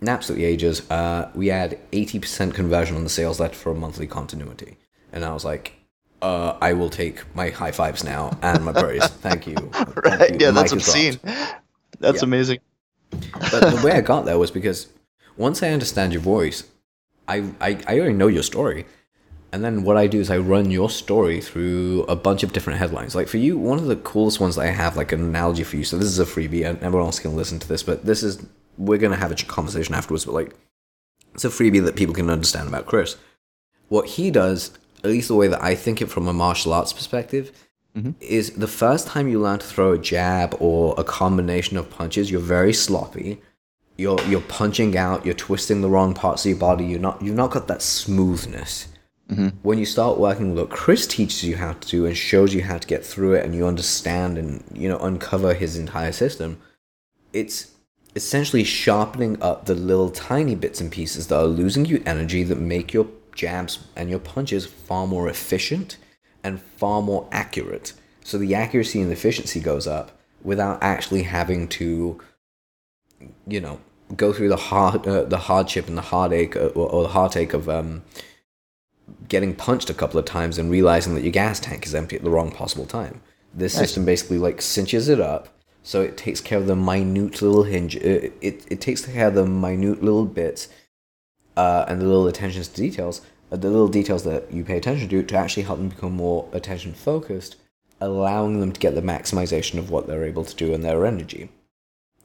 absolutely 0.05 0.45
ages. 0.45 0.89
Uh, 0.91 1.31
we 1.33 1.47
had 1.47 1.79
80% 1.91 2.53
conversion 2.53 2.95
on 2.95 3.03
the 3.03 3.09
sales 3.09 3.39
letter 3.39 3.55
for 3.55 3.71
a 3.71 3.75
monthly 3.75 4.07
continuity. 4.07 4.77
And 5.11 5.25
I 5.25 5.33
was 5.33 5.43
like, 5.43 5.73
uh, 6.21 6.57
I 6.61 6.73
will 6.73 6.89
take 6.91 7.23
my 7.35 7.49
high 7.49 7.71
fives 7.71 8.03
now 8.03 8.37
and 8.43 8.63
my 8.63 8.71
praise. 8.73 9.05
Thank 9.27 9.47
you. 9.47 9.55
right. 9.55 10.19
Thank 10.19 10.31
you. 10.39 10.45
Yeah, 10.45 10.51
that's 10.51 10.71
obscene. 10.73 11.19
That's 11.99 12.21
Yeah. 12.21 12.23
amazing. 12.31 12.59
But 13.51 13.61
the 13.75 13.81
way 13.83 13.93
I 13.93 14.01
got 14.01 14.25
there 14.25 14.37
was 14.37 14.51
because 14.51 14.87
once 15.37 15.63
I 15.63 15.69
understand 15.69 16.13
your 16.13 16.21
voice, 16.21 16.63
I, 17.31 17.51
I, 17.61 17.79
I 17.87 17.99
already 17.99 18.13
know 18.13 18.27
your 18.27 18.43
story. 18.43 18.85
And 19.53 19.63
then 19.63 19.83
what 19.83 19.97
I 19.97 20.07
do 20.07 20.19
is 20.19 20.29
I 20.29 20.37
run 20.37 20.71
your 20.71 20.89
story 20.89 21.41
through 21.41 22.03
a 22.07 22.15
bunch 22.15 22.43
of 22.43 22.53
different 22.53 22.79
headlines. 22.79 23.15
Like 23.15 23.27
for 23.27 23.37
you, 23.37 23.57
one 23.57 23.79
of 23.79 23.85
the 23.85 23.97
coolest 23.97 24.39
ones 24.39 24.55
that 24.55 24.61
I 24.61 24.71
have, 24.71 24.95
like 24.95 25.11
an 25.11 25.21
analogy 25.21 25.63
for 25.63 25.75
you. 25.75 25.83
So 25.83 25.97
this 25.97 26.07
is 26.07 26.19
a 26.19 26.25
freebie, 26.25 26.65
and 26.65 26.77
everyone 26.81 27.07
else 27.07 27.19
can 27.19 27.35
listen 27.35 27.59
to 27.59 27.67
this. 27.67 27.83
But 27.83 28.05
this 28.05 28.23
is 28.23 28.45
we're 28.77 28.97
gonna 28.97 29.17
have 29.17 29.31
a 29.31 29.35
conversation 29.35 29.93
afterwards. 29.93 30.25
But 30.25 30.35
like, 30.35 30.55
it's 31.33 31.43
a 31.43 31.49
freebie 31.49 31.83
that 31.83 31.97
people 31.97 32.15
can 32.15 32.29
understand 32.29 32.69
about 32.69 32.85
Chris. 32.85 33.17
What 33.89 34.07
he 34.07 34.31
does, 34.31 34.71
at 35.03 35.09
least 35.09 35.27
the 35.27 35.35
way 35.35 35.49
that 35.49 35.61
I 35.61 35.75
think 35.75 36.01
it 36.01 36.09
from 36.09 36.27
a 36.27 36.33
martial 36.33 36.71
arts 36.71 36.93
perspective, 36.93 37.51
mm-hmm. 37.95 38.11
is 38.21 38.51
the 38.51 38.67
first 38.67 39.07
time 39.07 39.27
you 39.27 39.41
learn 39.41 39.59
to 39.59 39.65
throw 39.65 39.91
a 39.91 39.97
jab 39.97 40.55
or 40.59 40.95
a 40.97 41.03
combination 41.03 41.75
of 41.75 41.89
punches, 41.89 42.31
you're 42.31 42.39
very 42.39 42.73
sloppy. 42.73 43.41
You're 43.97 44.21
you're 44.23 44.41
punching 44.41 44.97
out. 44.97 45.25
You're 45.25 45.35
twisting 45.35 45.81
the 45.81 45.89
wrong 45.89 46.13
parts 46.13 46.45
of 46.45 46.49
your 46.49 46.59
body. 46.59 46.85
You're 46.85 46.99
not 46.99 47.21
you've 47.21 47.35
not 47.35 47.51
got 47.51 47.67
that 47.67 47.81
smoothness. 47.81 48.87
Mm-hmm. 49.29 49.49
When 49.61 49.77
you 49.77 49.85
start 49.85 50.19
working 50.19 50.49
with 50.49 50.59
what 50.59 50.69
Chris 50.69 51.07
teaches 51.07 51.43
you 51.43 51.55
how 51.55 51.73
to 51.73 51.87
do 51.87 52.05
and 52.05 52.17
shows 52.17 52.53
you 52.53 52.63
how 52.63 52.77
to 52.77 52.87
get 52.87 53.05
through 53.05 53.35
it, 53.35 53.45
and 53.45 53.55
you 53.55 53.65
understand 53.65 54.37
and 54.37 54.63
you 54.73 54.89
know 54.89 54.97
uncover 54.99 55.53
his 55.53 55.77
entire 55.77 56.11
system, 56.11 56.59
it's 57.31 57.71
essentially 58.15 58.63
sharpening 58.63 59.41
up 59.41 59.65
the 59.65 59.75
little 59.75 60.09
tiny 60.09 60.55
bits 60.55 60.81
and 60.81 60.91
pieces 60.91 61.27
that 61.27 61.39
are 61.39 61.45
losing 61.45 61.85
you 61.85 62.03
energy 62.05 62.43
that 62.43 62.59
make 62.59 62.93
your 62.93 63.07
jabs 63.33 63.79
and 63.95 64.09
your 64.09 64.19
punches 64.19 64.65
far 64.65 65.07
more 65.07 65.29
efficient 65.29 65.97
and 66.43 66.61
far 66.61 67.01
more 67.01 67.27
accurate. 67.31 67.93
So 68.23 68.37
the 68.37 68.53
accuracy 68.55 69.01
and 69.01 69.11
efficiency 69.11 69.59
goes 69.59 69.87
up 69.87 70.19
without 70.43 70.81
actually 70.81 71.23
having 71.23 71.67
to, 71.67 72.19
you 73.47 73.59
know, 73.59 73.79
go 74.15 74.33
through 74.33 74.49
the 74.49 74.57
hard 74.57 75.07
uh, 75.07 75.23
the 75.23 75.37
hardship 75.37 75.87
and 75.87 75.97
the 75.97 76.01
heartache 76.01 76.55
uh, 76.55 76.67
or, 76.67 76.89
or 76.89 77.03
the 77.03 77.09
heartache 77.09 77.53
of 77.53 77.69
um, 77.69 78.03
getting 79.27 79.55
punched 79.55 79.89
a 79.89 79.93
couple 79.93 80.19
of 80.19 80.25
times 80.25 80.57
and 80.57 80.71
realizing 80.71 81.15
that 81.15 81.23
your 81.23 81.31
gas 81.31 81.59
tank 81.59 81.85
is 81.85 81.95
empty 81.95 82.15
at 82.15 82.23
the 82.23 82.29
wrong 82.29 82.51
possible 82.51 82.85
time. 82.85 83.21
This 83.53 83.73
system 83.73 84.05
basically 84.05 84.37
like 84.37 84.61
cinches 84.61 85.09
it 85.09 85.19
up, 85.19 85.49
so 85.83 86.01
it 86.01 86.15
takes 86.15 86.39
care 86.39 86.57
of 86.57 86.67
the 86.67 86.75
minute 86.75 87.41
little 87.41 87.63
hinge. 87.63 87.95
It 87.97 88.33
it, 88.41 88.65
it 88.69 88.81
takes 88.81 89.05
care 89.05 89.27
of 89.27 89.35
the 89.35 89.45
minute 89.45 90.01
little 90.01 90.25
bits, 90.25 90.69
uh, 91.57 91.85
and 91.87 92.01
the 92.01 92.05
little 92.05 92.27
attentions 92.27 92.69
to 92.69 92.81
details, 92.81 93.21
uh, 93.51 93.57
the 93.57 93.69
little 93.69 93.89
details 93.89 94.23
that 94.23 94.51
you 94.53 94.63
pay 94.63 94.77
attention 94.77 95.09
to, 95.09 95.23
to 95.23 95.35
actually 95.35 95.63
help 95.63 95.79
them 95.79 95.89
become 95.89 96.13
more 96.13 96.47
attention 96.53 96.93
focused, 96.93 97.57
allowing 97.99 98.61
them 98.61 98.71
to 98.71 98.79
get 98.79 98.95
the 98.95 99.01
maximization 99.01 99.77
of 99.77 99.89
what 99.89 100.07
they're 100.07 100.23
able 100.23 100.45
to 100.45 100.55
do 100.55 100.73
and 100.73 100.83
their 100.83 101.05
energy. 101.05 101.49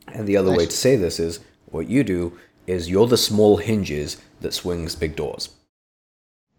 And 0.09 0.27
the 0.27 0.37
other 0.37 0.53
way 0.53 0.67
to 0.67 0.77
say 0.77 0.97
this 0.97 1.19
is 1.21 1.41
what 1.67 1.89
you 1.89 2.05
do 2.05 2.39
is 2.67 2.89
you're 2.91 3.07
the 3.07 3.17
small 3.17 3.59
hinges 3.59 4.17
that 4.41 4.55
swings 4.55 4.95
big 4.95 5.17
doors. 5.17 5.51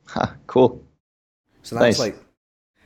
Huh, 0.06 0.28
cool. 0.48 0.84
So 1.64 1.76
that's 1.76 1.98
Nice. 1.98 2.00
like 2.00 2.16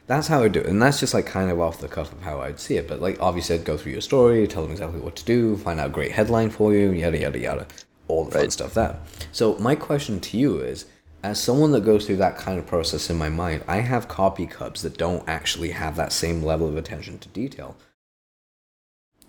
that's 0.07 0.27
how 0.27 0.43
I 0.43 0.47
do 0.47 0.59
it, 0.59 0.65
and 0.67 0.81
that's 0.81 0.99
just 0.99 1.13
like 1.13 1.25
kind 1.25 1.49
of 1.49 1.59
off 1.61 1.79
the 1.79 1.87
cuff 1.87 2.11
of 2.11 2.21
how 2.21 2.41
I'd 2.41 2.59
see 2.59 2.75
it. 2.77 2.87
But 2.87 2.99
like 3.01 3.17
obviously, 3.21 3.55
I'd 3.55 3.65
go 3.65 3.77
through 3.77 3.91
your 3.93 4.01
story, 4.01 4.47
tell 4.47 4.63
them 4.63 4.71
exactly 4.71 4.99
what 4.99 5.15
to 5.17 5.25
do, 5.25 5.55
find 5.57 5.79
out 5.79 5.87
a 5.87 5.91
great 5.93 6.11
headline 6.11 6.49
for 6.49 6.73
you, 6.73 6.91
yada 6.91 7.17
yada 7.19 7.39
yada, 7.39 7.67
all 8.07 8.25
the 8.25 8.31
fun 8.31 8.49
stuff 8.49 8.73
there. 8.73 8.99
So 9.31 9.57
my 9.59 9.75
question 9.75 10.19
to 10.19 10.37
you 10.37 10.59
is, 10.59 10.85
as 11.23 11.39
someone 11.39 11.71
that 11.73 11.85
goes 11.85 12.05
through 12.07 12.17
that 12.17 12.37
kind 12.37 12.57
of 12.59 12.65
process 12.65 13.09
in 13.09 13.17
my 13.17 13.29
mind, 13.29 13.63
I 13.67 13.77
have 13.77 14.07
copy 14.07 14.47
cubs 14.47 14.81
that 14.81 14.97
don't 14.97 15.23
actually 15.29 15.71
have 15.71 15.95
that 15.95 16.11
same 16.11 16.43
level 16.43 16.67
of 16.67 16.75
attention 16.75 17.19
to 17.19 17.29
detail. 17.29 17.77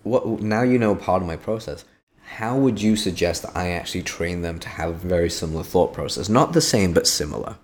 What 0.03 0.41
now 0.41 0.61
you 0.61 0.77
know 0.77 0.95
part 0.95 1.21
of 1.21 1.27
my 1.27 1.35
process. 1.35 1.85
How 2.25 2.57
would 2.57 2.81
you 2.81 2.95
suggest 2.95 3.43
that 3.43 3.55
I 3.55 3.69
actually 3.71 4.03
train 4.03 4.41
them 4.41 4.59
to 4.59 4.69
have 4.69 4.89
a 4.89 4.93
very 4.93 5.29
similar 5.29 5.63
thought 5.63 5.93
process? 5.93 6.29
Not 6.29 6.53
the 6.53 6.61
same, 6.61 6.93
but 6.93 7.05
similar. 7.05 7.57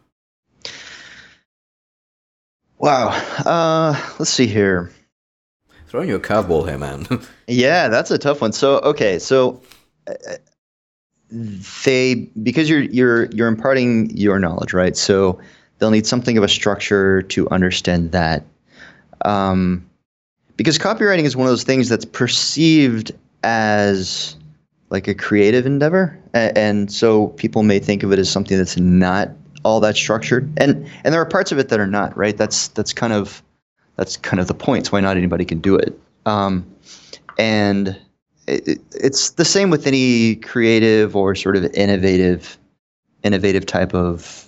Wow. 2.78 3.10
Uh, 3.46 4.00
let's 4.20 4.32
see 4.32 4.48
here. 4.48 4.92
Throwing 5.88 6.08
you 6.08 6.16
a 6.16 6.20
curveball 6.20 6.68
here, 6.68 6.78
man. 6.78 7.08
Yeah, 7.48 7.88
that's 7.88 8.12
a 8.12 8.20
tough 8.20 8.42
one. 8.42 8.52
So, 8.52 8.78
okay, 8.82 9.18
so 9.18 9.60
uh, 10.08 10.36
they 11.84 12.16
because 12.44 12.70
you're 12.70 12.84
you're 12.84 13.26
you're 13.32 13.48
imparting 13.48 14.16
your 14.16 14.38
knowledge, 14.38 14.72
right? 14.72 14.96
So 14.96 15.40
they'll 15.80 15.90
need 15.90 16.06
something 16.06 16.38
of 16.38 16.44
a 16.44 16.48
structure 16.48 17.24
to 17.24 17.50
understand 17.50 18.12
that. 18.12 18.46
Um, 19.26 19.89
because 20.60 20.78
copywriting 20.78 21.24
is 21.24 21.38
one 21.38 21.48
of 21.48 21.52
those 21.54 21.64
things 21.64 21.88
that's 21.88 22.04
perceived 22.04 23.14
as 23.44 24.36
like 24.90 25.08
a 25.08 25.16
creative 25.16 25.66
endeavor, 25.66 26.20
and, 26.34 26.92
so 26.92 27.28
people 27.30 27.64
may 27.64 27.80
think 27.80 28.04
of 28.04 28.12
it 28.12 28.20
as 28.20 28.30
something 28.30 28.58
that's 28.58 28.76
not 28.76 29.30
all 29.64 29.80
that 29.80 29.96
structured, 29.96 30.52
and 30.58 30.86
and 31.06 31.14
there 31.14 31.22
are 31.22 31.26
parts 31.26 31.54
of 31.54 31.60
it 31.60 31.70
that 31.70 31.80
are 31.80 31.88
not, 31.88 32.16
right? 32.18 32.36
That's 32.36 32.68
that's 32.70 32.92
kind 32.92 33.14
of 33.14 33.42
that's 33.96 34.18
kind 34.18 34.42
of 34.42 34.48
the 34.48 34.54
point. 34.54 34.82
It's 34.82 34.92
why 34.92 35.00
not 35.00 35.16
anybody 35.16 35.46
can 35.46 35.62
do 35.62 35.78
it. 35.78 35.98
Um, 36.26 36.66
and 37.38 37.98
it- 38.46 38.82
it's 38.94 39.30
the 39.32 39.46
same 39.46 39.70
with 39.70 39.88
any 39.88 40.36
creative 40.36 41.16
or 41.16 41.36
sort 41.36 41.56
of 41.56 41.64
innovative, 41.74 42.58
innovative 43.24 43.66
type 43.66 43.94
of 43.94 44.46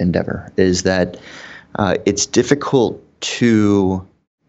endeavor. 0.00 0.52
Is 0.56 0.82
that 0.82 1.16
uh, 1.76 1.94
it's 2.06 2.26
difficult 2.26 3.00
to 3.20 4.04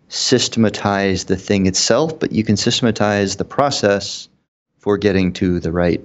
systematize 0.09 1.25
the 1.25 1.35
thing 1.35 1.65
itself, 1.65 2.19
but 2.19 2.31
you 2.31 2.43
can 2.43 2.55
systematize 2.55 3.37
the 3.37 3.45
process 3.45 4.29
for 4.77 4.97
getting 4.97 5.33
to 5.33 5.59
the 5.59 5.71
right 5.71 6.01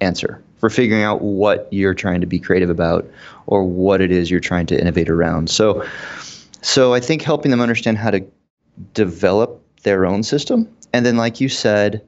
answer, 0.00 0.42
for 0.56 0.70
figuring 0.70 1.02
out 1.02 1.20
what 1.20 1.68
you're 1.70 1.94
trying 1.94 2.20
to 2.20 2.26
be 2.26 2.38
creative 2.38 2.70
about 2.70 3.08
or 3.46 3.64
what 3.64 4.00
it 4.00 4.10
is 4.10 4.30
you're 4.30 4.40
trying 4.40 4.66
to 4.66 4.80
innovate 4.80 5.10
around. 5.10 5.50
So, 5.50 5.84
so 6.62 6.94
I 6.94 7.00
think 7.00 7.22
helping 7.22 7.50
them 7.50 7.60
understand 7.60 7.98
how 7.98 8.10
to 8.10 8.24
develop 8.94 9.60
their 9.82 10.06
own 10.06 10.22
system, 10.22 10.68
and 10.92 11.04
then, 11.04 11.16
like 11.16 11.40
you 11.40 11.48
said, 11.48 12.06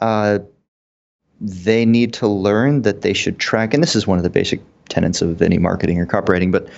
uh, 0.00 0.38
they 1.40 1.84
need 1.84 2.12
to 2.14 2.28
learn 2.28 2.82
that 2.82 3.02
they 3.02 3.12
should 3.12 3.38
track. 3.38 3.74
And 3.74 3.82
this 3.82 3.96
is 3.96 4.06
one 4.06 4.18
of 4.18 4.24
the 4.24 4.30
basic 4.30 4.60
tenets 4.88 5.22
of 5.22 5.42
any 5.42 5.58
marketing 5.58 5.98
or 5.98 6.06
copywriting, 6.06 6.52
but 6.52 6.68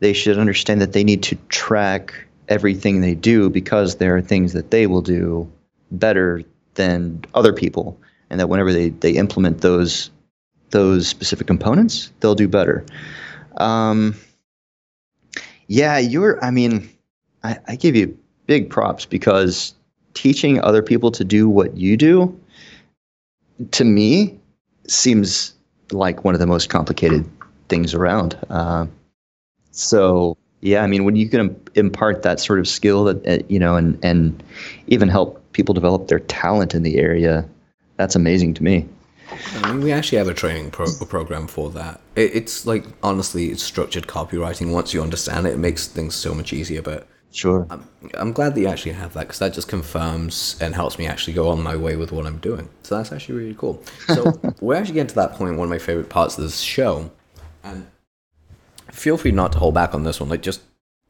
they 0.00 0.12
should 0.12 0.38
understand 0.38 0.80
that 0.80 0.92
they 0.92 1.04
need 1.04 1.22
to 1.24 1.36
track 1.48 2.14
everything 2.48 3.00
they 3.00 3.14
do 3.14 3.50
because 3.50 3.96
there 3.96 4.16
are 4.16 4.22
things 4.22 4.52
that 4.52 4.70
they 4.70 4.86
will 4.86 5.02
do 5.02 5.50
better 5.90 6.42
than 6.74 7.24
other 7.34 7.52
people, 7.52 7.98
and 8.30 8.40
that 8.40 8.48
whenever 8.48 8.72
they 8.72 8.90
they 8.90 9.12
implement 9.12 9.60
those 9.60 10.10
those 10.70 11.06
specific 11.06 11.46
components, 11.46 12.10
they'll 12.20 12.34
do 12.34 12.48
better. 12.48 12.84
Um, 13.56 14.14
yeah, 15.68 15.98
you're. 15.98 16.42
I 16.44 16.50
mean, 16.50 16.88
I, 17.42 17.58
I 17.68 17.76
give 17.76 17.96
you 17.96 18.16
big 18.46 18.70
props 18.70 19.06
because 19.06 19.74
teaching 20.14 20.60
other 20.60 20.82
people 20.82 21.10
to 21.12 21.24
do 21.24 21.48
what 21.48 21.76
you 21.76 21.96
do, 21.96 22.38
to 23.72 23.84
me, 23.84 24.38
seems 24.86 25.54
like 25.92 26.24
one 26.24 26.34
of 26.34 26.40
the 26.40 26.46
most 26.46 26.68
complicated 26.68 27.24
things 27.68 27.94
around. 27.94 28.36
Uh, 28.50 28.86
so 29.70 30.36
yeah, 30.64 30.82
I 30.82 30.86
mean, 30.86 31.04
when 31.04 31.14
you 31.14 31.28
can 31.28 31.54
impart 31.74 32.22
that 32.22 32.40
sort 32.40 32.58
of 32.58 32.66
skill 32.66 33.04
that 33.04 33.26
uh, 33.26 33.44
you 33.48 33.58
know, 33.58 33.76
and 33.76 34.02
and 34.02 34.42
even 34.86 35.10
help 35.10 35.42
people 35.52 35.74
develop 35.74 36.08
their 36.08 36.20
talent 36.20 36.74
in 36.74 36.82
the 36.82 36.96
area, 36.98 37.46
that's 37.98 38.16
amazing 38.16 38.54
to 38.54 38.64
me. 38.64 38.88
I 39.56 39.72
mean, 39.72 39.82
we 39.84 39.92
actually 39.92 40.16
have 40.18 40.28
a 40.28 40.34
training 40.34 40.70
pro- 40.70 40.94
program 41.06 41.48
for 41.48 41.68
that. 41.72 42.00
It, 42.16 42.34
it's 42.34 42.66
like 42.66 42.86
honestly, 43.02 43.50
it's 43.50 43.62
structured 43.62 44.06
copywriting. 44.06 44.72
Once 44.72 44.94
you 44.94 45.02
understand 45.02 45.46
it, 45.46 45.52
it 45.52 45.58
makes 45.58 45.86
things 45.86 46.14
so 46.14 46.34
much 46.34 46.54
easier. 46.54 46.80
But 46.80 47.06
Sure. 47.30 47.66
I'm, 47.68 47.86
I'm 48.14 48.32
glad 48.32 48.54
that 48.54 48.60
you 48.60 48.68
actually 48.68 48.92
have 48.92 49.12
that 49.14 49.22
because 49.22 49.40
that 49.40 49.52
just 49.52 49.68
confirms 49.68 50.56
and 50.60 50.72
helps 50.74 50.98
me 50.98 51.06
actually 51.06 51.34
go 51.34 51.48
on 51.48 51.62
my 51.62 51.76
way 51.76 51.96
with 51.96 52.10
what 52.12 52.26
I'm 52.26 52.38
doing. 52.38 52.70
So 52.84 52.96
that's 52.96 53.12
actually 53.12 53.34
really 53.34 53.54
cool. 53.58 53.82
So 54.06 54.32
we're 54.60 54.76
actually 54.76 54.94
getting 54.94 55.08
to 55.08 55.14
that 55.16 55.32
point. 55.32 55.58
One 55.58 55.66
of 55.66 55.70
my 55.70 55.78
favorite 55.78 56.08
parts 56.08 56.38
of 56.38 56.44
this 56.44 56.60
show, 56.60 57.10
and 57.64 57.86
feel 58.94 59.18
free 59.18 59.32
not 59.32 59.52
to 59.52 59.58
hold 59.58 59.74
back 59.74 59.94
on 59.94 60.04
this 60.04 60.20
one. 60.20 60.28
Like 60.28 60.42
just 60.42 60.62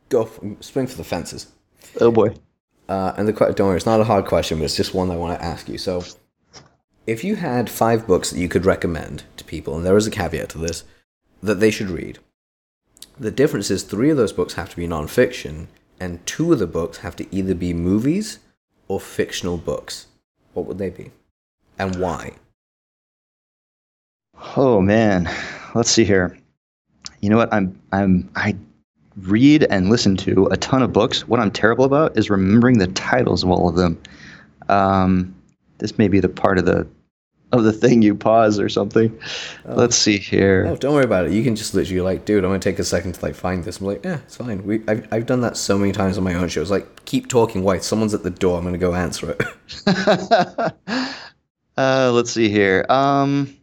go 0.09 0.23
f- 0.25 0.41
swing 0.61 0.87
for 0.87 0.97
the 0.97 1.05
fences. 1.05 1.53
Oh 2.01 2.11
boy. 2.11 2.35
Uh, 2.89 3.15
and 3.17 3.29
the 3.29 3.33
don't 3.33 3.69
worry, 3.69 3.77
it's 3.77 3.87
not 3.87 4.01
a 4.01 4.05
hard 4.05 4.27
question, 4.27 4.59
but 4.59 4.65
it's 4.65 4.77
just 4.77 4.95
one 4.95 5.11
I 5.11 5.17
want 5.17 5.39
to 5.39 5.45
ask 5.45 5.69
you. 5.69 5.79
So, 5.79 6.05
if 7.07 7.25
you 7.25 7.37
had 7.37 7.71
five 7.71 8.07
books 8.07 8.31
that 8.31 8.39
you 8.39 8.49
could 8.49 8.67
recommend 8.67 9.25
to 9.37 9.45
people, 9.45 9.77
and 9.77 9.87
there 9.87 9.97
is 9.97 10.07
a 10.07 10.11
caveat 10.11 10.51
to 10.51 10.59
this, 10.59 10.85
that 11.43 11.61
they 11.61 11.71
should 11.71 11.89
read, 11.89 12.19
the 13.19 13.31
difference 13.31 13.71
is 13.71 13.83
three 13.83 14.11
of 14.11 14.17
those 14.17 14.35
books 14.35 14.55
have 14.55 14.69
to 14.71 14.77
be 14.77 14.87
nonfiction, 14.87 15.69
and 15.99 16.25
two 16.27 16.53
of 16.53 16.59
the 16.59 16.67
books 16.67 16.99
have 16.99 17.17
to 17.17 17.35
either 17.35 17.55
be 17.55 17.73
movies 17.73 18.39
or 18.87 19.01
fictional 19.01 19.57
books. 19.57 20.07
What 20.53 20.67
would 20.67 20.79
they 20.79 20.91
be, 20.91 21.11
and 21.79 21.97
why? 21.97 22.35
Oh 24.57 24.83
man, 24.83 25.31
let's 25.75 25.91
see 25.91 26.05
here. 26.05 26.37
You 27.25 27.31
know 27.31 27.39
what? 27.39 27.55
I'm 27.55 27.81
I'm 27.91 28.29
I 28.37 28.55
read 29.17 29.63
and 29.71 29.89
listen 29.89 30.15
to 30.19 30.45
a 30.49 30.59
ton 30.59 30.83
of 30.83 30.93
books. 30.93 31.27
What 31.27 31.41
I'm 31.41 31.51
terrible 31.51 31.87
about 31.87 32.19
is 32.19 32.29
remembering 32.29 32.77
the 32.77 32.89
titles 32.89 33.43
of 33.43 33.49
all 33.49 33.67
of 33.67 33.77
them. 33.77 33.99
Um, 34.69 35.35
this 35.79 35.97
may 35.97 36.09
be 36.09 36.21
the 36.21 36.29
part 36.29 36.59
of 36.59 36.67
the 36.67 36.87
of 37.51 37.65
the 37.65 37.73
thing 37.73 38.03
you 38.03 38.15
pause 38.15 38.61
or 38.61 38.69
something. 38.69 39.19
Oh. 39.65 39.75
Let's 39.75 39.97
see 39.97 40.19
here. 40.19 40.67
Oh, 40.69 40.77
don't 40.77 40.93
worry 40.93 41.05
about 41.05 41.25
it. 41.25 41.33
You 41.33 41.43
can 41.43 41.57
just 41.57 41.73
literally 41.73 42.03
like, 42.03 42.27
dude, 42.27 42.45
I'm 42.45 42.51
gonna 42.51 42.59
take 42.59 42.79
a 42.79 42.85
second 42.85 43.15
to 43.15 43.25
like 43.25 43.35
find 43.35 43.65
this. 43.65 43.81
I'm 43.81 43.87
like, 43.87 44.05
yeah, 44.05 44.17
it's 44.17 44.37
fine. 44.37 44.63
We 44.67 44.83
I've 44.87 45.11
I've 45.11 45.25
done 45.25 45.41
that 45.41 45.57
so 45.57 45.79
many 45.79 45.93
times 45.93 46.19
on 46.19 46.25
my 46.25 46.35
own 46.35 46.51
shows. 46.51 46.71
Like, 46.71 47.07
keep 47.07 47.29
talking. 47.29 47.63
Why? 47.63 47.79
Someone's 47.79 48.13
at 48.13 48.23
the 48.23 48.29
door. 48.29 48.59
I'm 48.59 48.65
gonna 48.65 48.77
go 48.77 48.95
answer 48.95 49.31
it. 49.31 49.41
uh, 51.79 52.13
let's 52.13 52.33
see 52.33 52.51
here. 52.51 52.85
Um, 52.91 53.57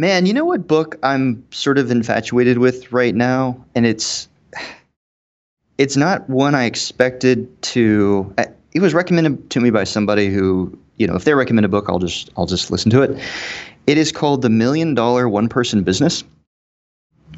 man, 0.00 0.24
you 0.24 0.32
know 0.32 0.46
what 0.46 0.66
book 0.66 0.98
I'm 1.02 1.44
sort 1.50 1.76
of 1.76 1.90
infatuated 1.90 2.58
with 2.58 2.90
right 2.90 3.14
now, 3.14 3.62
and 3.74 3.84
it's 3.84 4.28
it's 5.76 5.96
not 5.96 6.28
one 6.28 6.54
I 6.54 6.64
expected 6.64 7.62
to. 7.62 8.34
It 8.72 8.80
was 8.80 8.94
recommended 8.94 9.50
to 9.50 9.60
me 9.60 9.70
by 9.70 9.84
somebody 9.84 10.28
who 10.28 10.76
you 10.96 11.06
know, 11.06 11.14
if 11.14 11.24
they 11.24 11.34
recommend 11.34 11.64
a 11.64 11.68
book, 11.68 11.86
I'll 11.88 11.98
just 11.98 12.30
I'll 12.36 12.46
just 12.46 12.70
listen 12.70 12.90
to 12.90 13.02
it. 13.02 13.18
It 13.86 13.98
is 13.98 14.10
called 14.12 14.42
The 14.42 14.50
Million 14.50 14.94
Dollar 14.94 15.28
One 15.28 15.48
Person 15.48 15.82
Business. 15.82 16.24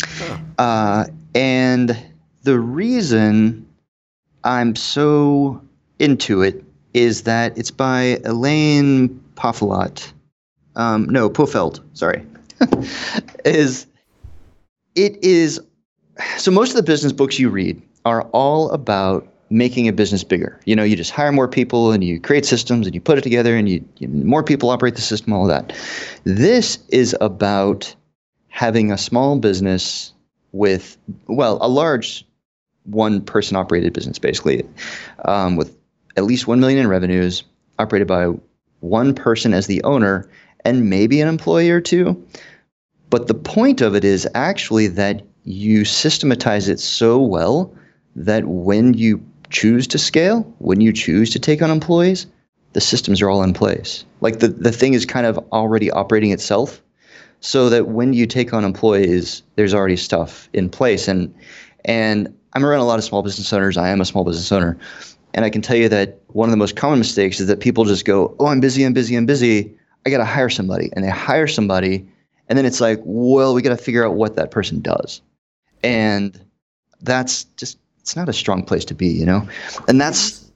Huh. 0.01 0.39
Uh, 0.59 1.05
and 1.35 1.97
the 2.43 2.59
reason 2.59 3.67
I'm 4.45 4.75
so 4.75 5.63
into 5.99 6.43
it 6.43 6.65
is 6.95 7.23
that 7.23 7.57
it's 7.57 7.71
by 7.71 8.21
Elaine 8.25 9.09
Poffelot. 9.37 10.13
Um, 10.75 11.09
no, 11.09 11.31
Pofeldt, 11.31 11.81
sorry. 11.95 12.27
is 13.44 13.86
it 14.94 15.22
is 15.22 15.61
so 16.36 16.50
most 16.50 16.70
of 16.70 16.76
the 16.76 16.82
business 16.82 17.12
books 17.12 17.38
you 17.38 17.48
read 17.48 17.80
are 18.05 18.22
all 18.32 18.70
about 18.70 19.32
making 19.53 19.86
a 19.86 19.92
business 19.92 20.24
bigger. 20.24 20.59
You 20.64 20.74
know, 20.74 20.82
you 20.82 20.96
just 20.96 21.11
hire 21.11 21.30
more 21.30 21.46
people 21.46 21.92
and 21.92 22.03
you 22.03 22.18
create 22.18 22.46
systems 22.46 22.86
and 22.86 22.94
you 22.94 23.00
put 23.00 23.18
it 23.18 23.20
together 23.22 23.55
and 23.55 23.68
you, 23.68 23.84
you 23.98 24.09
more 24.09 24.42
people 24.42 24.70
operate 24.70 24.94
the 24.94 25.03
system, 25.03 25.32
all 25.32 25.42
of 25.42 25.48
that. 25.48 25.76
This 26.24 26.78
is 26.88 27.14
about 27.20 27.94
having 28.48 28.90
a 28.90 28.98
small 28.98 29.38
business 29.38 30.12
with, 30.53 30.96
well, 31.26 31.59
a 31.61 31.68
large 31.68 32.26
one 32.84 33.20
person 33.20 33.57
operated 33.57 33.92
business, 33.92 34.18
basically, 34.18 34.66
um, 35.26 35.57
with 35.57 35.76
at 36.16 36.24
least 36.24 36.46
1 36.46 36.59
million 36.59 36.78
in 36.78 36.88
revenues, 36.88 37.44
operated 37.78 38.09
by 38.09 38.26
one 38.80 39.14
person 39.14 39.55
as 39.55 39.66
the 39.66 39.82
owner 39.84 40.28
and 40.65 40.89
maybe 40.89 41.21
an 41.21 41.29
employee 41.29 41.71
or 41.71 41.81
two. 41.81 42.23
But 43.11 43.27
the 43.27 43.35
point 43.35 43.81
of 43.81 43.95
it 43.95 44.05
is 44.05 44.29
actually 44.35 44.87
that 44.89 45.23
you 45.45 45.85
systematize 45.85 46.69
it 46.69 46.81
so 46.81 47.21
well 47.21 47.75
that 48.17 48.47
when 48.47 48.95
you 48.95 49.25
choose 49.51 49.87
to 49.89 49.99
scale, 49.99 50.43
when 50.59 50.81
you 50.81 50.93
choose 50.93 51.31
to 51.31 51.39
take 51.39 51.63
on 51.63 51.71
employees, 51.71 52.27
the 52.73 52.81
systems 52.81 53.21
are 53.21 53.29
all 53.29 53.43
in 53.43 53.53
place. 53.53 54.05
Like 54.21 54.39
the, 54.39 54.49
the 54.49 54.73
thing 54.73 54.95
is 54.95 55.05
kind 55.05 55.27
of 55.27 55.39
already 55.53 55.91
operating 55.91 56.31
itself 56.31 56.83
so 57.41 57.69
that 57.69 57.89
when 57.89 58.13
you 58.13 58.27
take 58.27 58.55
on 58.55 58.65
employees, 58.65 59.43
there's 59.57 59.75
already 59.75 59.97
stuff 59.97 60.49
in 60.53 60.71
place. 60.71 61.09
And 61.09 61.35
and 61.85 62.35
I'm 62.55 62.65
around 62.65 62.81
a 62.81 62.85
lot 62.85 62.99
of 62.99 63.05
small 63.05 63.23
business 63.23 63.53
owners. 63.53 63.77
I 63.77 63.89
am 63.89 64.01
a 64.01 64.05
small 64.05 64.25
business 64.25 64.51
owner. 64.53 64.79
And 65.35 65.45
I 65.45 65.51
can 65.51 65.63
tell 65.63 65.77
you 65.77 65.89
that 65.89 66.21
one 66.29 66.49
of 66.49 66.51
the 66.51 66.59
most 66.59 66.77
common 66.77 66.99
mistakes 66.99 67.41
is 67.41 67.47
that 67.49 67.61
people 67.61 67.85
just 67.85 68.05
go, 68.05 68.35
Oh, 68.39 68.47
I'm 68.47 68.61
busy, 68.61 68.85
I'm 68.85 68.93
busy, 68.93 69.17
I'm 69.17 69.27
busy. 69.27 69.77
I 70.07 70.11
gotta 70.11 70.24
hire 70.24 70.50
somebody. 70.50 70.90
And 70.94 71.05
they 71.05 71.11
hire 71.11 71.46
somebody, 71.46 72.07
and 72.48 72.59
then 72.59 72.66
it's 72.66 72.80
like, 72.80 73.00
well, 73.05 73.55
we 73.55 73.62
gotta 73.62 73.76
figure 73.76 74.07
out 74.07 74.14
what 74.14 74.36
that 74.36 74.50
person 74.50 74.80
does. 74.80 75.20
And 75.82 76.38
that's 77.00 77.44
just 77.57 77.78
it's 78.00 78.16
not 78.16 78.28
a 78.28 78.32
strong 78.32 78.64
place 78.64 78.84
to 78.86 78.94
be, 78.94 79.09
you 79.09 79.26
know, 79.26 79.48
and 79.88 80.00
that's 80.00 80.50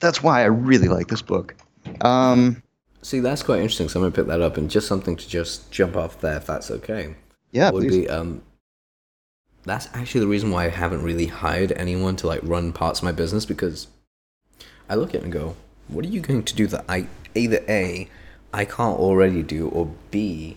that's 0.00 0.22
why 0.22 0.42
I 0.42 0.46
really 0.46 0.88
like 0.88 1.08
this 1.08 1.22
book. 1.22 1.54
Um, 2.00 2.62
See, 3.02 3.20
that's 3.20 3.42
quite 3.42 3.60
interesting. 3.60 3.88
So 3.88 4.00
I'm 4.00 4.04
gonna 4.04 4.14
pick 4.14 4.26
that 4.26 4.40
up 4.40 4.56
and 4.56 4.70
just 4.70 4.88
something 4.88 5.16
to 5.16 5.28
just 5.28 5.70
jump 5.70 5.96
off 5.96 6.20
there, 6.20 6.36
if 6.36 6.46
that's 6.46 6.70
okay. 6.70 7.14
Yeah, 7.52 7.70
would 7.70 7.82
please. 7.82 8.06
be 8.06 8.08
um, 8.08 8.42
that's 9.64 9.88
actually 9.94 10.20
the 10.20 10.26
reason 10.26 10.50
why 10.50 10.66
I 10.66 10.68
haven't 10.68 11.02
really 11.02 11.26
hired 11.26 11.72
anyone 11.72 12.16
to 12.16 12.26
like 12.26 12.40
run 12.42 12.72
parts 12.72 13.00
of 13.00 13.04
my 13.04 13.12
business 13.12 13.46
because 13.46 13.88
I 14.88 14.94
look 14.94 15.10
at 15.10 15.16
it 15.16 15.24
and 15.24 15.32
go, 15.32 15.56
what 15.88 16.04
are 16.04 16.08
you 16.08 16.20
going 16.20 16.42
to 16.44 16.54
do 16.54 16.66
that 16.68 16.84
I 16.88 17.06
either 17.34 17.60
a 17.68 18.08
I 18.54 18.64
can't 18.64 18.98
already 18.98 19.42
do 19.42 19.68
or 19.68 19.92
b 20.12 20.56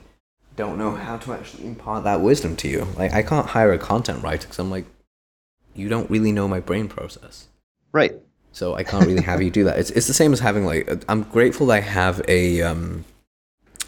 don't 0.55 0.77
know 0.77 0.91
how 0.91 1.17
to 1.17 1.33
actually 1.33 1.65
impart 1.65 2.03
that 2.03 2.21
wisdom 2.21 2.55
to 2.57 2.67
you. 2.67 2.87
Like 2.95 3.11
I 3.11 3.23
can't 3.23 3.47
hire 3.47 3.73
a 3.73 3.79
content 3.79 4.23
writer 4.23 4.43
because 4.43 4.59
I'm 4.59 4.69
like 4.69 4.85
you 5.73 5.89
don't 5.89 6.09
really 6.09 6.31
know 6.31 6.47
my 6.47 6.59
brain 6.59 6.87
process. 6.87 7.47
Right. 7.91 8.13
So 8.51 8.75
I 8.75 8.83
can't 8.83 9.05
really 9.05 9.23
have 9.23 9.41
you 9.41 9.49
do 9.49 9.63
that. 9.63 9.79
It's 9.79 9.89
it's 9.89 10.07
the 10.07 10.13
same 10.13 10.31
as 10.31 10.39
having 10.39 10.63
like 10.63 11.03
I'm 11.09 11.23
grateful 11.23 11.71
I 11.71 11.79
have 11.79 12.21
a 12.27 12.61
um 12.61 13.03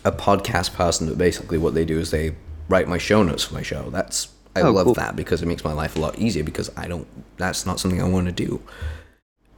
a 0.04 0.12
podcast 0.12 0.74
person 0.74 1.08
that 1.08 1.18
basically 1.18 1.60
what 1.60 1.76
they 1.76 1.86
do 1.86 2.00
is 2.00 2.10
they 2.10 2.36
write 2.68 2.88
my 2.88 2.98
show 2.98 3.22
notes 3.22 3.44
for 3.44 3.54
my 3.54 3.62
show. 3.62 3.92
That's 3.92 4.30
I 4.56 4.62
oh, 4.62 4.72
love 4.72 4.86
cool. 4.86 4.94
that 4.96 5.16
because 5.16 5.44
it 5.44 5.46
makes 5.46 5.64
my 5.64 5.74
life 5.74 5.96
a 5.96 6.00
lot 6.00 6.18
easier 6.18 6.44
because 6.44 6.72
I 6.76 6.88
don't 6.88 7.08
that's 7.38 7.68
not 7.68 7.80
something 7.80 8.02
I 8.02 8.08
want 8.08 8.26
to 8.26 8.32
do. 8.32 8.60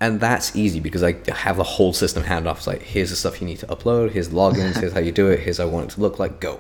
And 0.02 0.20
that's 0.20 0.54
easy 0.56 0.82
because 0.82 1.04
I 1.04 1.16
have 1.32 1.56
the 1.56 1.64
whole 1.64 1.94
system 1.94 2.24
hand 2.24 2.48
off. 2.48 2.58
It's 2.58 2.68
like 2.68 2.82
here's 2.82 3.12
the 3.12 3.16
stuff 3.16 3.40
you 3.40 3.48
need 3.48 3.60
to 3.60 3.68
upload, 3.68 4.12
here's 4.12 4.30
logins, 4.30 4.78
here's 4.78 4.92
how 4.92 5.00
you 5.00 5.14
do 5.14 5.30
it, 5.30 5.40
here's 5.40 5.60
how 5.60 5.64
I 5.64 5.68
want 5.68 5.92
it 5.92 5.96
to 5.96 6.02
look 6.02 6.20
like, 6.20 6.42
go. 6.42 6.60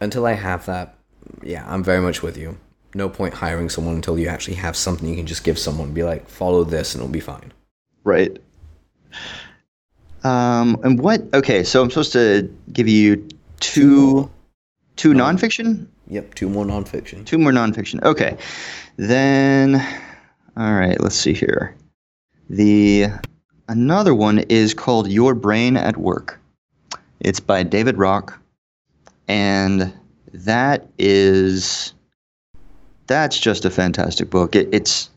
Until 0.00 0.26
I 0.26 0.34
have 0.34 0.66
that, 0.66 0.94
yeah, 1.42 1.64
I'm 1.66 1.82
very 1.82 2.00
much 2.00 2.22
with 2.22 2.36
you 2.36 2.56
no 2.94 3.08
point 3.08 3.34
hiring 3.34 3.68
someone 3.68 3.94
until 3.94 4.18
you 4.18 4.28
actually 4.28 4.54
have 4.54 4.76
something 4.76 5.08
you 5.08 5.16
can 5.16 5.26
just 5.26 5.44
give 5.44 5.58
someone. 5.58 5.92
Be 5.92 6.02
like, 6.02 6.28
follow 6.28 6.64
this, 6.64 6.94
and 6.94 7.02
it'll 7.02 7.12
be 7.12 7.20
fine. 7.20 7.52
Right. 8.04 8.38
Um, 10.24 10.78
and 10.82 11.00
what? 11.00 11.22
Okay, 11.34 11.64
so 11.64 11.82
I'm 11.82 11.90
supposed 11.90 12.12
to 12.12 12.52
give 12.72 12.88
you 12.88 13.28
two, 13.60 14.30
two 14.96 15.12
nonfiction. 15.12 15.86
Yep, 16.08 16.34
two 16.34 16.48
more 16.48 16.64
nonfiction. 16.64 17.24
Two 17.26 17.38
more 17.38 17.52
nonfiction. 17.52 18.02
Okay, 18.02 18.36
then. 18.96 19.76
All 20.56 20.74
right, 20.74 21.00
let's 21.00 21.14
see 21.14 21.34
here. 21.34 21.76
The 22.48 23.08
another 23.68 24.14
one 24.14 24.38
is 24.38 24.72
called 24.72 25.10
Your 25.10 25.34
Brain 25.34 25.76
at 25.76 25.96
Work. 25.98 26.40
It's 27.20 27.40
by 27.40 27.62
David 27.62 27.98
Rock, 27.98 28.38
and 29.26 29.92
that 30.32 30.86
is 30.98 31.92
that's 33.06 33.38
just 33.38 33.64
a 33.64 33.70
fantastic 33.70 34.30
book. 34.30 34.56
It, 34.56 34.68
it's 34.72 35.10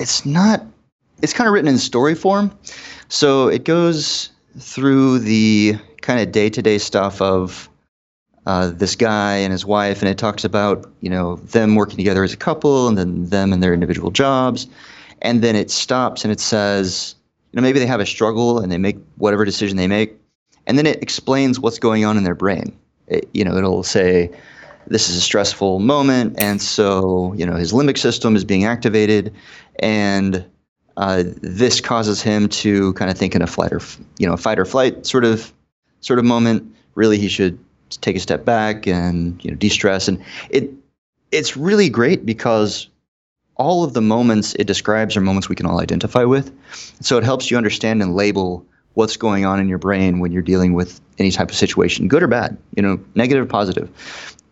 it's 0.00 0.26
not 0.26 0.64
it's 1.20 1.32
kind 1.32 1.46
of 1.46 1.54
written 1.54 1.68
in 1.68 1.78
story 1.78 2.16
form, 2.16 2.56
so 3.08 3.46
it 3.46 3.64
goes 3.64 4.30
through 4.58 5.20
the 5.20 5.76
kind 6.00 6.20
of 6.20 6.32
day 6.32 6.50
to 6.50 6.62
day 6.62 6.78
stuff 6.78 7.22
of 7.22 7.68
uh, 8.46 8.70
this 8.70 8.96
guy 8.96 9.36
and 9.36 9.52
his 9.52 9.64
wife, 9.64 10.02
and 10.02 10.08
it 10.08 10.18
talks 10.18 10.44
about 10.44 10.90
you 11.00 11.10
know 11.10 11.36
them 11.36 11.76
working 11.76 11.96
together 11.96 12.24
as 12.24 12.32
a 12.32 12.36
couple, 12.36 12.88
and 12.88 12.98
then 12.98 13.26
them 13.26 13.52
and 13.52 13.62
their 13.62 13.72
individual 13.72 14.10
jobs, 14.10 14.66
and 15.22 15.42
then 15.42 15.56
it 15.56 15.70
stops 15.70 16.24
and 16.24 16.32
it 16.32 16.40
says 16.40 17.14
you 17.52 17.56
know 17.56 17.62
maybe 17.62 17.78
they 17.78 17.86
have 17.86 18.00
a 18.00 18.06
struggle 18.06 18.58
and 18.58 18.70
they 18.70 18.78
make 18.78 18.98
whatever 19.16 19.44
decision 19.44 19.76
they 19.76 19.88
make, 19.88 20.14
and 20.66 20.78
then 20.78 20.86
it 20.86 21.02
explains 21.02 21.58
what's 21.58 21.78
going 21.78 22.04
on 22.04 22.16
in 22.16 22.24
their 22.24 22.34
brain. 22.34 22.76
It, 23.06 23.28
you 23.32 23.44
know, 23.44 23.56
it'll 23.56 23.82
say 23.82 24.30
this 24.86 25.08
is 25.08 25.16
a 25.16 25.20
stressful 25.20 25.78
moment, 25.78 26.34
and 26.38 26.60
so 26.60 27.32
you 27.34 27.46
know 27.46 27.54
his 27.54 27.72
limbic 27.72 27.98
system 27.98 28.36
is 28.36 28.44
being 28.44 28.64
activated, 28.64 29.32
and 29.78 30.44
uh, 30.96 31.24
this 31.40 31.80
causes 31.80 32.20
him 32.20 32.48
to 32.48 32.92
kind 32.94 33.10
of 33.10 33.16
think 33.16 33.34
in 33.34 33.42
a 33.42 33.46
flight 33.46 33.72
or 33.72 33.80
you 34.18 34.26
know 34.26 34.36
fight 34.36 34.58
or 34.58 34.64
flight 34.64 35.06
sort 35.06 35.24
of 35.24 35.52
sort 36.00 36.18
of 36.18 36.24
moment. 36.24 36.74
Really, 36.94 37.18
he 37.18 37.28
should 37.28 37.58
take 38.00 38.16
a 38.16 38.20
step 38.20 38.44
back 38.44 38.86
and 38.86 39.42
you 39.44 39.50
know 39.50 39.56
de-stress, 39.56 40.08
and 40.08 40.22
it 40.50 40.70
it's 41.30 41.56
really 41.56 41.88
great 41.88 42.26
because 42.26 42.88
all 43.56 43.84
of 43.84 43.94
the 43.94 44.00
moments 44.00 44.54
it 44.54 44.66
describes 44.66 45.16
are 45.16 45.20
moments 45.20 45.48
we 45.48 45.56
can 45.56 45.66
all 45.66 45.80
identify 45.80 46.24
with. 46.24 46.52
So 47.00 47.18
it 47.18 47.24
helps 47.24 47.50
you 47.50 47.56
understand 47.56 48.02
and 48.02 48.14
label 48.14 48.66
what's 48.94 49.16
going 49.16 49.44
on 49.44 49.58
in 49.58 49.68
your 49.68 49.78
brain 49.78 50.18
when 50.18 50.32
you're 50.32 50.42
dealing 50.42 50.74
with 50.74 51.00
any 51.18 51.30
type 51.30 51.50
of 51.50 51.56
situation, 51.56 52.08
good 52.08 52.22
or 52.22 52.28
bad, 52.28 52.58
you 52.76 52.82
know, 52.82 53.00
negative 53.14 53.44
or 53.44 53.48
positive 53.48 53.90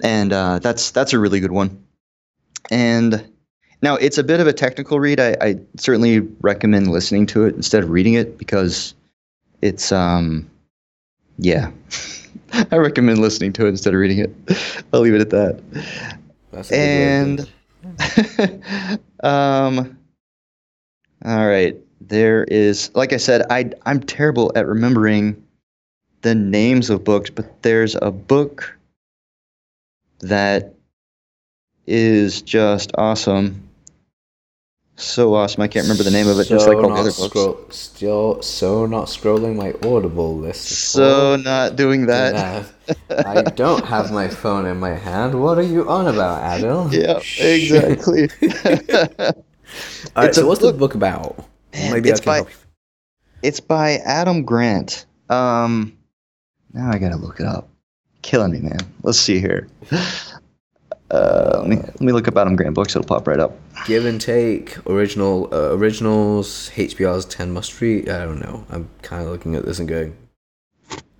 and 0.03 0.33
uh, 0.33 0.59
that's 0.59 0.91
that's 0.91 1.13
a 1.13 1.19
really 1.19 1.41
good 1.41 1.53
one. 1.53 1.85
And 2.71 3.27
now 3.83 3.97
it's 3.97 4.19
a 4.19 4.25
bit 4.25 4.41
of 4.41 4.47
a 4.47 4.53
technical 4.53 5.01
read. 5.01 5.21
I, 5.21 5.37
I, 5.41 5.59
certainly 5.77 6.21
recommend 6.41 6.89
listening 6.89 7.27
to 7.27 7.47
it 7.47 7.55
instead 7.55 7.83
of 7.83 7.91
reading 7.91 8.15
it 8.15 8.39
because 8.39 8.95
it's 9.63 9.93
um 9.93 10.51
yeah. 11.39 11.71
I 12.71 12.77
recommend 12.77 13.21
listening 13.21 13.53
to 13.55 13.67
it 13.67 13.71
instead 13.71 13.95
of 13.95 14.01
reading 14.01 14.19
it. 14.19 14.85
I'll 14.93 15.01
leave 15.01 15.15
it 15.15 15.21
at 15.21 15.31
that. 15.31 15.63
That's 16.53 16.71
and 16.73 17.49
um 19.23 19.99
all 21.25 21.47
right. 21.47 21.77
There 22.01 22.45
is 22.45 22.91
like 22.95 23.13
I 23.13 23.19
said, 23.19 23.43
I 23.51 23.71
I'm 23.85 24.01
terrible 24.01 24.53
at 24.57 24.67
remembering 24.67 25.43
the 26.23 26.35
names 26.35 26.91
of 26.91 27.05
books, 27.05 27.31
but 27.31 27.63
there's 27.63 27.97
a 28.01 28.11
book 28.11 28.77
that 30.21 30.75
is 31.87 32.43
just 32.43 32.93
awesome. 32.97 33.70
So 35.01 35.35
awesome. 35.35 35.63
I 35.63 35.69
can't 35.69 35.85
remember 35.85 36.03
the 36.05 36.11
name 36.11 36.29
of 36.29 36.39
it, 36.39 36.47
just 36.47 36.69
like 36.69 36.77
all 36.77 36.89
the 36.91 36.95
other 36.95 37.05
books. 37.11 37.31
scroll- 37.31 37.67
still, 37.71 38.43
so 38.43 38.85
not 38.87 39.07
scrolling 39.07 39.57
my 39.57 39.73
Audible 39.89 40.37
list. 40.37 40.69
So 40.69 41.37
not 41.37 41.77
doing 41.77 42.07
that. 42.07 42.67
I 43.09 43.43
don't 43.43 43.85
have 43.87 44.13
my 44.13 44.29
phone 44.29 44.67
in 44.67 44.79
my 44.79 44.91
hand. 44.95 45.41
What 45.41 45.59
are 45.59 45.63
you 45.63 45.89
on 45.89 46.07
about, 46.07 46.43
Adil? 46.43 46.93
Yeah, 46.93 47.19
exactly. 47.47 48.29
All 50.17 50.25
right, 50.25 50.35
so 50.35 50.47
what's 50.47 50.61
book- 50.61 50.75
the 50.75 50.79
book 50.79 50.95
about? 50.95 51.39
Man, 51.73 51.93
Maybe 51.93 52.11
it's 52.11 52.21
I 52.21 52.25
can 52.25 52.31
by- 52.31 52.37
help 52.37 52.51
you. 52.51 52.57
it's 53.43 53.61
by 53.61 53.93
Adam 54.05 54.45
Grant. 54.45 55.07
Um, 55.31 55.97
now 56.73 56.91
I 56.91 56.99
gotta 56.99 57.17
look 57.17 57.41
it 57.41 57.47
up. 57.47 57.69
Killing 58.23 58.53
me, 58.53 58.59
man. 58.61 58.81
Let's 59.03 59.19
see 59.19 59.39
here. 59.41 59.67
Uh, 61.11 61.59
let 61.61 61.69
me 61.69 61.77
let 61.77 62.01
me 62.01 62.13
look 62.13 62.29
up 62.29 62.37
Adam 62.37 62.55
Grant 62.55 62.75
books. 62.75 62.95
It'll 62.95 63.07
pop 63.07 63.27
right 63.27 63.41
up. 63.41 63.53
Give 63.87 64.07
and 64.07 64.21
take, 64.21 64.79
original 64.87 65.49
uh, 65.53 65.75
originals, 65.75 66.71
HBR's 66.75 67.25
Ten 67.25 67.53
Must 67.53 67.81
Read. 67.81 68.09
I 68.09 68.25
don't 68.25 68.41
know. 68.41 68.65
I'm 68.71 68.89
kind 69.03 69.23
of 69.25 69.31
looking 69.31 69.57
at 69.57 69.65
this 69.65 69.81
and 69.81 69.89
going. 69.89 70.17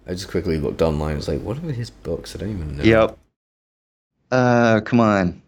I 0.07 0.13
just 0.13 0.29
quickly 0.29 0.59
looked 0.59 0.83
online. 0.83 1.17
It's 1.17 1.29
like, 1.29 1.41
what 1.43 1.59
are 1.59 1.73
his 1.73 1.91
books? 1.91 2.35
I 2.35 2.39
don't 2.39 2.51
even 2.51 2.77
know. 2.77 2.85
Yep. 2.85 3.19
Uh, 4.31 4.81
come 4.85 5.01
on. 5.01 5.43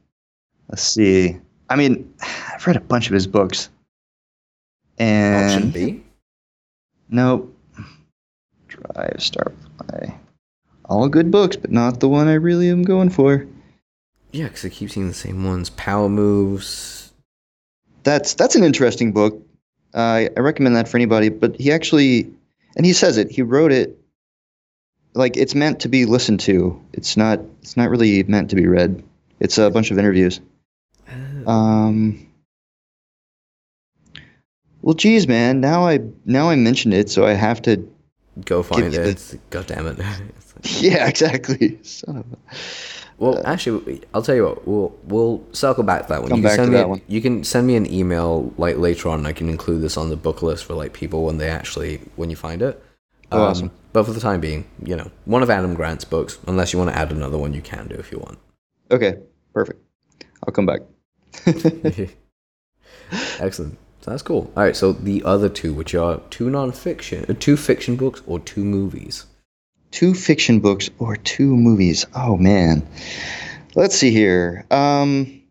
Let's 0.68 0.82
see. 0.82 1.36
I 1.68 1.76
mean, 1.76 2.12
I've 2.52 2.66
read 2.66 2.76
a 2.76 2.80
bunch 2.80 3.08
of 3.08 3.14
his 3.14 3.26
books. 3.26 3.70
And 4.98 5.54
Option 5.54 5.70
B. 5.70 6.02
Nope. 7.08 7.54
Drive, 8.68 9.16
start, 9.18 9.54
play. 9.78 10.14
All 10.86 11.08
good 11.08 11.30
books, 11.30 11.56
but 11.56 11.70
not 11.70 12.00
the 12.00 12.08
one 12.08 12.28
I 12.28 12.34
really 12.34 12.68
am 12.68 12.82
going 12.82 13.10
for. 13.10 13.46
Yeah, 14.32 14.44
because 14.44 14.64
I 14.64 14.70
keep 14.70 14.90
seeing 14.90 15.08
the 15.08 15.14
same 15.14 15.44
ones. 15.44 15.70
Power 15.70 16.08
moves. 16.08 17.12
That's 18.02 18.34
that's 18.34 18.56
an 18.56 18.64
interesting 18.64 19.12
book. 19.12 19.46
Uh, 19.94 20.24
I 20.34 20.40
recommend 20.40 20.76
that 20.76 20.88
for 20.88 20.96
anybody. 20.96 21.28
But 21.28 21.60
he 21.60 21.70
actually, 21.70 22.32
and 22.74 22.84
he 22.84 22.94
says 22.94 23.18
it. 23.18 23.30
He 23.30 23.42
wrote 23.42 23.72
it 23.72 23.98
like 25.14 25.36
it's 25.36 25.54
meant 25.54 25.80
to 25.80 25.88
be 25.88 26.06
listened 26.06 26.40
to. 26.40 26.80
It's 26.94 27.16
not. 27.16 27.40
It's 27.60 27.76
not 27.76 27.90
really 27.90 28.22
meant 28.22 28.50
to 28.50 28.56
be 28.56 28.66
read. 28.66 29.04
It's 29.38 29.58
a 29.58 29.70
bunch 29.70 29.90
of 29.90 29.98
interviews. 29.98 30.40
Um. 31.46 32.26
Well, 34.80 34.94
geez, 34.94 35.28
man. 35.28 35.60
Now 35.60 35.86
I 35.86 36.00
now 36.24 36.48
I 36.48 36.56
mentioned 36.56 36.94
it, 36.94 37.10
so 37.10 37.26
I 37.26 37.34
have 37.34 37.60
to. 37.62 37.86
Go 38.44 38.62
find 38.62 38.84
it. 38.86 38.90
the- 38.92 39.02
It's- 39.10 39.36
God 39.50 39.66
damn 39.66 39.86
it. 39.86 39.98
Like- 40.62 40.82
Yeah, 40.82 41.08
exactly. 41.08 41.78
Son 41.82 42.16
of 42.18 42.24
a. 42.32 42.36
well, 43.18 43.40
actually, 43.46 44.02
I'll 44.14 44.22
tell 44.22 44.34
you 44.34 44.44
what. 44.44 44.66
We'll 44.68 44.94
we'll 45.04 45.44
circle 45.52 45.82
back 45.82 46.02
to 46.02 46.08
that 46.10 46.20
one. 46.22 46.28
Come 46.30 46.38
you 46.38 46.42
can 46.42 46.48
back 46.50 46.56
send 46.56 46.66
to 46.66 46.72
me 46.72 46.76
that 46.78 46.88
one. 46.88 47.00
You 47.08 47.20
can 47.22 47.42
send 47.44 47.66
me 47.66 47.76
an 47.76 47.90
email 47.92 48.52
like 48.58 48.76
later 48.76 49.08
on. 49.08 49.24
I 49.26 49.32
can 49.32 49.48
include 49.48 49.82
this 49.82 49.96
on 49.96 50.10
the 50.10 50.16
book 50.16 50.42
list 50.42 50.64
for 50.64 50.74
like 50.74 50.92
people 50.92 51.24
when 51.24 51.38
they 51.38 51.48
actually 51.48 52.00
when 52.16 52.30
you 52.30 52.36
find 52.36 52.62
it. 52.62 52.82
Um, 53.30 53.40
Oh, 53.40 53.44
awesome. 53.44 53.70
But 53.94 54.04
for 54.04 54.12
the 54.12 54.20
time 54.20 54.40
being, 54.40 54.66
you 54.84 54.94
know, 54.96 55.10
one 55.24 55.42
of 55.42 55.48
Adam 55.50 55.74
Grant's 55.74 56.04
books. 56.04 56.38
Unless 56.46 56.72
you 56.72 56.78
want 56.78 56.90
to 56.90 56.96
add 56.98 57.10
another 57.12 57.38
one, 57.38 57.52
you 57.54 57.62
can 57.62 57.88
do 57.88 57.94
if 57.94 58.12
you 58.12 58.18
want. 58.18 58.38
Okay, 58.90 59.16
perfect. 59.54 59.80
I'll 60.46 60.52
come 60.52 60.66
back. 60.66 60.80
Excellent. 63.40 63.78
So 64.02 64.10
that's 64.10 64.22
cool. 64.22 64.52
All 64.56 64.64
right. 64.64 64.76
So 64.76 64.92
the 64.92 65.22
other 65.24 65.48
two, 65.48 65.72
which 65.72 65.94
are 65.94 66.20
two 66.28 66.50
non-fiction, 66.50 67.24
uh, 67.28 67.34
two 67.38 67.56
fiction 67.56 67.96
books 67.96 68.20
or 68.26 68.40
two 68.40 68.64
movies. 68.64 69.26
two 69.92 70.14
fiction 70.14 70.58
books 70.60 70.90
or 70.98 71.16
two 71.16 71.56
movies. 71.56 72.04
Oh 72.14 72.36
man. 72.36 72.86
Let's 73.74 73.96
see 73.96 74.10
here. 74.10 74.66
Um 74.70 75.42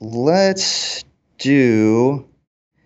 let's 0.00 1.04
do 1.38 2.26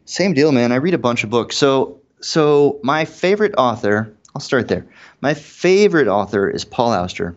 same 0.05 0.35
deal, 0.35 0.53
man. 0.53 0.73
I 0.73 0.77
read 0.77 0.95
a 0.95 0.99
bunch 0.99 1.25
of 1.25 1.31
books. 1.31 1.57
So 1.57 2.01
so 2.21 2.81
my 2.83 3.05
favorite 3.07 3.55
author, 3.57 4.15
I'll 4.35 4.41
start 4.41 4.69
there. 4.69 4.87
My 5.21 5.35
favorite 5.35 6.09
author 6.09 6.51
is 6.51 6.65
Paul 6.65 6.93
Auster. 6.93 7.37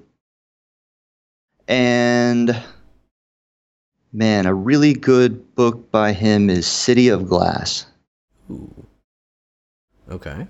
And 1.68 2.62
man, 4.14 4.46
a 4.46 4.54
really 4.54 4.94
good 4.94 5.56
book 5.56 5.92
by 5.92 6.14
him 6.14 6.50
is 6.50 6.68
City 6.68 7.10
of 7.10 7.28
Glass. 7.28 7.86
Ooh. 8.50 8.86
Okay. 10.10 10.48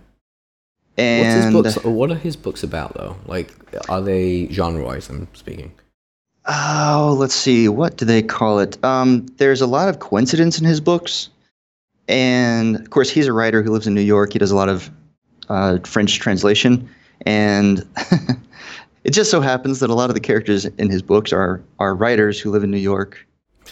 And 0.97 1.55
What's 1.55 1.74
his 1.74 1.82
books? 1.82 1.86
What 1.86 2.12
are 2.12 2.16
his 2.16 2.36
books 2.36 2.64
about 2.64 2.93
though? 2.95 3.16
Like, 3.26 3.53
are 3.89 4.01
they 4.01 4.47
genre-wise? 4.47 5.09
I'm 5.09 5.28
speaking. 5.34 5.74
Oh, 6.47 7.16
let's 7.20 7.36
see. 7.36 7.70
What 7.70 7.97
do 7.97 8.05
they 8.05 8.22
call 8.22 8.59
it? 8.59 8.84
Um, 8.84 9.28
there's 9.38 9.62
a 9.62 9.68
lot 9.68 9.89
of 9.89 9.99
coincidence 9.99 10.59
in 10.59 10.66
his 10.66 10.82
books, 10.82 11.30
and 12.07 12.78
of 12.78 12.89
course, 12.89 13.09
he's 13.09 13.28
a 13.28 13.34
writer 13.34 13.62
who 13.62 13.72
lives 13.72 13.88
in 13.88 13.93
New 13.93 14.01
York. 14.01 14.34
He 14.34 14.39
does 14.39 14.51
a 14.51 14.55
lot 14.55 14.68
of 14.68 14.89
uh, 15.49 15.78
French 15.86 16.20
translation, 16.20 16.89
and 17.26 17.88
it 19.03 19.12
just 19.12 19.30
so 19.30 19.39
happens 19.39 19.80
that 19.80 19.91
a 19.91 19.93
lot 19.93 20.09
of 20.09 20.16
the 20.16 20.20
characters 20.20 20.66
in 20.66 20.89
his 20.89 21.03
books 21.03 21.32
are 21.32 21.62
are 21.80 21.95
writers 21.95 22.39
who 22.39 22.49
live 22.49 22.64
in 22.64 22.72
New 22.72 22.78
York, 22.78 23.26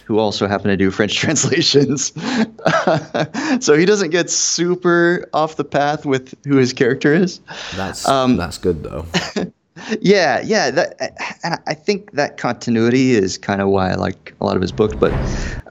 who 0.06 0.20
also 0.20 0.48
happen 0.48 0.70
to 0.70 0.78
do 0.78 0.92
French 0.92 1.16
translations. 1.18 2.14
so 3.60 3.78
he 3.78 3.86
doesn't 3.86 4.10
get 4.10 4.30
super 4.30 5.28
off 5.34 5.56
the 5.56 5.66
path 5.66 6.06
with 6.06 6.34
who 6.46 6.58
his 6.58 6.74
character 6.74 7.14
is. 7.14 7.40
That's 7.76 8.08
Um, 8.08 8.38
that's 8.38 8.58
good 8.58 8.84
though. 8.84 9.06
Yeah, 10.02 10.42
yeah. 10.42 10.72
That, 10.72 11.40
and 11.44 11.58
I 11.66 11.74
think 11.74 12.12
that 12.12 12.38
continuity 12.38 13.12
is 13.12 13.38
kind 13.38 13.62
of 13.62 13.70
why 13.70 13.92
I 13.92 13.96
like 13.96 14.36
a 14.42 14.46
lot 14.46 14.56
of 14.56 14.62
his 14.62 14.72
books. 14.72 14.96
But 14.96 15.14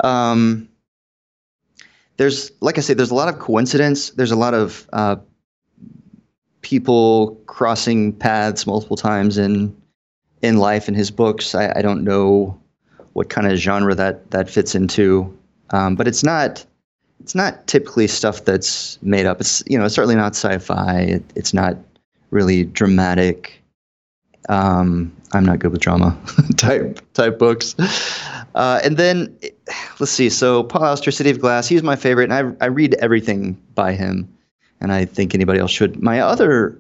um, 0.04 0.68
there's, 2.16 2.50
like 2.60 2.78
I 2.78 2.80
say, 2.80 2.94
there's 2.94 3.10
a 3.10 3.14
lot 3.14 3.28
of 3.28 3.38
coincidence. 3.38 4.10
There's 4.10 4.30
a 4.30 4.36
lot 4.36 4.54
of 4.54 4.88
uh, 4.92 5.16
people 6.62 7.40
crossing 7.46 8.12
paths 8.12 8.66
multiple 8.66 8.96
times 8.96 9.38
in 9.38 9.76
in 10.40 10.58
life 10.58 10.88
in 10.88 10.94
his 10.94 11.10
books. 11.10 11.54
I, 11.54 11.72
I 11.76 11.82
don't 11.82 12.04
know 12.04 12.58
what 13.12 13.28
kind 13.28 13.50
of 13.50 13.58
genre 13.58 13.94
that 13.94 14.30
that 14.30 14.48
fits 14.48 14.74
into, 14.74 15.36
um, 15.70 15.96
but 15.96 16.08
it's 16.08 16.22
not. 16.22 16.64
It's 17.20 17.34
not 17.34 17.66
typically 17.66 18.06
stuff 18.06 18.44
that's 18.44 18.96
made 19.02 19.26
up. 19.26 19.40
It's 19.40 19.62
you 19.66 19.78
know 19.78 19.88
certainly 19.88 20.14
not 20.14 20.36
sci-fi. 20.36 21.00
It, 21.00 21.22
it's 21.34 21.52
not 21.52 21.76
really 22.30 22.64
dramatic 22.64 23.58
um, 24.48 25.14
I'm 25.32 25.44
not 25.44 25.58
good 25.58 25.72
with 25.72 25.80
drama 25.80 26.18
type 26.56 27.00
type 27.12 27.38
books. 27.38 27.74
Uh, 28.54 28.80
and 28.82 28.96
then 28.96 29.36
let's 30.00 30.10
see. 30.12 30.30
So 30.30 30.62
Paul 30.64 30.84
Auster, 30.84 31.10
City 31.10 31.30
of 31.30 31.38
Glass. 31.40 31.68
He's 31.68 31.82
my 31.82 31.96
favorite, 31.96 32.30
and 32.30 32.58
I 32.60 32.64
I 32.64 32.68
read 32.68 32.94
everything 32.94 33.60
by 33.74 33.92
him, 33.92 34.28
and 34.80 34.92
I 34.92 35.04
think 35.04 35.34
anybody 35.34 35.60
else 35.60 35.70
should. 35.70 36.02
My 36.02 36.20
other, 36.20 36.78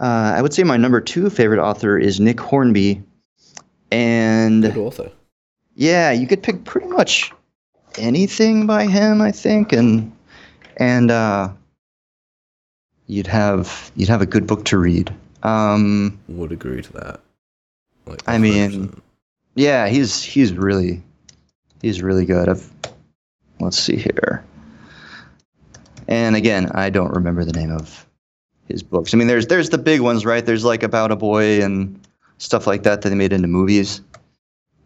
uh, 0.00 0.34
I 0.36 0.42
would 0.42 0.52
say 0.52 0.64
my 0.64 0.76
number 0.76 1.00
two 1.00 1.30
favorite 1.30 1.60
author 1.60 1.98
is 1.98 2.18
Nick 2.18 2.40
Hornby, 2.40 3.02
and 3.90 4.62
Good 4.62 4.76
author. 4.76 5.10
Yeah, 5.74 6.12
you 6.12 6.26
could 6.26 6.42
pick 6.42 6.64
pretty 6.64 6.88
much 6.88 7.32
anything 7.96 8.66
by 8.66 8.86
him, 8.86 9.20
I 9.20 9.32
think, 9.32 9.72
and 9.72 10.12
and 10.76 11.10
uh, 11.10 11.50
you'd 13.06 13.26
have 13.26 13.90
you'd 13.96 14.08
have 14.08 14.22
a 14.22 14.26
good 14.26 14.46
book 14.46 14.64
to 14.66 14.78
read. 14.78 15.14
Um, 15.42 16.18
Would 16.28 16.52
agree 16.52 16.82
to 16.82 16.92
that. 16.94 17.20
Like, 18.06 18.22
I 18.26 18.38
mean, 18.38 19.00
yeah, 19.54 19.88
he's 19.88 20.22
he's 20.22 20.52
really 20.52 21.02
he's 21.80 22.02
really 22.02 22.24
good. 22.24 22.48
I've, 22.48 22.70
let's 23.60 23.78
see 23.78 23.96
here. 23.96 24.44
And 26.08 26.36
again, 26.36 26.70
I 26.74 26.90
don't 26.90 27.12
remember 27.12 27.44
the 27.44 27.52
name 27.52 27.70
of 27.70 28.06
his 28.68 28.82
books. 28.82 29.14
I 29.14 29.16
mean, 29.16 29.28
there's 29.28 29.46
there's 29.46 29.70
the 29.70 29.78
big 29.78 30.00
ones, 30.00 30.24
right? 30.24 30.44
There's 30.44 30.64
like 30.64 30.82
about 30.82 31.12
a 31.12 31.16
boy 31.16 31.62
and 31.62 31.98
stuff 32.38 32.66
like 32.66 32.82
that 32.82 33.02
that 33.02 33.08
they 33.08 33.14
made 33.14 33.32
into 33.32 33.48
movies. 33.48 34.00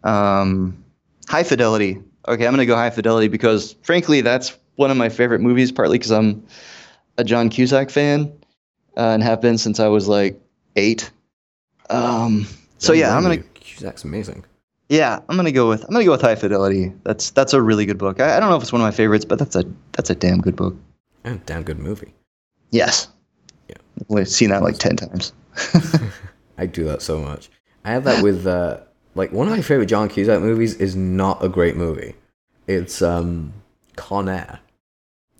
Um, 0.03 0.83
High 1.27 1.43
Fidelity. 1.43 2.01
Okay, 2.27 2.45
I'm 2.45 2.53
gonna 2.53 2.65
go 2.65 2.75
High 2.75 2.89
Fidelity 2.89 3.27
because 3.27 3.73
frankly, 3.83 4.21
that's 4.21 4.57
one 4.75 4.91
of 4.91 4.97
my 4.97 5.09
favorite 5.09 5.41
movies. 5.41 5.71
Partly 5.71 5.97
because 5.97 6.11
I'm 6.11 6.45
a 7.17 7.23
John 7.23 7.49
Cusack 7.49 7.89
fan 7.89 8.31
uh, 8.97 9.11
and 9.11 9.23
have 9.23 9.41
been 9.41 9.57
since 9.57 9.79
I 9.79 9.87
was 9.87 10.07
like 10.07 10.39
eight. 10.75 11.09
Um, 11.89 12.47
so 12.77 12.93
yeah, 12.93 13.15
I'm 13.15 13.23
gonna. 13.23 13.37
Cusack's 13.37 14.03
amazing. 14.03 14.45
yeah, 14.89 15.19
I'm 15.29 15.35
gonna 15.35 15.51
go 15.51 15.69
with 15.69 15.83
I'm 15.83 15.91
gonna 15.91 16.05
go 16.05 16.11
with 16.11 16.21
High 16.21 16.35
Fidelity. 16.35 16.93
That's 17.03 17.31
that's 17.31 17.53
a 17.53 17.61
really 17.61 17.85
good 17.85 17.97
book. 17.97 18.19
I, 18.19 18.37
I 18.37 18.39
don't 18.39 18.49
know 18.49 18.55
if 18.55 18.61
it's 18.63 18.73
one 18.73 18.81
of 18.81 18.85
my 18.85 18.91
favorites, 18.91 19.25
but 19.25 19.39
that's 19.39 19.55
a 19.55 19.63
that's 19.93 20.09
a 20.09 20.15
damn 20.15 20.39
good 20.39 20.55
book. 20.55 20.75
And 21.23 21.45
damn 21.45 21.63
good 21.63 21.79
movie. 21.79 22.13
Yes. 22.71 23.07
Yeah. 23.69 23.75
I've 24.17 24.29
seen 24.29 24.49
that 24.49 24.63
like 24.63 24.77
ten 24.77 24.95
times. 24.95 25.33
I 26.57 26.65
do 26.65 26.83
that 26.85 27.01
so 27.01 27.19
much. 27.19 27.49
I 27.85 27.91
have 27.91 28.03
that 28.03 28.23
with 28.23 28.45
uh, 28.47 28.79
like 29.17 29.31
one 29.31 29.47
of 29.47 29.53
my 29.53 29.61
favorite 29.61 29.87
John 29.87 30.07
Cusack 30.09 30.41
movies 30.41 30.75
is 30.75 30.95
not 30.95 31.43
a 31.43 31.49
great 31.49 31.75
movie. 31.75 32.15
It's 32.67 33.01
um 33.01 33.53
Con 33.95 34.29
Air. 34.29 34.59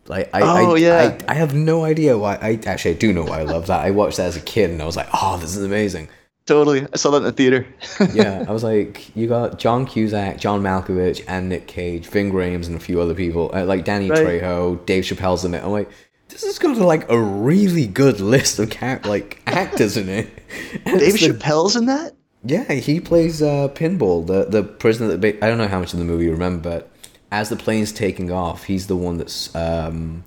Like 0.08 0.30
I, 0.34 0.42
Oh, 0.42 0.76
I, 0.76 0.78
yeah. 0.80 1.18
I, 1.28 1.32
I 1.32 1.34
have 1.36 1.54
no 1.54 1.84
idea 1.84 2.18
why. 2.18 2.36
I 2.42 2.60
actually 2.66 2.92
I 2.96 2.98
do 2.98 3.12
know 3.14 3.24
why 3.24 3.40
I 3.40 3.44
love 3.44 3.68
that. 3.68 3.82
I 3.82 3.92
watched 3.92 4.18
that 4.18 4.28
as 4.28 4.38
a 4.38 4.42
kid 4.42 4.70
and 4.72 4.82
I 4.82 4.86
was 4.86 4.96
like, 4.96 5.10
oh, 5.14 5.38
this 5.38 5.56
is 5.56 5.64
amazing. 5.64 6.08
totally. 6.46 6.88
I 6.94 6.96
saw 6.98 7.12
that 7.12 7.18
in 7.18 7.24
the 7.24 7.32
theater. 7.34 7.68
yeah, 8.14 8.46
I 8.48 8.52
was 8.54 8.64
like, 8.64 9.14
you 9.18 9.28
got 9.28 9.60
John 9.60 9.86
Cusack, 9.86 10.38
John 10.40 10.62
Malkovich, 10.62 11.22
and 11.28 11.50
Nick 11.50 11.68
Cage, 11.68 12.06
Ving 12.08 12.32
Rhames, 12.32 12.68
and 12.68 12.76
a 12.78 12.80
few 12.80 13.02
other 13.02 13.14
people, 13.14 13.52
uh, 13.54 13.66
like 13.66 13.84
Danny 13.84 14.10
Right. 14.10 14.26
Trejo, 14.26 14.86
Dave 14.86 15.04
Chappelle's 15.04 15.44
in 15.44 15.54
it. 15.54 15.62
I'm 15.64 15.72
like, 15.72 15.90
this 16.30 16.44
is 16.44 16.58
has 16.58 16.60
got 16.60 16.78
like 16.78 17.10
a 17.12 17.20
really 17.20 17.86
good 17.86 18.20
list 18.22 18.60
of 18.60 18.70
like 19.06 19.42
actors 19.46 19.98
in 19.98 20.08
it. 20.10 20.30
And 20.86 21.00
Dave 21.02 21.14
the- 21.14 21.20
Chappelle's 21.20 21.76
in 21.76 21.88
that. 21.88 22.14
Yeah, 22.48 22.72
he 22.74 23.00
plays 23.00 23.42
uh, 23.42 23.68
Pinball, 23.70 24.26
the 24.26 24.46
the 24.46 24.64
prisoner 24.64 25.08
that 25.10 25.22
ba- 25.22 25.44
I 25.44 25.50
don't 25.50 25.58
know 25.58 25.68
how 25.68 25.80
much 25.80 25.94
of 25.94 26.00
the 26.00 26.06
movie 26.06 26.26
you 26.26 26.32
remember, 26.32 26.70
but 26.70 26.92
as 27.32 27.50
the 27.50 27.56
plane's 27.56 27.92
taking 27.92 28.32
off, 28.32 28.64
he's 28.64 28.88
the 28.88 28.96
one 28.96 29.18
that's 29.18 29.54
um, 29.56 30.24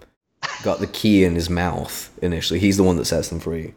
got 0.63 0.81
the 0.81 0.87
key 0.87 1.25
in 1.25 1.35
his 1.35 1.49
mouth 1.49 2.11
initially. 2.23 2.59
He's 2.61 2.77
the 2.77 2.83
one 2.83 2.97
that 2.97 3.07
sets 3.07 3.29
them 3.29 3.41
free. 3.41 3.73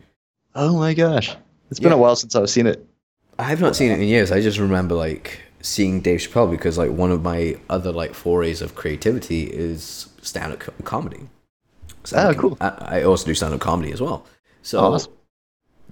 Oh 0.55 0.77
my 0.77 0.93
gosh, 0.93 1.35
it's 1.71 1.79
been 1.79 1.91
Yeah. 1.91 1.97
a 1.97 2.01
while 2.01 2.15
since 2.15 2.35
I've 2.35 2.49
seen 2.49 2.67
it. 2.67 2.85
I 3.39 3.43
have 3.43 3.61
not 3.61 3.75
seen 3.75 3.91
it 3.91 3.99
in 3.99 4.07
years. 4.07 4.31
I 4.31 4.41
just 4.41 4.59
remember 4.59 4.93
like 4.95 5.39
seeing 5.61 6.01
Dave 6.01 6.19
Chappelle 6.19 6.51
because 6.51 6.77
like 6.77 6.91
one 6.91 7.11
of 7.11 7.21
my 7.23 7.57
other 7.69 7.91
like 7.91 8.13
forays 8.13 8.61
of 8.61 8.75
creativity 8.75 9.43
is 9.43 10.09
stand-up 10.21 10.59
co- 10.59 10.73
comedy. 10.83 11.29
Stand-up 12.03 12.35
Oh, 12.35 12.39
cool. 12.39 12.55
com- 12.57 12.77
I, 12.81 12.99
I 12.99 13.03
also 13.03 13.25
do 13.25 13.33
stand-up 13.33 13.61
comedy 13.61 13.91
as 13.93 14.01
well. 14.01 14.25
So 14.61 14.79
Awesome. 14.79 15.13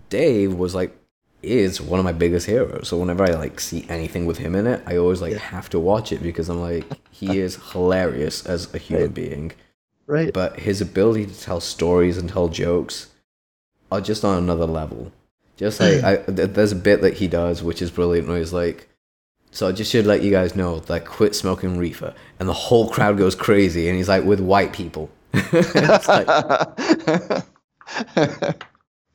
Dave 0.09 0.53
was 0.53 0.75
like 0.75 0.95
is 1.43 1.81
one 1.81 1.99
of 1.99 2.03
my 2.05 2.11
biggest 2.13 2.45
heroes. 2.47 2.87
So 2.87 2.97
whenever 2.97 3.23
I 3.23 3.31
like 3.31 3.59
see 3.59 3.85
anything 3.89 4.25
with 4.25 4.37
him 4.37 4.55
in 4.55 4.67
it, 4.67 4.81
I 4.85 4.97
always 4.97 5.21
like 5.21 5.33
have 5.33 5.69
to 5.71 5.79
watch 5.79 6.11
it 6.11 6.21
because 6.21 6.49
I'm 6.49 6.61
like 6.61 6.85
he 7.11 7.39
is 7.45 7.57
hilarious 7.71 8.45
as 8.45 8.73
a 8.73 8.77
human 8.77 9.05
Right. 9.07 9.13
being. 9.13 9.51
Right. 10.07 10.33
But 10.33 10.59
his 10.59 10.81
ability 10.81 11.25
to 11.27 11.39
tell 11.39 11.59
stories 11.61 12.17
and 12.17 12.29
tell 12.29 12.47
jokes 12.49 13.09
are 13.91 14.01
just 14.01 14.23
on 14.25 14.37
another 14.37 14.65
level. 14.65 15.11
Just 15.57 15.79
like 15.79 16.03
I, 16.03 16.17
th- 16.17 16.51
there's 16.51 16.71
a 16.71 16.75
bit 16.75 17.01
that 17.01 17.15
he 17.15 17.27
does 17.27 17.63
which 17.63 17.81
is 17.81 17.91
brilliant 17.91 18.27
where 18.27 18.37
he's 18.37 18.53
like 18.53 18.87
so 19.51 19.67
I 19.67 19.71
just 19.73 19.91
should 19.91 20.05
let 20.05 20.21
you 20.23 20.31
guys 20.31 20.55
know 20.55 20.79
that 20.79 20.93
I 20.93 20.99
quit 20.99 21.35
smoking 21.35 21.77
reefer 21.77 22.13
and 22.39 22.47
the 22.47 22.53
whole 22.53 22.89
crowd 22.89 23.17
goes 23.17 23.35
crazy 23.35 23.87
and 23.89 23.97
he's 23.97 24.07
like 24.09 24.23
with 24.23 24.39
white 24.39 24.73
people. 24.73 25.09
Like, 25.53 26.27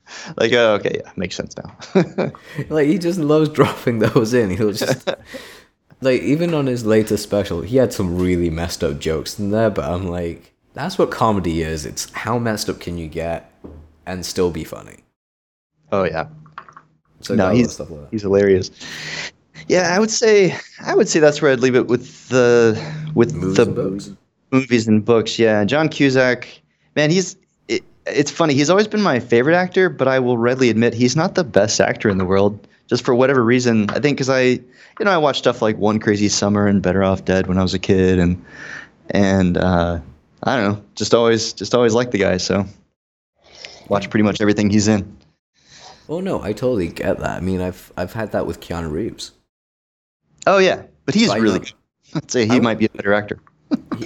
like, 0.36 0.52
oh, 0.52 0.74
okay, 0.74 1.00
yeah, 1.04 1.10
makes 1.16 1.36
sense 1.36 1.54
now. 1.56 1.76
like 2.68 2.86
he 2.88 2.98
just 2.98 3.18
loves 3.18 3.48
dropping 3.48 3.98
those 4.00 4.34
in. 4.34 4.50
He'll 4.50 4.72
just 4.72 5.08
like 6.00 6.22
even 6.22 6.54
on 6.54 6.66
his 6.66 6.84
latest 6.86 7.22
special, 7.22 7.60
he 7.62 7.76
had 7.76 7.92
some 7.92 8.16
really 8.18 8.50
messed 8.50 8.82
up 8.84 8.98
jokes 8.98 9.38
in 9.38 9.50
there. 9.50 9.70
But 9.70 9.84
I'm 9.90 10.06
like, 10.08 10.52
that's 10.74 10.98
what 10.98 11.10
comedy 11.10 11.62
is. 11.62 11.84
It's 11.86 12.10
how 12.12 12.38
messed 12.38 12.68
up 12.68 12.80
can 12.80 12.98
you 12.98 13.08
get 13.08 13.50
and 14.06 14.24
still 14.24 14.50
be 14.50 14.62
funny. 14.64 14.98
oh 15.92 16.04
yeah, 16.04 16.28
So 17.20 17.34
No, 17.34 17.50
he's- 17.50 17.78
like 17.80 17.88
he's 18.10 18.22
hilarious. 18.22 18.70
Yeah, 19.68 19.94
I 19.96 19.98
would 19.98 20.10
say 20.10 20.56
I 20.84 20.94
would 20.94 21.08
say 21.08 21.18
that's 21.18 21.40
where 21.42 21.50
I'd 21.50 21.60
leave 21.60 21.74
it 21.74 21.88
with 21.88 22.28
the 22.28 22.80
with 23.14 23.34
Movies 23.34 23.56
the 23.56 23.62
and 23.62 23.74
books. 23.74 24.10
movies 24.52 24.86
and 24.86 25.04
books. 25.04 25.38
Yeah, 25.38 25.64
John 25.64 25.88
Cusack, 25.88 26.46
man, 26.94 27.10
he's. 27.10 27.36
It, 28.06 28.16
it's 28.16 28.30
funny. 28.30 28.54
He's 28.54 28.70
always 28.70 28.88
been 28.88 29.02
my 29.02 29.20
favorite 29.20 29.54
actor, 29.56 29.88
but 29.88 30.08
I 30.08 30.18
will 30.18 30.38
readily 30.38 30.70
admit 30.70 30.94
he's 30.94 31.16
not 31.16 31.34
the 31.34 31.44
best 31.44 31.80
actor 31.80 32.08
in 32.08 32.18
the 32.18 32.24
world. 32.24 32.66
Just 32.88 33.04
for 33.04 33.14
whatever 33.14 33.42
reason, 33.42 33.90
I 33.90 33.98
think 33.98 34.16
because 34.16 34.28
I, 34.28 34.42
you 34.42 34.60
know, 35.00 35.10
I 35.10 35.18
watched 35.18 35.40
stuff 35.40 35.60
like 35.60 35.76
One 35.76 35.98
Crazy 35.98 36.28
Summer 36.28 36.68
and 36.68 36.80
Better 36.80 37.02
Off 37.02 37.24
Dead 37.24 37.48
when 37.48 37.58
I 37.58 37.62
was 37.62 37.74
a 37.74 37.80
kid, 37.80 38.20
and 38.20 38.44
and 39.10 39.58
uh, 39.58 39.98
I 40.44 40.56
don't 40.56 40.72
know, 40.72 40.84
just 40.94 41.12
always 41.12 41.52
just 41.52 41.74
always 41.74 41.94
liked 41.94 42.12
the 42.12 42.18
guy. 42.18 42.36
So 42.36 42.64
watch 43.88 44.08
pretty 44.08 44.22
much 44.22 44.40
everything 44.40 44.70
he's 44.70 44.86
in. 44.86 45.16
Oh 46.08 46.20
no, 46.20 46.40
I 46.40 46.52
totally 46.52 46.88
get 46.88 47.18
that. 47.18 47.30
I 47.30 47.40
mean, 47.40 47.60
I've 47.60 47.92
I've 47.96 48.12
had 48.12 48.30
that 48.32 48.46
with 48.46 48.60
Keanu 48.60 48.92
Reeves. 48.92 49.32
Oh 50.46 50.58
yeah, 50.58 50.84
but 51.06 51.14
he's 51.16 51.34
really 51.34 51.58
good. 51.58 51.72
I'd 52.14 52.30
say 52.30 52.46
he 52.46 52.52
I- 52.56 52.60
might 52.60 52.78
be 52.78 52.86
a 52.86 52.90
better 52.90 53.12
actor. 53.12 53.40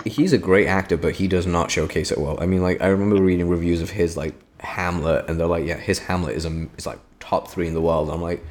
He, 0.05 0.11
he's 0.11 0.33
a 0.33 0.39
great 0.39 0.67
actor, 0.67 0.97
but 0.97 1.15
he 1.17 1.29
does 1.29 1.47
not 1.47 1.71
showcase 1.71 2.11
it 2.11 2.19
well. 2.19 2.39
I 2.41 2.47
mean, 2.47 2.63
like 2.63 2.81
I 2.81 2.87
remember 2.89 3.21
reading 3.21 3.49
reviews 3.49 3.81
of 3.81 3.91
his 3.91 4.17
like 4.17 4.35
Hamlet, 4.61 5.29
and 5.29 5.39
they're 5.39 5.47
like, 5.47 5.67
yeah, 5.67 5.77
his 5.77 5.99
Hamlet 5.99 6.37
is 6.37 6.45
a, 6.47 6.69
is 6.77 6.87
like 6.87 6.99
top 7.19 7.49
three 7.49 7.67
in 7.67 7.75
the 7.75 7.81
world. 7.81 8.11
I'm 8.11 8.23
like, 8.23 8.45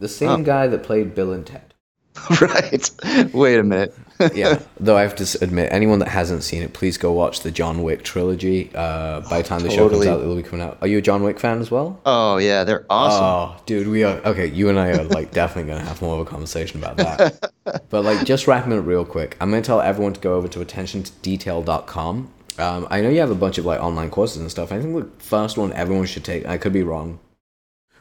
the 0.00 0.08
same 0.08 0.28
Oh. 0.28 0.42
guy 0.42 0.66
that 0.66 0.82
played 0.82 1.14
Bill 1.14 1.32
and 1.32 1.46
Ted. 1.46 1.74
right. 2.40 2.90
Wait 3.32 3.58
a 3.58 3.62
minute. 3.62 3.94
yeah. 4.34 4.60
Though 4.78 4.96
I 4.96 5.02
have 5.02 5.16
to 5.16 5.38
admit, 5.42 5.72
anyone 5.72 5.98
that 5.98 6.08
hasn't 6.08 6.44
seen 6.44 6.62
it, 6.62 6.72
please 6.72 6.96
go 6.96 7.12
watch 7.12 7.40
the 7.40 7.50
John 7.50 7.82
Wick 7.82 8.04
trilogy. 8.04 8.70
Uh, 8.74 9.20
by 9.28 9.42
the 9.42 9.48
time 9.48 9.62
the 9.62 9.70
show 9.70 9.88
comes 9.88 10.06
out, 10.06 10.20
it'll 10.20 10.36
be 10.36 10.42
coming 10.42 10.64
out. 10.64 10.78
Are 10.80 10.86
you 10.86 10.98
a 10.98 11.02
John 11.02 11.22
Wick 11.22 11.40
fan 11.40 11.60
as 11.60 11.70
well? 11.70 12.00
Oh 12.06 12.36
yeah, 12.36 12.64
they're 12.64 12.86
awesome. 12.88 13.24
Oh, 13.24 13.62
dude, 13.66 13.88
we 13.88 14.04
are 14.04 14.18
okay. 14.24 14.46
You 14.46 14.68
and 14.68 14.78
I 14.78 14.90
are 14.90 15.04
like 15.04 15.32
definitely 15.32 15.72
gonna 15.72 15.84
have 15.84 16.00
more 16.00 16.14
of 16.14 16.26
a 16.26 16.30
conversation 16.30 16.82
about 16.82 16.96
that. 16.98 17.52
but 17.90 18.04
like, 18.04 18.24
just 18.24 18.46
wrapping 18.46 18.72
it 18.72 18.78
up 18.78 18.86
real 18.86 19.04
quick, 19.04 19.36
I'm 19.40 19.50
gonna 19.50 19.62
tell 19.62 19.80
everyone 19.80 20.12
to 20.12 20.20
go 20.20 20.34
over 20.34 20.48
to 20.48 20.60
attentiontodetail.com. 20.60 22.30
Um, 22.56 22.86
I 22.88 23.00
know 23.00 23.08
you 23.08 23.20
have 23.20 23.30
a 23.30 23.36
bunch 23.36 23.58
of 23.58 23.64
like 23.64 23.80
online 23.80 24.10
courses 24.10 24.40
and 24.40 24.50
stuff. 24.50 24.70
I 24.70 24.80
think 24.80 24.94
the 24.94 25.24
first 25.24 25.56
one 25.56 25.72
everyone 25.72 26.06
should 26.06 26.24
take. 26.24 26.46
I 26.46 26.58
could 26.58 26.72
be 26.72 26.82
wrong. 26.82 27.18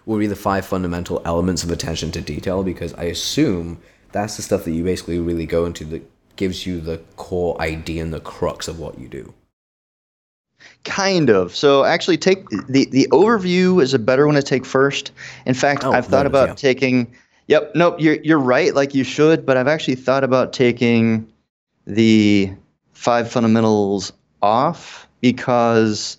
Will 0.06 0.20
be 0.20 0.28
the 0.28 0.36
five 0.36 0.66
fundamental 0.66 1.22
elements 1.26 1.64
of 1.64 1.72
attention 1.72 2.12
to 2.12 2.22
detail 2.22 2.62
because 2.62 2.94
I 2.96 3.04
assume 3.06 3.80
that's 4.14 4.38
the 4.38 4.42
stuff 4.42 4.64
that 4.66 4.72
you 4.72 4.84
basically 4.84 5.20
really 5.20 5.46
go 5.46 5.66
into 5.66 5.84
that 5.86 6.10
gives 6.36 6.66
you 6.66 6.80
the 6.80 6.98
core 7.18 7.60
idea 7.62 8.02
and 8.02 8.14
the 8.14 8.20
crux 8.20 8.68
of 8.68 8.80
what 8.80 8.98
you 8.98 9.08
do. 9.08 9.34
Kind 10.86 11.30
of. 11.30 11.54
So 11.56 11.84
actually, 11.84 12.18
take 12.18 12.48
the 12.50 12.86
the 12.86 13.08
overview 13.12 13.82
is 13.82 13.94
a 13.94 14.00
better 14.00 14.26
one 14.26 14.36
to 14.36 14.44
take 14.44 14.66
first. 14.66 15.12
In 15.46 15.54
fact, 15.54 15.84
Oh, 15.84 15.92
I've 15.92 16.06
thought 16.08 16.26
about 16.26 16.50
yeah. 16.50 16.56
taking. 16.56 17.14
Yep. 17.48 17.72
Nope. 17.76 17.96
You're 18.00 18.16
you're 18.24 18.40
right. 18.40 18.74
Like 18.74 18.94
you 18.96 19.04
should, 19.04 19.46
but 19.46 19.58
I've 19.58 19.68
actually 19.68 19.96
thought 19.96 20.24
about 20.24 20.54
taking 20.54 21.28
the 21.86 22.52
five 22.94 23.30
fundamentals 23.30 24.14
off 24.42 25.08
because 25.20 26.18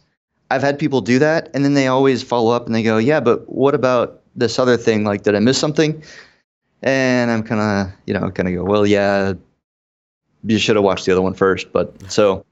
I've 0.50 0.62
had 0.62 0.78
people 0.78 1.00
do 1.00 1.18
that, 1.18 1.48
and 1.54 1.64
then 1.64 1.72
they 1.74 1.86
always 1.86 2.22
follow 2.22 2.54
up 2.54 2.66
and 2.66 2.74
they 2.74 2.82
go, 2.82 2.98
"Yeah, 2.98 3.20
but 3.20 3.48
what 3.50 3.74
about 3.74 4.20
this 4.36 4.58
other 4.58 4.76
thing? 4.76 5.04
Like, 5.04 5.22
did 5.22 5.34
I 5.34 5.40
miss 5.40 5.56
something?" 5.56 6.02
And 6.84 7.30
I'm 7.30 7.42
kind 7.42 7.60
of, 7.60 7.94
you 8.06 8.14
know, 8.14 8.30
kind 8.30 8.48
of 8.48 8.54
go, 8.54 8.62
"Well, 8.62 8.86
yeah, 8.86 9.32
you 10.44 10.58
should 10.58 10.76
have 10.76 10.84
watched 10.84 11.06
the 11.06 11.12
other 11.12 11.22
one 11.22 11.34
first. 11.34 11.72
But 11.72 12.10
so, 12.10 12.44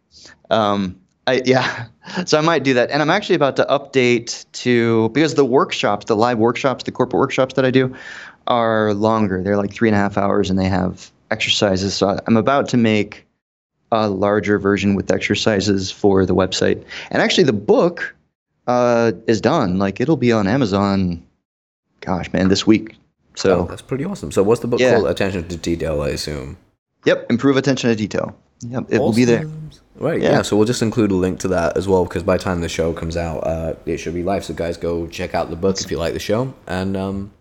um, 0.51 0.99
I 1.27 1.43
yeah, 1.45 1.87
so 2.25 2.39
I 2.39 2.41
might 2.41 2.65
do 2.65 2.75
that. 2.75 2.91
And 2.91 3.03
I'm 3.03 3.11
actually 3.11 3.37
about 3.37 3.57
to 3.57 3.65
update 3.65 4.45
to 4.53 5.09
because 5.11 5.35
the 5.35 5.45
workshops, 5.45 6.07
the 6.07 6.17
live 6.17 6.39
workshops, 6.39 6.85
the 6.85 6.93
corporate 6.93 7.21
workshops 7.21 7.55
that 7.55 7.65
I 7.65 7.71
do, 7.71 7.95
are 8.47 8.95
longer. 8.95 9.43
They're 9.43 9.57
like 9.57 9.73
three 9.73 9.89
and 9.89 9.97
a 9.97 9.99
half 9.99 10.17
hours, 10.17 10.51
and 10.51 10.59
they 10.59 10.69
have 10.69 11.11
exercises. 11.31 11.95
So 11.95 12.19
I'm 12.27 12.37
about 12.37 12.69
to 12.71 12.77
make 12.77 13.27
a 13.91 14.09
larger 14.09 14.59
version 14.59 14.95
with 14.95 15.11
exercises 15.11 15.91
for 15.91 16.25
the 16.25 16.35
website. 16.35 16.83
And 17.11 17.21
actually, 17.23 17.45
the 17.45 17.53
book 17.53 18.15
uh, 18.67 19.13
is 19.27 19.41
done. 19.41 19.79
Like 19.79 20.01
it'll 20.01 20.17
be 20.17 20.33
on 20.33 20.49
Amazon. 20.49 21.23
Gosh, 22.01 22.33
man, 22.33 22.49
this 22.49 22.67
week. 22.67 22.97
So. 23.35 23.61
Oh, 23.61 23.67
that's 23.69 23.83
pretty 23.83 24.05
awesome. 24.05 24.31
So, 24.33 24.43
what's 24.43 24.61
the 24.61 24.67
book 24.69 24.81
Yeah. 24.81 24.95
called? 24.95 25.07
Attention 25.09 25.47
to 25.49 25.57
Detail, 25.57 26.03
I 26.03 26.09
assume. 26.11 26.57
Yep, 27.05 27.27
improve 27.31 27.57
attention 27.57 27.91
to 27.91 27.97
detail. 27.97 28.37
Yep, 28.61 28.85
it 28.91 28.99
will 29.01 29.13
be 29.13 29.25
there. 29.25 29.45
Right, 29.97 30.21
yeah. 30.23 30.31
Yeah. 30.33 30.43
So 30.43 30.57
we'll 30.57 30.67
just 30.67 30.83
include 30.83 31.11
a 31.11 31.15
link 31.17 31.41
to 31.41 31.49
that 31.49 31.77
as 31.77 31.89
well 31.89 32.05
because 32.05 32.23
by 32.23 32.37
the 32.37 32.43
time 32.45 32.61
the 32.61 32.69
show 32.69 32.93
comes 32.93 33.17
out, 33.17 33.39
uh, 33.39 33.75
it 33.87 33.99
should 33.99 34.15
be 34.15 34.23
live. 34.23 34.45
So 34.45 34.55
guys, 34.55 34.77
go 34.77 35.07
check 35.09 35.35
out 35.35 35.51
the 35.51 35.57
book 35.57 35.81
if 35.81 35.91
you 35.91 35.99
like 35.99 36.13
the 36.13 36.21
show 36.21 36.55
and 36.69 36.97
um, 36.97 37.33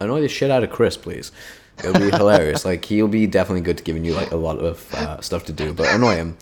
annoy 0.00 0.22
the 0.22 0.28
shit 0.28 0.50
out 0.50 0.64
of 0.64 0.70
Chris, 0.70 0.96
please. 0.96 1.32
It'll 1.80 1.92
be 2.00 2.10
hilarious. 2.10 2.64
Like 2.70 2.84
he'll 2.84 3.08
be 3.08 3.26
definitely 3.26 3.60
good 3.60 3.76
to 3.78 3.84
giving 3.84 4.04
you 4.06 4.14
like 4.14 4.30
a 4.32 4.36
lot 4.36 4.58
of 4.58 4.94
uh, 4.94 5.20
stuff 5.20 5.44
to 5.46 5.52
do, 5.52 5.72
but 5.74 5.92
annoy 5.94 6.14
him 6.16 6.36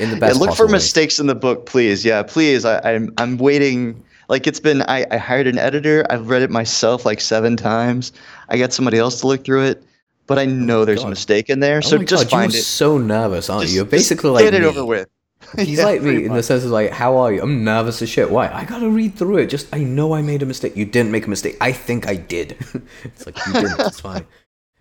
in 0.00 0.08
the 0.10 0.16
Yeah, 0.16 0.20
best. 0.20 0.40
look 0.40 0.54
for 0.56 0.66
way. 0.66 0.72
mistakes 0.72 1.18
in 1.18 1.26
the 1.26 1.34
book, 1.34 1.66
please. 1.66 2.02
Yeah, 2.04 2.22
please. 2.22 2.64
I, 2.64 2.80
I'm 2.94 3.12
I'm 3.18 3.36
waiting. 3.36 4.02
Like 4.28 4.46
it's 4.46 4.60
been. 4.60 4.82
I, 4.82 5.06
I 5.10 5.16
hired 5.18 5.46
an 5.46 5.58
editor. 5.58 6.04
I've 6.10 6.28
read 6.28 6.42
it 6.42 6.50
myself 6.50 7.04
like 7.06 7.20
seven 7.20 7.56
times. 7.56 8.12
I 8.48 8.58
got 8.58 8.72
somebody 8.72 8.98
else 8.98 9.20
to 9.20 9.26
look 9.26 9.44
through 9.44 9.64
it, 9.64 9.82
but 10.26 10.38
I 10.38 10.44
know 10.46 10.84
there's 10.84 11.04
a 11.04 11.08
mistake 11.08 11.48
in 11.48 11.60
there. 11.60 11.78
Oh 11.78 11.80
so 11.80 11.98
just 11.98 12.24
God, 12.24 12.30
find 12.30 12.52
you're 12.52 12.60
it. 12.60 12.64
so 12.64 12.98
nervous, 12.98 13.48
aren't 13.48 13.62
Just- 13.62 13.74
you? 13.74 13.78
You're 13.80 13.86
basically 13.86 14.30
like 14.30 14.44
get 14.44 14.54
it 14.54 14.62
me. 14.62 14.66
over 14.66 14.84
with. 14.84 15.08
He's 15.56 15.78
Yeah, 15.78 15.84
like 15.84 16.02
me 16.02 16.24
in 16.24 16.32
the 16.32 16.42
sense 16.42 16.64
of 16.64 16.70
like, 16.70 16.90
how 16.90 17.18
are 17.18 17.32
you? 17.32 17.40
I'm 17.42 17.62
nervous 17.62 18.02
as 18.02 18.08
shit. 18.08 18.30
Why? 18.30 18.48
I 18.52 18.64
gotta 18.64 18.88
read 18.88 19.14
through 19.14 19.36
it. 19.38 19.46
Just 19.46 19.72
I 19.72 19.78
know 19.84 20.14
I 20.14 20.22
made 20.22 20.42
a 20.42 20.46
mistake. 20.46 20.76
You 20.76 20.84
didn't 20.86 21.12
make 21.12 21.26
a 21.26 21.30
mistake. 21.30 21.56
I 21.60 21.70
think 21.72 22.08
I 22.08 22.16
did. 22.16 22.56
it's 23.04 23.26
like 23.26 23.36
you 23.46 23.52
didn't. 23.52 23.78
It's 23.80 24.00
fine. 24.00 24.26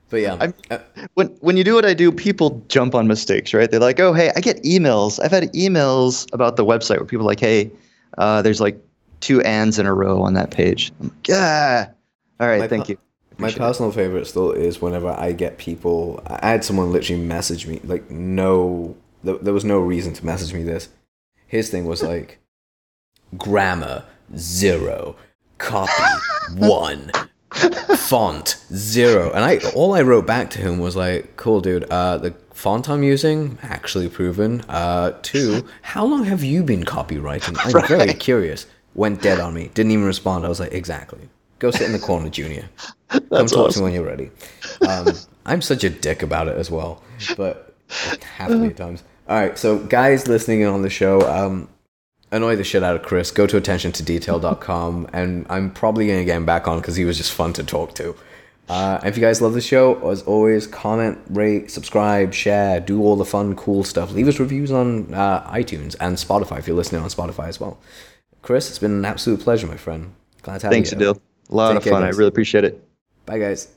But 0.10 0.18
yeah, 0.18 0.52
uh, 0.72 0.78
when 1.16 1.28
when 1.42 1.58
you 1.58 1.64
do 1.64 1.74
what 1.76 1.84
I 1.84 1.94
do, 1.96 2.12
people 2.12 2.64
jump 2.70 2.94
on 2.96 3.08
mistakes, 3.08 3.54
right? 3.54 3.70
They're 3.70 3.80
like, 3.80 4.00
"Oh, 4.00 4.14
hey, 4.14 4.32
I 4.36 4.40
get 4.40 4.62
emails. 4.64 5.20
I've 5.24 5.32
had 5.32 5.52
emails 5.54 6.32
about 6.32 6.56
the 6.58 6.64
website 6.66 6.98
where 6.98 7.06
people 7.06 7.26
are 7.26 7.30
like, 7.30 7.40
"Hey, 7.40 7.72
uh, 8.20 8.42
there's 8.44 8.62
like 8.62 8.80
two 9.20 9.42
ands 9.42 9.80
in 9.80 9.86
a 9.86 9.94
row 9.94 10.22
on 10.22 10.34
that 10.36 10.52
page." 10.52 10.92
I'm 11.00 11.08
like, 11.10 11.28
yeah. 11.28 11.90
All 12.40 12.48
right, 12.48 12.60
My 12.60 12.68
thank 12.68 12.86
pa- 12.86 12.90
you. 12.92 12.98
My 13.38 13.48
Appreciate 13.50 13.56
it. 13.56 13.68
personal 13.68 13.92
favorite 13.92 14.28
still 14.28 14.52
is 14.52 14.82
whenever 14.82 15.10
I 15.10 15.32
get 15.34 15.58
people. 15.58 16.24
I 16.28 16.48
had 16.52 16.64
someone 16.64 16.92
literally 16.92 17.22
message 17.22 17.68
me 17.68 17.82
like 17.84 18.10
no, 18.10 18.96
there, 19.24 19.36
there 19.38 19.54
was 19.54 19.66
no 19.66 19.80
reason 19.80 20.14
to 20.14 20.26
message 20.26 20.54
me 20.54 20.64
this. 20.64 20.88
His 21.48 21.70
thing 21.70 21.86
was 21.86 22.02
like 22.02 22.40
grammar 23.38 24.04
zero, 24.38 25.16
copy 25.58 25.92
one, 26.56 27.12
font 27.98 28.58
zero, 28.74 29.32
and 29.32 29.44
I 29.44 29.58
all 29.76 29.94
I 29.94 30.02
wrote 30.02 30.26
back 30.26 30.50
to 30.52 30.60
him 30.60 30.80
was 30.80 30.96
like, 30.96 31.36
"Cool, 31.38 31.62
dude. 31.62 31.86
Uh, 31.86 32.18
the 32.18 32.34
font 32.54 32.90
I'm 32.90 33.04
using 33.04 33.58
actually 33.62 34.10
proven. 34.10 34.62
Uh, 34.70 35.18
two, 35.22 35.66
how 35.82 36.06
long 36.06 36.24
have 36.26 36.44
you 36.44 36.64
been 36.64 36.84
copywriting? 36.84 37.58
I'm 37.66 37.72
right. 37.74 37.88
very 37.88 38.14
curious." 38.14 38.66
Went 38.96 39.22
dead 39.22 39.40
on 39.40 39.54
me. 39.54 39.70
Didn't 39.74 39.92
even 39.92 40.06
respond. 40.06 40.46
I 40.46 40.50
was 40.50 40.60
like, 40.60 40.74
"Exactly. 40.74 41.30
Go 41.60 41.72
sit 41.72 41.84
in 41.84 41.92
the 41.92 42.00
corner, 42.00 42.30
Junior. 42.30 42.70
Come 43.10 43.22
talk 43.30 43.40
awesome. 43.40 43.72
to 43.72 43.80
me 43.80 43.84
when 43.84 43.94
you're 43.94 44.06
ready." 44.06 44.32
Um, 44.88 45.08
I'm 45.46 45.62
such 45.62 45.84
a 45.84 45.90
dick 45.90 46.24
about 46.24 46.48
it 46.48 46.58
as 46.58 46.72
well, 46.72 47.04
but 47.38 47.76
half 48.38 48.50
the 48.50 48.74
times. 48.74 49.04
All 49.28 49.38
right, 49.38 49.58
so 49.58 49.80
guys 49.80 50.28
listening 50.28 50.62
in 50.62 50.68
on 50.68 50.82
the 50.82 50.90
show, 50.90 51.22
um, 51.22 51.68
annoy 52.32 52.56
the 52.56 52.64
shit 52.64 52.84
out 52.84 52.96
of 52.96 53.04
Chris. 53.04 53.32
Go 53.32 53.48
to 53.48 53.60
attentiontodetail.com, 53.60 55.10
and 55.14 55.46
I'm 55.50 55.72
probably 55.72 56.08
gonna 56.08 56.26
get 56.26 56.38
him 56.38 56.46
back 56.46 56.68
on 56.68 56.80
because 56.80 56.96
he 56.96 57.06
was 57.06 57.18
just 57.18 57.34
fun 57.34 57.54
to 57.54 57.64
talk 57.64 57.96
to. 57.96 58.16
Uh, 58.68 59.00
if 59.04 59.16
you 59.16 59.22
guys 59.22 59.42
love 59.42 59.54
the 59.54 59.62
show, 59.62 60.10
as 60.10 60.24
always, 60.24 60.66
comment, 60.66 61.20
rate, 61.30 61.70
subscribe, 61.70 62.34
share, 62.34 62.80
do 62.80 63.02
all 63.02 63.16
the 63.16 63.26
fun, 63.26 63.56
cool 63.56 63.84
stuff. 63.84 64.12
Leave 64.12 64.28
us 64.28 64.40
reviews 64.40 64.72
on 64.72 65.14
uh, 65.14 65.48
iTunes 65.52 65.96
and 66.00 66.18
Spotify 66.18 66.58
if 66.58 66.68
you're 66.68 66.76
listening 66.76 67.02
on 67.02 67.10
Spotify 67.10 67.48
as 67.48 67.60
well. 67.60 67.78
Chris, 68.46 68.70
it's 68.70 68.78
been 68.78 68.92
an 68.92 69.06
absolute 69.06 69.40
pleasure, 69.40 69.66
my 69.66 69.76
friend. 69.76 70.14
Glad 70.44 70.60
to 70.60 70.68
have 70.68 70.72
Thanks, 70.72 70.92
you. 70.92 71.00
Thanks, 71.00 71.20
Adil. 71.20 71.22
A 71.50 71.56
lot 71.56 71.74
Take 71.74 71.88
of 71.88 71.92
fun. 71.92 72.04
I 72.04 72.10
really 72.10 72.28
appreciate 72.28 72.64
it. 72.64 72.88
Bye, 73.26 73.40
guys. 73.40 73.75